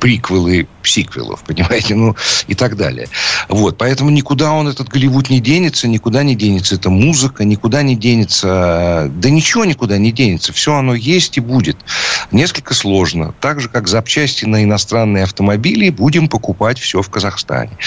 приквелы 0.00 0.66
сиквелов, 0.82 1.42
понимаете? 1.46 1.94
Ну, 1.94 2.16
и 2.46 2.54
так 2.54 2.76
далее. 2.76 3.08
Вот. 3.48 3.78
Поэтому 3.78 4.10
никуда 4.10 4.52
он, 4.52 4.68
этот 4.68 4.88
Голливуд, 4.88 5.30
не 5.30 5.40
денется, 5.40 5.88
никуда 5.88 6.22
не 6.22 6.34
денется 6.34 6.74
эта 6.76 6.90
музыка, 6.90 7.44
никуда 7.44 7.82
не 7.82 7.96
денется... 7.96 9.10
Да 9.14 9.30
ничего 9.30 9.64
никуда 9.64 9.98
не 9.98 10.12
денется. 10.12 10.52
Все 10.52 10.74
оно 10.74 10.94
есть 10.94 11.36
и 11.36 11.40
будет. 11.40 11.76
Несколько 12.30 12.74
сложно. 12.74 13.34
Так 13.40 13.60
же, 13.60 13.68
как 13.68 13.88
запчасти 13.88 14.44
на 14.44 14.62
иностранные 14.62 15.24
автомобили, 15.24 15.90
будем 15.90 16.28
покупать 16.28 16.78
все 16.78 17.02
в 17.02 17.10
Казахстане. 17.10 17.72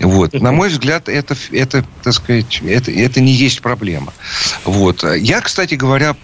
Вот. 0.00 0.34
На 0.34 0.52
мой 0.52 0.68
взгляд, 0.68 1.08
это, 1.08 1.36
это 1.52 1.84
так 2.02 2.12
сказать, 2.12 2.60
это, 2.62 2.90
это 2.90 3.20
не 3.20 3.32
есть 3.32 3.60
проблема. 3.60 4.12
Вот. 4.64 5.04
Я, 5.16 5.40
кстати 5.40 5.74
говоря, 5.74 6.16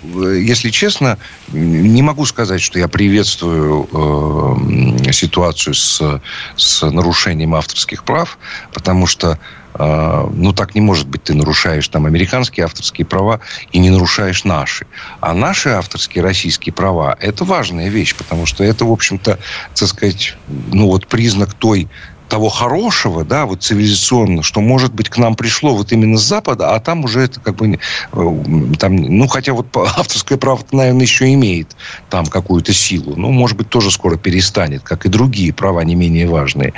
если 0.43 0.71
честно, 0.71 1.19
не 1.49 2.03
могу 2.03 2.27
сказать, 2.27 2.61
что 2.61 2.79
я 2.79 2.89
приветствую 2.89 3.89
э, 3.93 5.13
ситуацию 5.13 5.75
с, 5.75 6.21
с 6.57 6.91
нарушением 6.91 7.55
авторских 7.55 8.05
прав, 8.05 8.39
потому 8.73 9.07
что 9.07 9.39
э, 9.75 10.29
ну, 10.35 10.53
так 10.53 10.75
не 10.75 10.81
может 10.81 11.09
быть. 11.09 11.25
Ты 11.25 11.35
нарушаешь 11.35 11.89
там 11.89 12.07
американские 12.07 12.65
авторские 12.65 13.07
права 13.07 13.41
и 13.73 13.79
не 13.79 13.91
нарушаешь 13.91 14.45
наши. 14.45 14.87
А 15.21 15.35
наши 15.35 15.71
авторские 15.71 16.25
российские 16.25 16.73
права– 16.73 17.17
это 17.21 17.45
важная 17.45 17.89
вещь, 17.89 18.15
потому 18.15 18.47
что 18.47 18.65
это, 18.65 18.85
в 18.85 18.93
общем-то, 18.93 19.39
так 19.75 19.89
сказать, 19.89 20.37
ну, 20.49 20.89
вот 20.89 21.07
признак 21.07 21.55
той 21.55 21.89
того 22.33 22.49
хорошего, 22.49 23.27
да, 23.27 23.45
вот 23.45 23.63
цивилизационно, 23.63 24.43
что, 24.43 24.63
может 24.63 24.95
быть, 24.95 25.11
к 25.11 25.19
нам 25.19 25.35
пришло 25.35 25.75
вот 25.75 25.93
именно 25.93 26.17
с 26.17 26.23
Запада, 26.23 26.75
а 26.75 26.81
там 26.81 27.05
уже 27.05 27.21
это 27.21 27.39
как 27.41 27.57
бы, 27.57 27.79
э, 28.13 28.43
там, 28.79 28.97
ну, 28.97 29.29
хотя 29.29 29.53
вот 29.53 29.67
авторское 29.77 30.39
право, 30.39 30.61
наверное, 30.73 31.03
еще 31.03 31.31
имеет 31.35 31.77
там 32.09 32.25
какую-то 32.25 32.73
силу, 32.73 33.17
ну, 33.17 33.31
может 33.33 33.59
быть, 33.59 33.69
тоже 33.69 33.91
скоро 33.91 34.17
перестанет, 34.17 34.83
как 34.83 35.05
и 35.05 35.11
другие 35.11 35.53
права 35.53 35.85
не 35.85 35.95
менее 35.95 36.27
важные. 36.27 36.73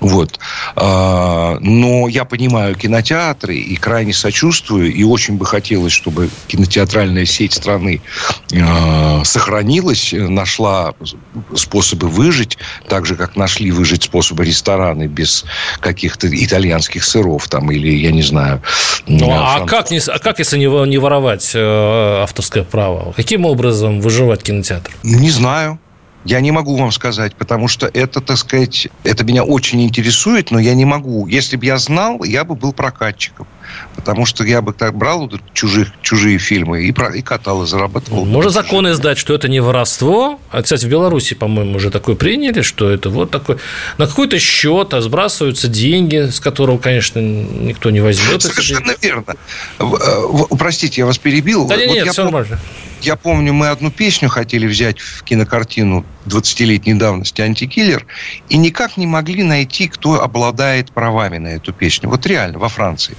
Вот. 0.00 0.38
А, 0.74 1.58
но 1.60 2.08
я 2.08 2.24
понимаю 2.24 2.74
кинотеатры 2.74 3.56
и 3.56 3.76
крайне 3.76 4.14
сочувствую, 4.14 4.90
и 4.90 5.04
очень 5.04 5.36
бы 5.36 5.44
хотелось, 5.44 5.92
чтобы 5.92 6.30
кинотеатральная 6.46 7.26
сеть 7.26 7.52
страны 7.52 8.00
а, 8.58 9.22
сохранилась, 9.22 10.14
нашла 10.14 10.94
способы 11.54 12.08
выжить, 12.08 12.56
так 12.88 13.04
же, 13.04 13.16
как 13.16 13.36
нашли 13.36 13.70
выжить 13.70 14.04
способы 14.04 14.46
ресторана 14.46 14.93
страны 14.94 15.06
без 15.06 15.44
каких-то 15.80 16.28
итальянских 16.28 17.04
сыров 17.04 17.48
там 17.48 17.70
или, 17.70 17.90
я 17.90 18.12
не 18.12 18.22
знаю... 18.22 18.62
Ну, 19.06 19.30
а, 19.30 19.66
как, 19.66 19.90
не, 19.90 19.98
а 19.98 20.18
как, 20.18 20.38
если 20.38 20.58
не, 20.58 20.88
не 20.88 20.98
воровать 20.98 21.52
э, 21.54 22.22
авторское 22.22 22.64
право? 22.64 23.12
Каким 23.16 23.44
образом 23.44 24.00
выживать 24.00 24.42
кинотеатр? 24.42 24.90
Не 25.02 25.30
знаю. 25.30 25.78
Я 26.24 26.40
не 26.40 26.52
могу 26.52 26.76
вам 26.76 26.90
сказать, 26.90 27.34
потому 27.36 27.68
что 27.68 27.86
это, 27.86 28.20
так 28.22 28.38
сказать, 28.38 28.88
это 29.04 29.24
меня 29.24 29.44
очень 29.44 29.82
интересует, 29.82 30.50
но 30.50 30.58
я 30.58 30.74
не 30.74 30.86
могу. 30.86 31.26
Если 31.26 31.56
бы 31.56 31.66
я 31.66 31.76
знал, 31.76 32.24
я 32.24 32.44
бы 32.44 32.54
был 32.54 32.72
прокатчиком. 32.72 33.46
Потому 33.96 34.26
что 34.26 34.44
я 34.44 34.60
бы 34.60 34.72
так 34.72 34.96
брал 34.96 35.30
чужих, 35.52 35.88
чужие 36.02 36.38
фильмы 36.38 36.84
и, 36.84 36.92
про, 36.92 37.14
и 37.14 37.22
катал, 37.22 37.62
и 37.62 37.66
зарабатывал. 37.66 38.24
Можно 38.24 38.50
законы 38.50 38.92
издать, 38.92 39.18
что 39.18 39.34
это 39.34 39.48
не 39.48 39.60
воровство. 39.60 40.40
А, 40.50 40.62
кстати, 40.62 40.84
в 40.84 40.88
Беларуси, 40.88 41.34
по-моему, 41.34 41.76
уже 41.76 41.90
такое 41.90 42.16
приняли, 42.16 42.62
что 42.62 42.90
это 42.90 43.10
вот 43.10 43.30
такой... 43.30 43.58
На 43.98 44.06
какой-то 44.06 44.38
счет 44.38 44.94
сбрасываются 44.98 45.68
деньги, 45.68 46.28
с 46.30 46.40
которого, 46.40 46.78
конечно, 46.78 47.18
никто 47.20 47.90
не 47.90 48.00
возьмет. 48.00 48.42
Совершенно 48.42 48.94
верно. 49.00 49.36
Э, 49.78 49.84
простите, 50.58 51.02
я 51.02 51.06
вас 51.06 51.18
перебил. 51.18 51.66
Да 51.66 51.76
вот 51.76 51.80
нет, 51.80 52.04
нет, 52.04 52.12
все 52.12 52.22
пом... 52.22 52.32
нормально. 52.32 52.60
Я 53.00 53.16
помню, 53.16 53.52
мы 53.52 53.68
одну 53.68 53.90
песню 53.90 54.28
хотели 54.28 54.66
взять 54.66 54.98
в 54.98 55.22
кинокартину 55.24 56.04
20-летней 56.26 56.94
давности 56.94 57.40
антикиллер, 57.40 58.06
и 58.48 58.56
никак 58.56 58.96
не 58.96 59.06
могли 59.06 59.42
найти, 59.42 59.88
кто 59.88 60.22
обладает 60.22 60.92
правами 60.92 61.38
на 61.38 61.48
эту 61.48 61.72
песню. 61.72 62.08
Вот 62.08 62.26
реально, 62.26 62.58
во 62.58 62.68
Франции. 62.68 63.16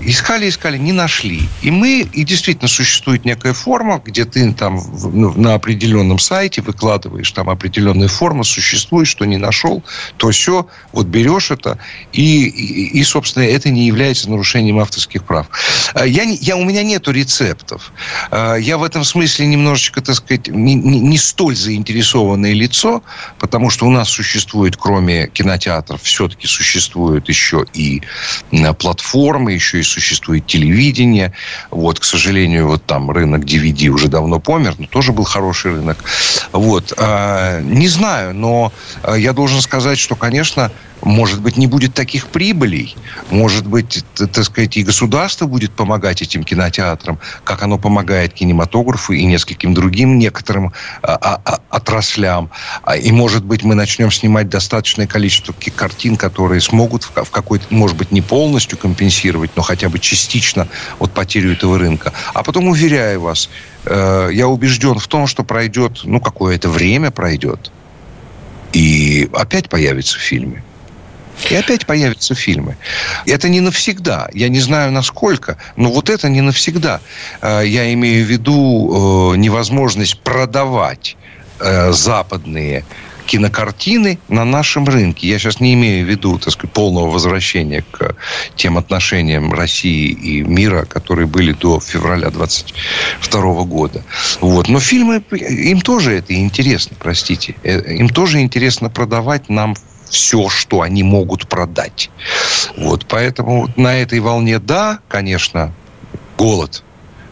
Искали, 0.00 0.48
искали, 0.48 0.78
не 0.78 0.92
нашли. 0.92 1.42
И 1.62 1.70
мы, 1.70 2.00
и 2.12 2.24
действительно 2.24 2.68
существует 2.68 3.24
некая 3.24 3.52
форма, 3.52 4.00
где 4.04 4.24
ты 4.24 4.52
там 4.52 4.80
ну, 5.12 5.32
на 5.34 5.54
определенном 5.54 6.18
сайте 6.18 6.62
выкладываешь 6.62 7.30
там 7.32 7.50
определенная 7.50 8.08
форма, 8.08 8.44
существует, 8.44 9.08
что 9.08 9.24
не 9.24 9.36
нашел, 9.36 9.82
то 10.16 10.30
все, 10.30 10.66
вот 10.92 11.06
берешь 11.06 11.50
это, 11.50 11.78
и, 12.12 12.44
и, 12.44 12.98
и, 12.98 13.04
собственно, 13.04 13.44
это 13.44 13.70
не 13.70 13.86
является 13.86 14.30
нарушением 14.30 14.78
авторских 14.78 15.24
прав. 15.24 15.46
А, 15.94 16.06
я, 16.06 16.22
я, 16.22 16.56
у 16.56 16.64
меня 16.64 16.82
нету 16.82 17.10
рецептов. 17.10 17.92
А, 18.30 18.56
я 18.56 18.78
в 18.78 18.82
этом 18.82 19.04
смысле 19.04 19.46
немножечко, 19.46 20.00
так 20.00 20.16
сказать, 20.16 20.48
не, 20.48 20.74
не, 20.74 21.00
не 21.00 21.18
столь 21.18 21.56
заинтересованное 22.20 22.52
лицо, 22.52 23.02
потому 23.38 23.70
что 23.70 23.86
у 23.86 23.90
нас 23.90 24.08
существует, 24.08 24.76
кроме 24.76 25.28
кинотеатров, 25.28 26.02
все-таки 26.02 26.46
существуют 26.46 27.28
еще 27.28 27.64
и 27.72 28.02
платформы, 28.78 29.52
еще 29.52 29.80
и 29.80 29.82
существует 29.82 30.46
телевидение. 30.46 31.32
Вот, 31.70 31.98
к 32.00 32.04
сожалению, 32.04 32.68
вот 32.68 32.84
там 32.84 33.10
рынок 33.10 33.44
DVD 33.44 33.88
уже 33.88 34.08
давно 34.08 34.40
помер, 34.40 34.74
но 34.78 34.86
тоже 34.86 35.12
был 35.12 35.24
хороший 35.24 35.72
рынок. 35.72 36.04
Вот. 36.52 36.92
А, 36.96 37.60
не 37.60 37.88
знаю, 37.88 38.34
но 38.34 38.72
я 39.16 39.32
должен 39.32 39.60
сказать, 39.60 39.98
что, 39.98 40.14
конечно, 40.16 40.70
может 41.02 41.40
быть, 41.40 41.56
не 41.56 41.66
будет 41.66 41.94
таких 41.94 42.26
прибылей. 42.26 42.96
Может 43.30 43.66
быть, 43.66 44.04
так 44.14 44.44
сказать, 44.44 44.76
и 44.76 44.82
государство 44.82 45.46
будет 45.46 45.72
помогать 45.72 46.22
этим 46.22 46.44
кинотеатрам, 46.44 47.18
как 47.44 47.62
оно 47.62 47.78
помогает 47.78 48.34
кинематографу 48.34 49.12
и 49.12 49.24
нескольким 49.24 49.74
другим 49.74 50.18
некоторым 50.18 50.72
а, 51.02 51.14
а, 51.14 51.40
а 51.44 51.60
отраслям. 51.70 52.09
А, 52.82 52.96
и, 52.96 53.10
может 53.12 53.44
быть, 53.44 53.62
мы 53.62 53.74
начнем 53.74 54.10
снимать 54.10 54.48
достаточное 54.48 55.06
количество 55.06 55.54
картин, 55.74 56.16
которые 56.16 56.60
смогут 56.60 57.04
в, 57.04 57.30
какой-то, 57.30 57.66
может 57.70 57.96
быть, 57.96 58.12
не 58.12 58.22
полностью 58.22 58.78
компенсировать, 58.78 59.50
но 59.56 59.62
хотя 59.62 59.88
бы 59.88 59.98
частично 59.98 60.68
вот 60.98 61.12
потерю 61.12 61.52
этого 61.52 61.78
рынка. 61.78 62.12
А 62.34 62.42
потом, 62.42 62.68
уверяю 62.68 63.20
вас, 63.20 63.50
э, 63.84 64.30
я 64.32 64.48
убежден 64.48 64.98
в 64.98 65.06
том, 65.06 65.26
что 65.26 65.44
пройдет, 65.44 66.00
ну, 66.04 66.20
какое-то 66.20 66.68
время 66.68 67.10
пройдет, 67.10 67.70
и 68.72 69.28
опять 69.32 69.68
появится 69.68 70.18
в 70.18 70.22
фильме. 70.22 70.62
И 71.48 71.54
опять 71.54 71.86
появятся 71.86 72.34
фильмы. 72.34 72.76
Это 73.24 73.48
не 73.48 73.60
навсегда. 73.60 74.28
Я 74.34 74.48
не 74.48 74.60
знаю, 74.60 74.92
насколько, 74.92 75.56
но 75.76 75.90
вот 75.90 76.10
это 76.10 76.28
не 76.28 76.42
навсегда. 76.42 77.00
Э, 77.40 77.62
я 77.64 77.92
имею 77.94 78.26
в 78.26 78.28
виду 78.28 79.32
э, 79.32 79.36
невозможность 79.36 80.20
продавать 80.20 81.16
э, 81.60 81.92
западные 81.92 82.84
кинокартины 83.30 84.18
на 84.28 84.44
нашем 84.44 84.86
рынке. 84.86 85.28
Я 85.28 85.38
сейчас 85.38 85.60
не 85.60 85.74
имею 85.74 86.04
в 86.04 86.08
виду, 86.08 86.36
так 86.38 86.52
сказать, 86.52 86.72
полного 86.72 87.08
возвращения 87.10 87.84
к 87.92 88.16
тем 88.56 88.76
отношениям 88.76 89.52
России 89.52 90.08
и 90.08 90.42
мира, 90.42 90.84
которые 90.84 91.28
были 91.28 91.52
до 91.52 91.78
февраля 91.78 92.30
22 92.30 93.62
года. 93.64 94.02
Вот. 94.40 94.68
Но 94.68 94.80
фильмы, 94.80 95.22
им 95.30 95.80
тоже 95.80 96.16
это 96.16 96.34
интересно, 96.34 96.96
простите. 96.98 97.54
Им 97.62 98.08
тоже 98.08 98.40
интересно 98.40 98.90
продавать 98.90 99.48
нам 99.48 99.76
все, 100.08 100.48
что 100.48 100.80
они 100.80 101.04
могут 101.04 101.48
продать. 101.48 102.10
Вот, 102.76 103.06
поэтому 103.06 103.68
на 103.76 103.96
этой 103.96 104.18
волне, 104.18 104.58
да, 104.58 104.98
конечно, 105.06 105.72
голод 106.36 106.82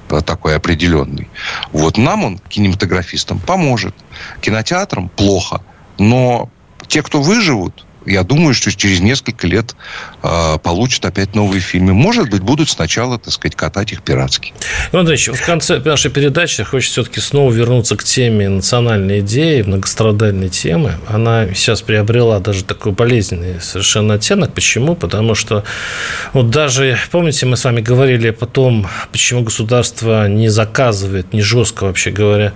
такой 0.08 0.56
определенный. 0.56 1.28
Вот 1.72 1.96
нам 1.98 2.24
он, 2.24 2.38
кинематографистам, 2.38 3.38
поможет. 3.38 3.94
Кинотеатрам 4.40 5.08
плохо. 5.08 5.62
Но 5.98 6.50
те, 6.86 7.02
кто 7.02 7.20
выживут, 7.20 7.86
я 8.06 8.22
думаю, 8.22 8.54
что 8.54 8.70
через 8.72 9.00
несколько 9.00 9.46
лет 9.46 9.74
э, 10.22 10.58
получат 10.62 11.04
опять 11.04 11.34
новые 11.34 11.60
фильмы. 11.60 11.94
Может 11.94 12.30
быть, 12.30 12.42
будут 12.42 12.68
сначала, 12.70 13.18
так 13.18 13.32
сказать, 13.32 13.56
катать 13.56 13.92
их 13.92 14.02
пиратски. 14.02 14.52
Иван 14.92 15.00
Андреевич, 15.00 15.28
в 15.28 15.44
конце 15.44 15.78
нашей 15.78 16.10
передачи 16.10 16.62
хочется 16.62 17.02
все-таки 17.02 17.20
снова 17.20 17.52
вернуться 17.52 17.96
к 17.96 18.04
теме 18.04 18.48
национальной 18.48 19.20
идеи, 19.20 19.62
многострадальной 19.62 20.48
темы. 20.48 20.94
Она 21.08 21.46
сейчас 21.54 21.82
приобрела 21.82 22.40
даже 22.40 22.64
такой 22.64 22.92
болезненный 22.92 23.60
совершенно 23.60 24.14
оттенок. 24.14 24.54
Почему? 24.54 24.94
Потому 24.94 25.34
что 25.34 25.64
вот 26.32 26.50
даже, 26.50 26.98
помните, 27.10 27.46
мы 27.46 27.56
с 27.56 27.64
вами 27.64 27.80
говорили 27.80 28.30
потом, 28.30 28.88
почему 29.12 29.42
государство 29.42 30.28
не 30.28 30.48
заказывает, 30.48 31.32
не 31.32 31.42
жестко 31.42 31.84
вообще 31.84 32.10
говоря, 32.10 32.52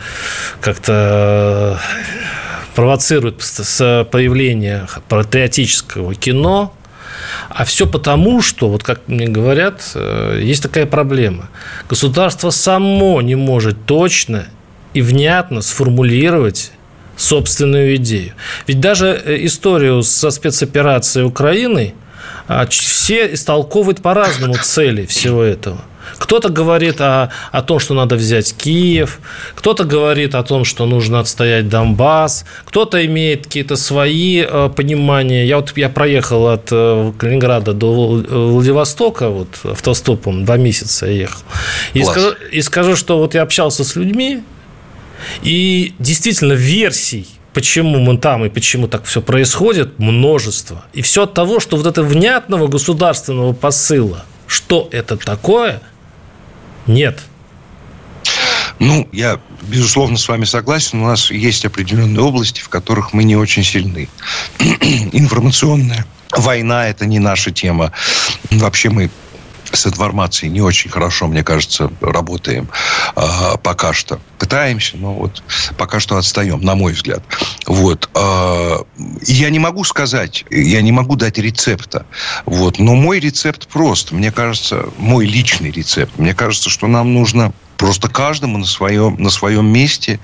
как-то 0.60 1.80
провоцирует 2.74 3.42
с 3.42 4.06
появления 4.10 4.86
патриотического 5.08 6.14
кино, 6.14 6.74
а 7.48 7.64
все 7.64 7.86
потому, 7.86 8.40
что, 8.40 8.68
вот 8.68 8.82
как 8.82 9.06
мне 9.06 9.28
говорят, 9.28 9.82
э, 9.94 10.40
есть 10.42 10.62
такая 10.62 10.86
проблема. 10.86 11.48
Государство 11.88 12.50
само 12.50 13.20
не 13.20 13.34
может 13.34 13.84
точно 13.86 14.46
и 14.94 15.02
внятно 15.02 15.62
сформулировать 15.62 16.72
собственную 17.16 17.96
идею. 17.96 18.32
Ведь 18.66 18.80
даже 18.80 19.08
э, 19.08 19.44
историю 19.44 20.02
со 20.02 20.30
спецоперацией 20.30 21.26
Украины 21.26 21.94
а, 22.48 22.66
все 22.66 23.34
истолковывают 23.34 24.02
по-разному 24.02 24.54
цели 24.54 25.06
всего 25.06 25.42
этого. 25.42 25.78
Кто-то 26.18 26.48
говорит 26.48 27.00
о, 27.00 27.30
о 27.50 27.62
том, 27.62 27.78
что 27.78 27.94
надо 27.94 28.16
взять 28.16 28.54
Киев, 28.56 29.20
кто-то 29.54 29.84
говорит 29.84 30.34
о 30.34 30.42
том, 30.42 30.64
что 30.64 30.86
нужно 30.86 31.20
отстоять 31.20 31.68
Донбасс, 31.68 32.44
кто-то 32.64 33.04
имеет 33.06 33.44
какие-то 33.44 33.76
свои 33.76 34.44
э, 34.48 34.70
понимания. 34.74 35.46
Я 35.46 35.56
вот 35.56 35.76
я 35.76 35.88
проехал 35.88 36.48
от 36.48 36.68
э, 36.70 37.12
Калининграда 37.18 37.72
до 37.72 37.92
Владивостока 37.92 39.28
вот 39.28 39.48
автостопом 39.64 40.44
два 40.44 40.56
месяца 40.56 41.06
ехал. 41.06 41.42
И 41.94 42.02
скажу, 42.04 42.32
и 42.50 42.62
скажу, 42.62 42.96
что 42.96 43.18
вот 43.18 43.34
я 43.34 43.42
общался 43.42 43.84
с 43.84 43.96
людьми, 43.96 44.42
и 45.42 45.94
действительно 45.98 46.54
версий 46.54 47.26
почему 47.52 47.98
мы 47.98 48.18
там 48.18 48.44
и 48.44 48.48
почему 48.48 48.88
так 48.88 49.04
все 49.04 49.20
происходит, 49.20 49.98
множество. 49.98 50.84
И 50.92 51.02
все 51.02 51.24
от 51.24 51.34
того, 51.34 51.60
что 51.60 51.76
вот 51.76 51.86
это 51.86 52.02
внятного 52.02 52.66
государственного 52.66 53.52
посыла, 53.52 54.24
что 54.46 54.88
это 54.90 55.16
такое, 55.16 55.82
нет. 56.86 57.20
Ну, 58.78 59.08
я, 59.12 59.38
безусловно, 59.62 60.16
с 60.16 60.28
вами 60.28 60.44
согласен. 60.44 61.02
У 61.02 61.06
нас 61.06 61.30
есть 61.30 61.64
определенные 61.64 62.20
области, 62.20 62.60
в 62.60 62.68
которых 62.68 63.12
мы 63.12 63.22
не 63.22 63.36
очень 63.36 63.62
сильны. 63.62 64.08
Информационная 65.12 66.04
война– 66.30 66.88
это 66.88 67.06
не 67.06 67.18
наша 67.18 67.52
тема. 67.52 67.92
Вообще 68.50 68.90
мы 68.90 69.10
с 69.76 69.86
информацией 69.86 70.50
не 70.50 70.60
очень 70.60 70.90
хорошо, 70.90 71.26
мне 71.26 71.42
кажется, 71.42 71.90
работаем 72.00 72.68
э, 73.16 73.22
пока 73.62 73.92
что. 73.92 74.20
Пытаемся, 74.38 74.96
но 74.96 75.14
вот 75.14 75.42
пока 75.76 76.00
что 76.00 76.16
отстаем, 76.16 76.60
на 76.60 76.74
мой 76.74 76.92
взгляд. 76.92 77.22
Вот. 77.66 78.08
Э, 78.14 78.78
я 79.26 79.50
не 79.50 79.58
могу 79.58 79.84
сказать, 79.84 80.44
я 80.50 80.82
не 80.82 80.92
могу 80.92 81.16
дать 81.16 81.38
рецепта. 81.38 82.06
Вот. 82.46 82.78
Но 82.78 82.94
мой 82.94 83.20
рецепт 83.20 83.68
прост. 83.68 84.12
Мне 84.12 84.30
кажется, 84.30 84.86
мой 84.98 85.26
личный 85.26 85.70
рецепт. 85.70 86.18
Мне 86.18 86.34
кажется, 86.34 86.70
что 86.70 86.86
нам 86.86 87.14
нужно 87.14 87.52
просто 87.76 88.08
каждому 88.08 88.58
на 88.58 88.66
своем, 88.66 89.16
на 89.18 89.30
своем 89.30 89.66
месте, 89.66 90.20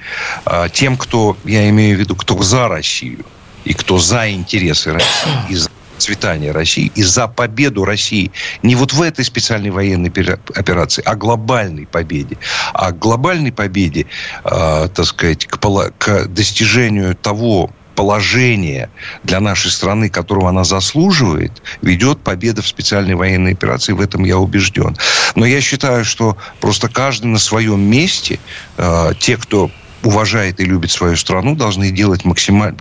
э, 0.46 0.68
тем, 0.72 0.96
кто, 0.96 1.36
я 1.44 1.68
имею 1.70 1.96
в 1.96 2.00
виду, 2.00 2.14
кто 2.14 2.40
за 2.42 2.68
Россию, 2.68 3.24
и 3.64 3.74
кто 3.74 3.98
за 3.98 4.30
интересы 4.30 4.92
России, 4.92 5.34
и 5.48 5.54
за 5.56 5.68
процветания 5.98 6.52
России 6.52 6.92
и 6.94 7.02
за 7.02 7.26
победу 7.26 7.84
России 7.84 8.30
не 8.62 8.76
вот 8.76 8.92
в 8.92 9.02
этой 9.02 9.24
специальной 9.24 9.70
военной 9.70 10.12
операции, 10.54 11.02
а 11.04 11.16
глобальной 11.16 11.86
победе. 11.86 12.36
А 12.72 12.92
глобальной 12.92 13.50
победе, 13.50 14.06
э, 14.44 14.88
так 14.94 15.04
сказать, 15.06 15.46
к, 15.46 15.58
к 15.98 16.26
достижению 16.28 17.16
того 17.16 17.72
положения 17.96 18.90
для 19.24 19.40
нашей 19.40 19.72
страны, 19.72 20.08
которого 20.08 20.50
она 20.50 20.62
заслуживает, 20.62 21.50
ведет 21.82 22.20
победа 22.20 22.62
в 22.62 22.68
специальной 22.68 23.16
военной 23.16 23.54
операции. 23.54 23.92
В 23.92 24.00
этом 24.00 24.24
я 24.24 24.38
убежден. 24.38 24.96
Но 25.34 25.46
я 25.46 25.60
считаю, 25.60 26.04
что 26.04 26.36
просто 26.60 26.88
каждый 26.88 27.26
на 27.26 27.40
своем 27.40 27.80
месте, 27.80 28.38
э, 28.76 29.14
те, 29.18 29.36
кто 29.36 29.72
уважает 30.04 30.60
и 30.60 30.64
любит 30.64 30.92
свою 30.92 31.16
страну, 31.16 31.56
должны 31.56 31.90
делать 31.90 32.24
максимально 32.24 32.78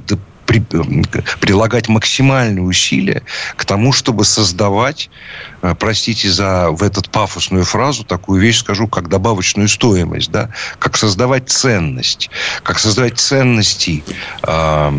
при, 0.47 0.59
прилагать 1.39 1.89
максимальные 1.89 2.63
усилия 2.63 3.21
к 3.55 3.65
тому, 3.65 3.91
чтобы 3.91 4.25
создавать, 4.25 5.09
э, 5.61 5.75
простите 5.77 6.31
за 6.31 6.71
в 6.71 6.81
этот 6.81 7.09
пафосную 7.09 7.65
фразу, 7.65 8.03
такую 8.03 8.41
вещь 8.41 8.59
скажу, 8.59 8.87
как 8.87 9.09
добавочную 9.09 9.67
стоимость, 9.67 10.31
да, 10.31 10.49
как 10.79 10.97
создавать 10.97 11.49
ценность, 11.49 12.29
как 12.63 12.79
создавать 12.79 13.19
ценности 13.19 14.03
э, 14.43 14.91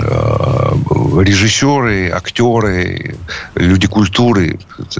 э, 0.00 0.72
режиссеры, 1.20 2.10
актеры, 2.10 3.16
люди 3.54 3.86
культуры, 3.86 4.58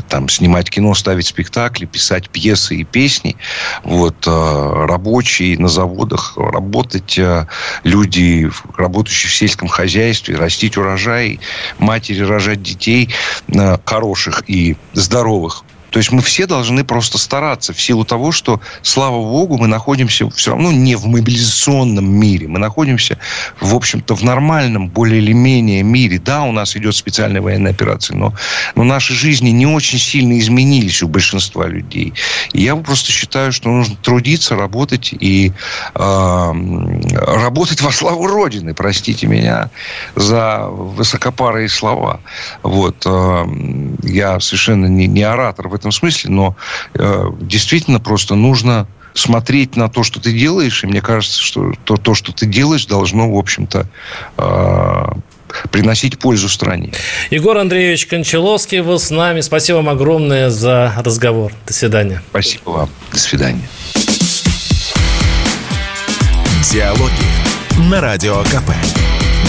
там, 0.08 0.28
снимать 0.28 0.70
кино, 0.70 0.94
ставить 0.94 1.26
спектакли, 1.26 1.86
писать 1.86 2.30
пьесы 2.30 2.76
и 2.76 2.84
песни. 2.84 3.36
Вот, 3.82 4.26
э, 4.26 4.86
рабочие 4.86 5.58
на 5.58 5.68
заводах, 5.68 6.36
работать 6.36 7.18
э, 7.18 7.46
люди, 7.82 8.50
работающие 8.76 9.30
в 9.30 9.34
сельском 9.34 9.68
хозяйстве, 9.68 10.36
растить 10.36 10.76
урожай, 10.76 11.40
матери 11.78 12.22
рожать 12.22 12.62
детей 12.62 13.10
э, 13.48 13.76
хороших 13.84 14.44
и 14.46 14.76
здоровых. 14.92 15.64
То 15.94 15.98
есть 15.98 16.10
мы 16.10 16.22
все 16.22 16.48
должны 16.48 16.82
просто 16.82 17.18
стараться 17.18 17.72
в 17.72 17.80
силу 17.80 18.04
того, 18.04 18.32
что, 18.32 18.60
слава 18.82 19.16
богу, 19.16 19.58
мы 19.58 19.68
находимся 19.68 20.28
все 20.30 20.50
равно 20.50 20.72
не 20.72 20.96
в 20.96 21.06
мобилизационном 21.06 22.04
мире. 22.04 22.48
Мы 22.48 22.58
находимся, 22.58 23.16
в 23.60 23.76
общем-то, 23.76 24.16
в 24.16 24.24
нормальном, 24.24 24.88
более 24.88 25.22
или 25.22 25.32
менее 25.32 25.84
мире. 25.84 26.18
Да, 26.18 26.42
у 26.42 26.50
нас 26.50 26.74
идет 26.74 26.96
специальная 26.96 27.40
военная 27.40 27.70
операция, 27.70 28.16
но, 28.16 28.34
но 28.74 28.82
наши 28.82 29.14
жизни 29.14 29.50
не 29.50 29.66
очень 29.66 30.00
сильно 30.00 30.36
изменились 30.40 31.00
у 31.04 31.06
большинства 31.06 31.68
людей. 31.68 32.12
И 32.52 32.62
я 32.62 32.74
просто 32.74 33.12
считаю, 33.12 33.52
что 33.52 33.68
нужно 33.68 33.94
трудиться, 34.02 34.56
работать 34.56 35.12
и 35.12 35.52
э, 35.94 36.52
работать 37.14 37.82
во 37.82 37.92
славу 37.92 38.26
Родины. 38.26 38.74
Простите 38.74 39.28
меня 39.28 39.70
за 40.16 40.66
высокопарые 40.66 41.68
слова. 41.68 42.18
Вот. 42.64 43.06
Я 44.02 44.40
совершенно 44.40 44.86
не, 44.86 45.06
не 45.06 45.22
оратор 45.22 45.68
в 45.68 45.74
этом 45.74 45.83
этом 45.84 45.92
смысле, 45.92 46.30
но 46.30 46.56
э, 46.94 47.26
действительно 47.40 48.00
просто 48.00 48.34
нужно 48.34 48.86
смотреть 49.12 49.76
на 49.76 49.88
то, 49.88 50.02
что 50.02 50.20
ты 50.20 50.32
делаешь, 50.32 50.82
и 50.82 50.86
мне 50.86 51.00
кажется, 51.00 51.40
что 51.40 51.72
то, 51.84 51.96
то 51.96 52.14
что 52.14 52.32
ты 52.32 52.46
делаешь, 52.46 52.86
должно, 52.86 53.30
в 53.30 53.36
общем-то, 53.36 53.86
э, 54.38 55.04
приносить 55.70 56.18
пользу 56.18 56.48
стране. 56.48 56.92
Егор 57.30 57.56
Андреевич 57.56 58.06
Кончаловский 58.06 58.80
был 58.80 58.98
с 58.98 59.10
нами. 59.10 59.40
Спасибо 59.40 59.76
вам 59.76 59.90
огромное 59.90 60.50
за 60.50 60.94
разговор. 60.96 61.52
До 61.66 61.72
свидания. 61.72 62.22
Спасибо 62.30 62.70
вам. 62.70 62.90
До 63.12 63.18
свидания. 63.18 63.68
Диалоги 66.72 67.88
на 67.90 68.00
Радио 68.00 68.42
КП. 68.44 68.72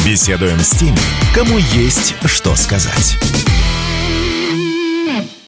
Беседуем 0.05 0.59
с 0.59 0.71
теми, 0.71 0.99
кому 1.33 1.57
есть 1.57 2.13
что 2.25 2.55
сказать. 2.55 3.17